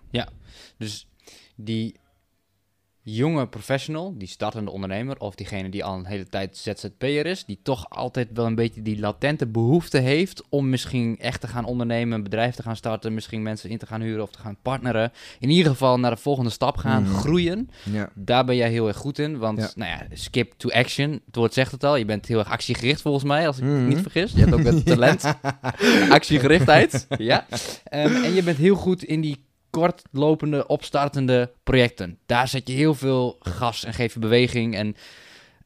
Dus 0.77 1.07
die 1.57 1.95
jonge 3.09 3.47
professional, 3.47 4.13
die 4.17 4.27
startende 4.27 4.71
ondernemer, 4.71 5.19
of 5.19 5.35
diegene 5.35 5.69
die 5.69 5.83
al 5.83 5.97
een 5.97 6.05
hele 6.05 6.27
tijd 6.29 6.57
ZZP'er 6.57 7.25
is, 7.25 7.45
die 7.45 7.59
toch 7.63 7.89
altijd 7.89 8.27
wel 8.33 8.45
een 8.45 8.55
beetje 8.55 8.81
die 8.81 8.99
latente 8.99 9.45
behoefte 9.47 9.97
heeft 9.97 10.43
om 10.49 10.69
misschien 10.69 11.19
echt 11.19 11.41
te 11.41 11.47
gaan 11.47 11.65
ondernemen, 11.65 12.17
een 12.17 12.23
bedrijf 12.23 12.55
te 12.55 12.61
gaan 12.63 12.75
starten, 12.75 13.13
misschien 13.13 13.41
mensen 13.43 13.69
in 13.69 13.77
te 13.77 13.85
gaan 13.85 14.01
huren 14.01 14.23
of 14.23 14.31
te 14.31 14.39
gaan 14.39 14.57
partneren. 14.61 15.11
In 15.39 15.49
ieder 15.49 15.71
geval 15.71 15.99
naar 15.99 16.11
de 16.11 16.21
volgende 16.21 16.49
stap 16.49 16.77
gaan, 16.77 17.03
Mhm. 17.03 17.13
groeien. 17.13 17.69
Ja. 17.91 18.09
Daar 18.15 18.45
ben 18.45 18.55
jij 18.55 18.69
heel 18.69 18.87
erg 18.87 18.97
goed 18.97 19.19
in, 19.19 19.37
want 19.37 19.57
Ja. 19.59 19.69
nou 19.75 19.91
ja, 19.91 20.07
skip 20.15 20.53
to 20.57 20.69
action, 20.69 21.11
het 21.25 21.35
woord 21.35 21.53
zegt 21.53 21.71
het 21.71 21.83
al, 21.83 21.95
je 21.95 22.05
bent 22.05 22.25
heel 22.25 22.39
erg 22.39 22.49
actiegericht 22.49 23.01
volgens 23.01 23.23
mij, 23.23 23.47
als 23.47 23.57
ik 23.57 23.63
Mhm. 23.63 23.73
het 23.73 23.87
niet 23.87 24.01
vergis. 24.01 24.31
Je 24.31 24.39
hebt 24.39 24.53
ook 24.53 24.63
het 24.63 24.85
talent, 24.95 25.23
actiegerichtheid, 26.09 27.07
ja. 27.17 27.45
Ehm, 27.83 28.15
en 28.23 28.33
je 28.33 28.43
bent 28.43 28.57
heel 28.57 28.75
goed 28.75 29.03
in 29.03 29.21
die 29.21 29.45
kortlopende, 29.81 30.67
opstartende 30.67 31.51
projecten. 31.63 32.17
Daar 32.25 32.47
zet 32.47 32.67
je 32.67 32.73
heel 32.73 32.95
veel 32.95 33.35
gas 33.39 33.83
en 33.83 33.93
geef 33.93 34.13
je 34.13 34.19
beweging 34.19 34.75
en 34.75 34.95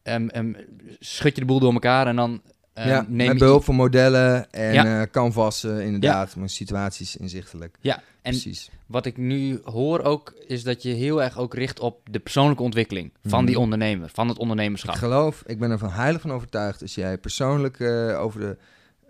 ehm, 0.03 0.53
schud 0.99 1.35
je 1.35 1.41
de 1.41 1.47
boel 1.47 1.59
door 1.59 1.73
elkaar 1.73 2.07
en 2.07 2.15
dan 2.15 2.41
ehm, 2.73 2.87
ja, 2.87 3.05
neem 3.07 3.27
met 3.27 3.37
je... 3.37 3.43
behulp 3.43 3.63
van 3.63 3.75
modellen 3.75 4.51
en 4.51 4.73
Ja. 4.73 5.01
eh, 5.01 5.07
canvassen, 5.11 5.83
inderdaad, 5.83 6.35
maar 6.35 6.49
situaties 6.49 7.15
inzichtelijk. 7.17 7.77
Ja, 7.81 7.95
en 7.95 8.31
Precies. 8.31 8.69
wat 8.85 9.05
ik 9.05 9.17
nu 9.17 9.59
hoor 9.63 10.01
ook, 10.01 10.33
is 10.47 10.63
dat 10.63 10.81
je 10.83 10.89
heel 10.89 11.23
erg 11.23 11.37
ook 11.37 11.53
richt 11.53 11.79
op 11.79 11.99
de 12.11 12.19
persoonlijke 12.19 12.63
ontwikkeling 12.63 13.13
van 13.23 13.45
die 13.45 13.53
Mhm. 13.55 13.63
ondernemer, 13.63 14.09
van 14.13 14.27
het 14.27 14.35
Ik 14.35 14.41
ondernemerschap. 14.41 14.95
geloof, 14.95 15.43
ik 15.45 15.59
ben 15.59 15.71
er 15.71 15.77
van 15.77 15.89
heilig 15.91 16.21
van 16.21 16.31
overtuigd, 16.31 16.81
als 16.81 16.95
jij 16.95 17.17
persoonlijk 17.17 17.79
eh, 17.79 18.19
over 18.21 18.39
de, 18.39 18.57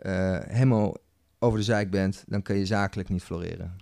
eh, 0.01 0.37
helemaal 0.55 0.95
over 1.43 1.57
de 1.57 1.63
zijk 1.65 1.89
bent, 1.91 2.23
dan 2.27 2.41
kun 2.41 2.57
je 2.57 2.65
zakelijk 2.65 3.09
niet 3.09 3.23
floreren. 3.23 3.75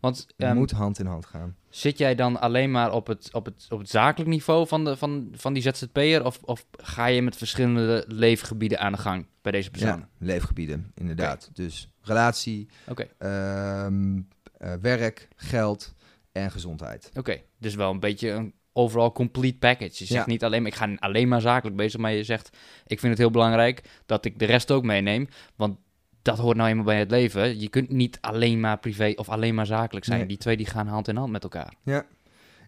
Want 0.00 0.18
Het 0.18 0.34
ehm, 0.36 0.56
moet 0.56 0.70
hand 0.70 0.98
in 0.98 1.06
hand 1.06 1.26
gaan. 1.26 1.56
zit 1.68 1.98
jij 1.98 2.14
dan 2.14 2.40
alleen 2.40 2.70
maar 2.70 2.92
op 2.92 3.06
het, 3.06 3.28
op 3.32 3.44
het, 3.44 3.66
op 3.70 3.78
het 3.78 3.88
zakelijk 3.90 4.30
niveau 4.30 4.66
van, 4.66 4.84
de, 4.84 4.96
van, 4.96 5.28
van 5.32 5.52
die 5.52 5.62
ZZP'er 5.62 6.24
of, 6.24 6.38
of 6.42 6.66
ga 6.76 7.06
je 7.06 7.22
met 7.22 7.36
verschillende 7.36 8.04
leefgebieden 8.08 8.78
aan 8.80 8.92
de 8.92 8.98
gang 8.98 9.26
bij 9.42 9.52
deze 9.52 9.70
persoon? 9.70 9.98
Ja, 9.98 10.08
leefgebieden, 10.18 10.92
inderdaad. 10.94 11.50
Dus 11.52 11.88
relatie, 12.02 12.68
Oké. 12.88 13.06
ehm, 13.18 14.20
eh, 14.58 14.72
werk, 14.80 15.28
geld 15.36 15.94
en 16.32 16.50
gezondheid. 16.50 17.10
Oké, 17.14 17.40
dus 17.58 17.74
wel 17.74 17.90
een 17.90 18.00
beetje 18.00 18.30
een 18.30 18.54
overal 18.72 19.12
complete 19.12 19.58
package. 19.58 19.94
Je 19.96 20.04
zegt 20.04 20.26
Ja. 20.26 20.32
niet 20.32 20.44
alleen, 20.44 20.66
ik 20.66 20.74
ga 20.74 20.94
alleen 20.98 21.28
maar 21.28 21.40
zakelijk 21.40 21.76
bezig, 21.76 22.00
maar 22.00 22.12
je 22.12 22.24
zegt, 22.24 22.56
ik 22.86 22.98
vind 23.00 23.12
het 23.12 23.20
heel 23.20 23.30
belangrijk 23.30 23.82
dat 24.06 24.24
ik 24.24 24.38
de 24.38 24.44
rest 24.44 24.70
ook 24.70 24.84
meeneem, 24.84 25.28
want 25.56 25.78
dat 26.26 26.38
hoort 26.38 26.56
nou 26.56 26.68
eenmaal 26.68 26.84
bij 26.84 26.98
het 26.98 27.10
leven. 27.10 27.60
Je 27.60 27.68
kunt 27.68 27.90
niet 27.90 28.18
alleen 28.20 28.60
maar 28.60 28.78
privé 28.78 29.12
of 29.16 29.28
alleen 29.28 29.54
maar 29.54 29.66
zakelijk 29.66 30.04
zijn. 30.04 30.18
Nee. 30.18 30.28
Die 30.28 30.36
twee 30.36 30.56
die 30.56 30.66
gaan 30.66 30.86
hand 30.86 31.08
in 31.08 31.16
hand 31.16 31.32
met 31.32 31.42
elkaar. 31.42 31.74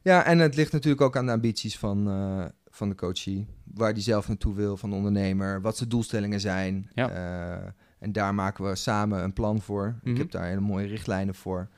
Ja, 0.03 0.25
en 0.25 0.39
het 0.39 0.57
ligt 0.57 0.73
natuurlijk 0.73 1.03
ook 1.03 1.17
aan 1.17 1.27
de 1.27 1.33
ambities 1.33 1.79
van, 1.79 2.09
eh, 2.09 2.45
van 2.71 2.89
de 2.89 2.95
coachie. 2.95 3.47
Waar 3.75 3.95
die 3.95 4.03
zelf 4.03 4.29
naartoe 4.29 4.55
wil, 4.55 4.77
van 4.77 4.91
de 4.91 4.97
ondernemer. 4.97 5.61
Wat 5.61 5.77
zijn 5.77 5.89
doelstellingen 5.89 6.41
zijn. 6.41 6.91
Ja. 6.95 7.11
Eh, 7.11 7.71
en 7.99 8.13
daar 8.13 8.35
maken 8.35 8.65
we 8.65 8.77
samen 8.77 9.23
een 9.23 9.33
plan 9.33 9.61
voor. 9.61 9.99
Mhm. 10.03 10.11
Ik 10.11 10.19
heb 10.19 10.31
daar 10.31 10.47
hele 10.47 10.61
mooie 10.61 10.87
richtlijnen 10.87 11.35
voor. 11.35 11.69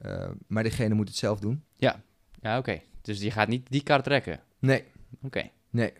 Eh, 0.00 0.28
maar 0.46 0.62
diegene 0.62 0.94
moet 0.94 1.08
het 1.08 1.16
zelf 1.16 1.40
doen. 1.40 1.62
Ja, 1.76 2.02
oké. 2.58 2.80
Dus 3.02 3.20
je 3.20 3.30
gaat 3.30 3.48
niet 3.48 3.70
die 3.70 3.82
kaart 3.82 4.04
trekken. 4.04 4.40
Nee, 4.58 4.84
Oké. 5.22 5.50
nee. 5.70 5.92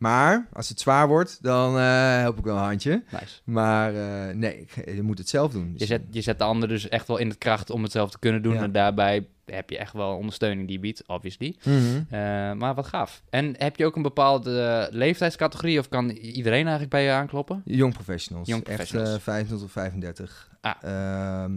Maar 0.00 0.48
als 0.52 0.68
het 0.68 0.80
zwaar 0.80 1.08
wordt, 1.08 1.42
dan 1.42 1.76
eh, 1.78 2.18
help 2.18 2.38
ik 2.38 2.44
wel 2.44 2.56
een 2.56 2.62
handje. 2.62 3.02
Nice. 3.10 3.40
Maar 3.44 3.94
eh, 3.94 4.34
nee, 4.34 4.60
ik- 4.60 4.94
je 4.94 5.02
moet 5.02 5.18
het 5.18 5.28
zelf 5.28 5.52
doen. 5.52 5.70
Je 5.72 5.78
Dus- 5.78 5.88
zet, 5.88 6.02
je 6.10 6.20
zet 6.20 6.38
de 6.38 6.44
ander 6.44 6.68
dus 6.68 6.88
echt 6.88 7.06
wel 7.06 7.16
in 7.18 7.28
het 7.28 7.38
kracht 7.38 7.70
om 7.70 7.82
het 7.82 7.92
zelf 7.92 8.10
te 8.10 8.18
kunnen 8.18 8.42
doen. 8.42 8.54
Ja. 8.54 8.62
En 8.62 8.72
daarbij 8.72 9.26
heb 9.44 9.70
je 9.70 9.78
echt 9.78 9.92
wel 9.92 10.16
ondersteuning 10.16 10.66
die 10.66 10.76
je 10.76 10.82
biedt, 10.82 11.02
obviously. 11.06 11.56
Mhm. 11.64 11.74
Eh, 12.08 12.20
maar 12.52 12.74
wat 12.74 12.86
gaaf. 12.86 13.22
En 13.30 13.54
heb 13.58 13.76
je 13.76 13.84
ook 13.86 13.96
een 13.96 14.02
bepaalde 14.02 14.88
leeftijdscategorie 14.90 15.78
of 15.78 15.88
kan 15.88 16.08
iedereen 16.10 16.60
eigenlijk 16.62 16.90
bij 16.90 17.04
je 17.04 17.10
aankloppen? 17.10 17.62
Young 17.64 17.92
professionals. 17.94 18.48
Young 18.48 18.62
Echt 18.64 18.74
professionals. 18.76 19.14
eh, 19.14 19.20
25 19.20 19.58
tot 19.66 19.72
35. 19.72 20.50
Ah. 20.60 20.74
Ehm, 20.82 21.52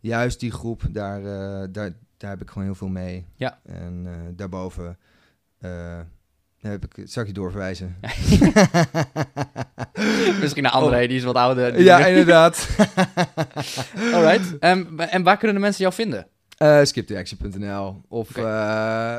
juist 0.00 0.40
die 0.40 0.50
groep, 0.50 0.82
daar, 0.90 1.22
daar, 1.72 1.90
daar 2.16 2.30
heb 2.30 2.42
ik 2.42 2.48
gewoon 2.48 2.64
heel 2.64 2.74
veel 2.74 2.88
mee. 2.88 3.26
Ja. 3.34 3.58
En 3.64 4.06
daarboven 4.36 4.98
eh, 6.62 6.70
heb 6.70 6.84
ik, 6.84 7.08
ik 7.22 7.26
je 7.26 7.32
doorverwijzen? 7.32 7.96
Misschien 10.40 10.64
een 10.64 10.70
André, 10.70 11.06
die 11.06 11.16
is 11.16 11.24
wat 11.24 11.34
ouder. 11.34 11.70
die- 11.72 11.78
Oh. 11.80 11.84
ja, 11.84 12.06
inderdaad. 12.06 12.68
Alright. 14.14 14.58
Ehm, 14.58 14.98
en 15.00 15.22
waar 15.22 15.36
kunnen 15.36 15.56
de 15.56 15.62
mensen 15.62 15.82
jou 15.82 15.94
vinden? 15.94 16.26
Skiptoaction.nl 16.82 18.02
Of, 18.08 18.36
eh, 18.36 18.44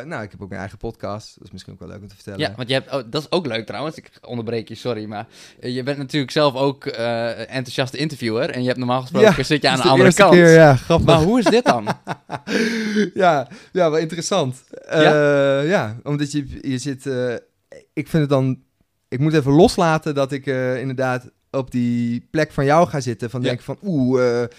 nou, 0.03 0.23
ik 0.23 0.31
heb 0.31 0.41
ook 0.41 0.49
mijn 0.49 0.59
eigen 0.59 0.77
podcast. 0.77 1.35
Dat 1.35 1.43
is 1.43 1.51
misschien 1.51 1.73
ook 1.73 1.79
wel 1.79 1.87
leuk 1.87 2.01
om 2.01 2.07
te 2.07 2.15
vertellen. 2.15 2.39
Ja, 2.39 2.53
want 2.55 2.67
je 2.67 2.73
hebt, 2.73 2.93
oh, 2.93 3.01
dat 3.05 3.21
is 3.21 3.31
ook 3.31 3.45
leuk 3.45 3.65
trouwens. 3.65 3.95
Ik 3.95 4.11
onderbreek 4.21 4.67
je, 4.67 4.75
sorry. 4.75 5.05
Maar 5.05 5.27
eh, 5.59 5.75
je 5.75 5.83
bent 5.83 5.97
natuurlijk 5.97 6.31
zelf 6.31 6.55
ook 6.55 6.85
enthousiaste 6.85 7.97
interviewer. 7.97 8.49
En 8.49 8.61
je 8.61 8.67
hebt 8.67 8.79
normaal 8.79 9.01
gesproken 9.01 9.33
Ja, 9.37 9.43
zit 9.43 9.61
je 9.61 9.69
aan 9.69 9.77
de 9.77 9.83
andere 9.83 10.13
kant. 10.13 10.33
Keer, 10.33 10.53
ja, 10.53 10.75
grappig. 10.75 11.07
Maar 11.07 11.21
hoe 11.21 11.39
is 11.39 11.45
dit 11.45 11.65
dan? 11.65 11.87
ja, 13.13 13.47
ja, 13.71 13.89
wel 13.89 13.99
interessant. 13.99 14.63
ja? 14.89 15.61
ja, 15.61 15.97
omdat 16.03 16.31
je, 16.31 16.59
je 16.61 16.77
zit... 16.77 17.05
ik 17.93 18.07
vind 18.07 18.21
het 18.21 18.29
dan... 18.29 18.61
Ik 19.07 19.19
moet 19.19 19.33
even 19.33 19.51
loslaten 19.51 20.15
dat 20.15 20.31
ik 20.31 20.45
inderdaad 20.45 21.29
op 21.51 21.71
die 21.71 22.27
plek 22.31 22.51
van 22.51 22.65
jou 22.65 22.87
ga 22.87 22.99
zitten. 22.99 23.29
Van 23.29 23.41
Ja. 23.41 23.47
denk 23.47 23.61
van, 23.61 23.77
oeh, 23.83 24.41
eh, 24.41 24.49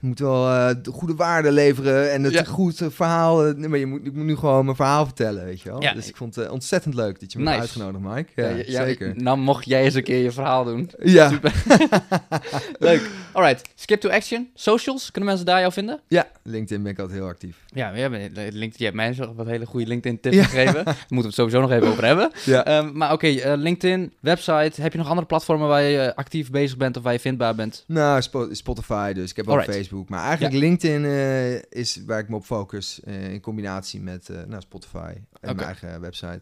je 0.00 0.06
moet 0.06 0.18
wel 0.18 0.48
eh, 0.48 0.74
de 0.82 0.90
goede 0.90 1.14
waarde 1.14 1.52
leveren 1.52 2.12
en 2.12 2.22
het 2.22 2.32
Ja. 2.32 2.44
goed 2.44 2.80
eh, 2.80 2.88
verhaal. 2.90 3.46
eh, 3.46 3.54
nee, 3.54 3.68
maar 3.68 3.78
je 3.78 3.86
moet, 3.86 4.06
ik 4.06 4.12
moet 4.12 4.24
nu 4.24 4.36
gewoon 4.36 4.64
mijn 4.64 4.76
verhaal 4.76 5.04
vertellen, 5.04 5.44
weet 5.44 5.60
je 5.60 5.70
wel. 5.70 5.82
Ja. 5.82 5.92
Dus 5.92 6.08
ik 6.08 6.16
vond 6.16 6.34
het 6.34 6.48
ontzettend 6.50 6.94
leuk 6.94 7.20
dat 7.20 7.32
je 7.32 7.38
me 7.38 7.44
Nice. 7.44 7.56
hebt 7.58 7.70
uitgenodigd, 7.70 8.14
Mike. 8.36 8.64
Ja, 8.70 8.84
zeker. 8.84 9.12
Nou, 9.16 9.38
mocht 9.38 9.64
jij 9.64 9.82
eens 9.84 9.94
een 9.94 10.02
keer 10.02 10.22
je 10.22 10.30
verhaal 10.30 10.64
doen. 10.64 10.90
Ja, 11.02 11.28
Super. 11.28 11.52
Leuk. 12.78 13.10
Alright. 13.32 13.68
Skip 13.74 14.00
to 14.00 14.08
action. 14.10 14.48
Socials. 14.54 15.10
Kunnen 15.10 15.28
mensen 15.30 15.46
daar 15.46 15.60
jou 15.60 15.72
vinden? 15.72 16.00
ja, 16.08 16.26
LinkedIn 16.42 16.82
ben 16.82 16.92
ik 16.92 16.98
altijd 16.98 17.18
heel 17.18 17.28
actief. 17.28 17.56
Ja, 17.74 17.92
we 17.92 17.98
hebben, 17.98 18.20
LinkedIn, 18.34 18.72
je 18.76 18.84
hebt 18.84 18.96
mij 18.96 19.14
wat 19.36 19.46
hele 19.46 19.66
goede 19.66 19.86
LinkedIn 19.86 20.20
tips 20.20 20.36
Ja. 20.36 20.42
gegeven. 20.44 20.84
Daar 20.84 20.84
moeten 21.08 21.16
we 21.18 21.22
het 21.26 21.34
sowieso 21.34 21.60
nog 21.60 21.70
even 21.70 21.86
over 21.88 22.04
hebben. 22.04 22.30
Ja. 22.44 22.64
Ehm, 22.64 22.90
maar 22.96 23.12
oké, 23.12 23.26
LinkedIn, 23.56 24.12
website. 24.20 24.82
Heb 24.82 24.92
je 24.92 24.98
nog 24.98 25.08
andere 25.08 25.26
platformen 25.26 25.68
waar 25.68 25.82
je 25.82 26.16
actief 26.16 26.50
bezig 26.50 26.76
bent 26.76 26.96
of 26.96 27.02
waar 27.02 27.12
je 27.12 27.20
vindbaar 27.20 27.54
bent? 27.54 27.84
Nou, 27.86 28.22
Spo- 28.22 28.48
Spotify 28.54 29.12
dus. 29.12 29.30
Ik 29.30 29.36
heb 29.36 29.44
ook 29.48 29.50
Alright. 29.58 29.72
Facebook. 29.90 30.08
Maar 30.08 30.24
eigenlijk 30.24 30.54
LinkedIn 30.54 31.04
eh, 31.04 31.62
is 31.62 32.04
waar 32.04 32.18
ik 32.18 32.28
me 32.28 32.36
op 32.36 32.44
focus. 32.44 33.00
eh, 33.00 33.32
in 33.32 33.40
combinatie 33.40 34.00
met 34.00 34.28
eh, 34.28 34.42
nou, 34.44 34.60
Spotify 34.62 35.12
en 35.40 35.56
mijn 35.56 35.58
eigen 35.66 36.00
website. 36.00 36.40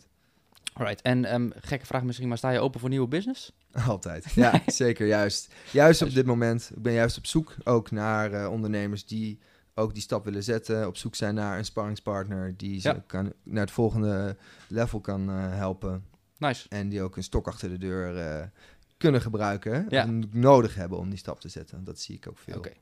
Alright. 0.73 1.03
En 1.03 1.25
ehm, 1.25 1.51
gekke 1.61 1.87
vraag 1.87 2.03
misschien, 2.03 2.29
maar 2.29 2.39
sta 2.39 2.51
je 2.51 2.61
open 2.61 2.81
voor 2.81 2.89
nieuwe 2.89 3.09
business? 3.09 3.53
Altijd. 3.89 4.33
Ja, 4.35 4.63
zeker. 4.67 5.07
Juist. 5.07 5.55
Juist 5.73 6.03
op 6.03 6.11
dit 6.15 6.27
moment. 6.27 6.71
Ik 6.77 6.83
ben 6.83 6.93
juist 6.93 7.17
op 7.19 7.27
zoek 7.27 7.55
ook 7.65 7.91
naar 7.91 8.51
ondernemers 8.51 9.07
die 9.07 9.39
ook 9.75 9.93
die 9.95 10.03
stap 10.03 10.25
willen 10.25 10.43
zetten. 10.43 10.87
Op 10.87 10.97
zoek 10.97 11.15
zijn 11.15 11.35
naar 11.35 11.59
een 11.59 11.65
sparringspartner 11.65 12.55
die 12.57 12.81
ze 12.81 12.89
Ja. 12.89 13.05
kan, 13.07 13.33
naar 13.43 13.61
het 13.61 13.71
volgende 13.71 14.37
level 14.69 15.01
kan 15.01 15.29
helpen. 15.29 16.05
Nice. 16.39 16.67
En 16.69 16.89
die 16.89 17.03
ook 17.03 17.17
een 17.17 17.23
stok 17.23 17.47
achter 17.47 17.69
de 17.69 17.79
deur 17.79 18.51
kunnen 18.97 19.21
gebruiken. 19.21 19.87
Ja. 19.89 20.03
En 20.03 20.29
nodig 20.33 20.75
hebben 20.75 20.99
om 20.99 21.09
die 21.09 21.19
stap 21.19 21.41
te 21.41 21.49
zetten. 21.49 21.85
Dat 21.85 21.99
zie 22.01 22.15
ik 22.17 22.29
ook 22.29 22.39
veel. 22.39 22.57
Oké. 22.57 22.73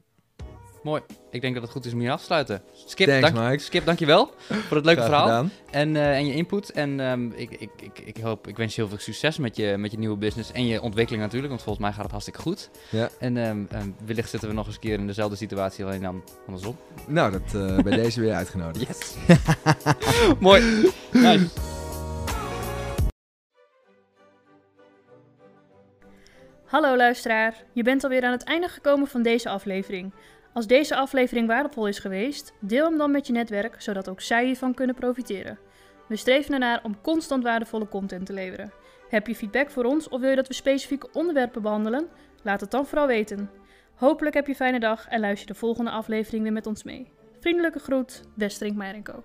Mooi. 0.87 1.03
Ik 1.31 1.41
denk 1.41 1.55
dat 1.55 1.63
het 1.63 1.73
goed 1.73 1.85
is 1.85 1.93
om 1.93 2.01
hier 2.01 2.11
af 2.11 2.19
te 2.19 2.25
sluiten. 2.25 2.63
Skip, 2.87 3.09
Thanks, 3.09 3.31
dank, 3.31 3.49
Mike. 3.49 3.63
Skip 3.63 3.85
dankjewel 3.85 4.35
voor 4.49 4.77
het 4.77 4.87
leuke 4.87 5.01
Graag 5.01 5.07
verhaal. 5.07 5.27
gedaan. 5.27 5.51
En, 5.71 5.97
eh, 5.97 6.17
en 6.17 6.27
je 6.27 6.35
input. 6.35 6.71
En 6.71 7.01
ehm, 7.01 7.31
ik, 7.31 7.51
ik, 7.51 7.71
ik, 7.81 7.99
ik, 8.05 8.17
hoop, 8.17 8.49
ik 8.49 8.57
wens 8.57 8.75
je 8.75 8.81
heel 8.81 8.91
veel 8.91 8.99
succes 8.99 9.39
met 9.39 9.57
je, 9.57 9.77
met 9.77 9.91
je 9.91 9.99
nieuwe 9.99 10.17
business 10.17 10.53
en 10.53 10.67
je 10.67 10.83
ontwikkeling 10.83 11.23
natuurlijk. 11.23 11.53
Want 11.53 11.63
volgens 11.63 11.85
mij 11.85 11.93
gaat 11.95 12.03
het 12.03 12.11
hartstikke 12.11 12.41
goed. 12.41 12.71
Ja. 12.91 13.09
En 13.19 13.37
ehm, 13.37 13.65
ehm, 13.71 13.89
wellicht 14.05 14.31
zitten 14.31 14.49
we 14.49 14.55
nog 14.55 14.67
eens 14.67 14.75
een 14.75 14.81
keer 14.81 14.99
in 14.99 15.07
dezelfde 15.07 15.37
situatie, 15.37 15.85
alleen 15.85 16.03
dan 16.03 16.25
andersom. 16.47 16.77
Nou, 17.07 17.33
dat 17.33 17.55
eh, 17.55 17.79
bij 17.79 17.97
deze 18.03 18.21
weer 18.21 18.35
uitgenodigd. 18.35 18.89
Yes. 18.89 19.17
Mooi. 20.41 20.91
Nice. 21.13 21.47
Hallo 26.67 26.97
luisteraar, 26.97 27.55
je 27.73 27.83
bent 27.83 28.05
alweer 28.05 28.23
aan 28.23 28.33
het 28.33 28.45
einde 28.45 28.69
gekomen 28.69 29.07
van 29.07 29.23
deze 29.23 29.49
aflevering. 29.49 30.13
Als 30.57 30.67
deze 30.67 30.97
aflevering 30.97 31.47
waardevol 31.47 31.89
is 31.89 31.99
geweest, 31.99 32.53
deel 32.61 32.85
hem 32.85 32.99
dan 32.99 33.11
met 33.11 33.27
je 33.27 33.33
netwerk, 33.33 33.83
zodat 33.83 34.09
ook 34.09 34.21
zij 34.21 34.45
hiervan 34.45 34.75
kunnen 34.75 34.95
profiteren. 34.95 35.59
We 36.09 36.17
streven 36.17 36.53
ernaar 36.53 36.81
om 36.83 37.01
constant 37.01 37.43
waardevolle 37.43 37.89
content 37.89 38.27
te 38.27 38.33
leveren. 38.33 38.73
Heb 39.09 39.27
je 39.27 39.35
feedback 39.35 39.71
voor 39.71 39.85
ons 39.85 40.09
of 40.09 40.21
wil 40.21 40.31
je 40.31 40.37
dat 40.37 40.49
we 40.49 40.55
specifieke 40.55 41.09
onderwerpen 41.13 41.63
behandelen? 41.63 42.09
Laat 42.43 42.61
het 42.61 42.71
dan 42.71 42.87
vooral 42.87 43.07
weten. 43.07 43.51
Hopelijk 43.95 44.35
heb 44.35 44.45
je 44.45 44.51
een 44.51 44.57
fijne 44.57 44.81
dag 44.81 45.07
en 45.09 45.21
luister 45.21 45.47
de 45.47 45.55
volgende 45.55 45.91
aflevering 45.91 46.43
weer 46.43 46.53
met 46.53 46.67
ons 46.67 46.83
mee. 46.83 47.11
Vriendelijke 47.41 47.79
groet, 47.79 48.23
Westerink 48.35 48.77
Meirenko. 48.77 49.23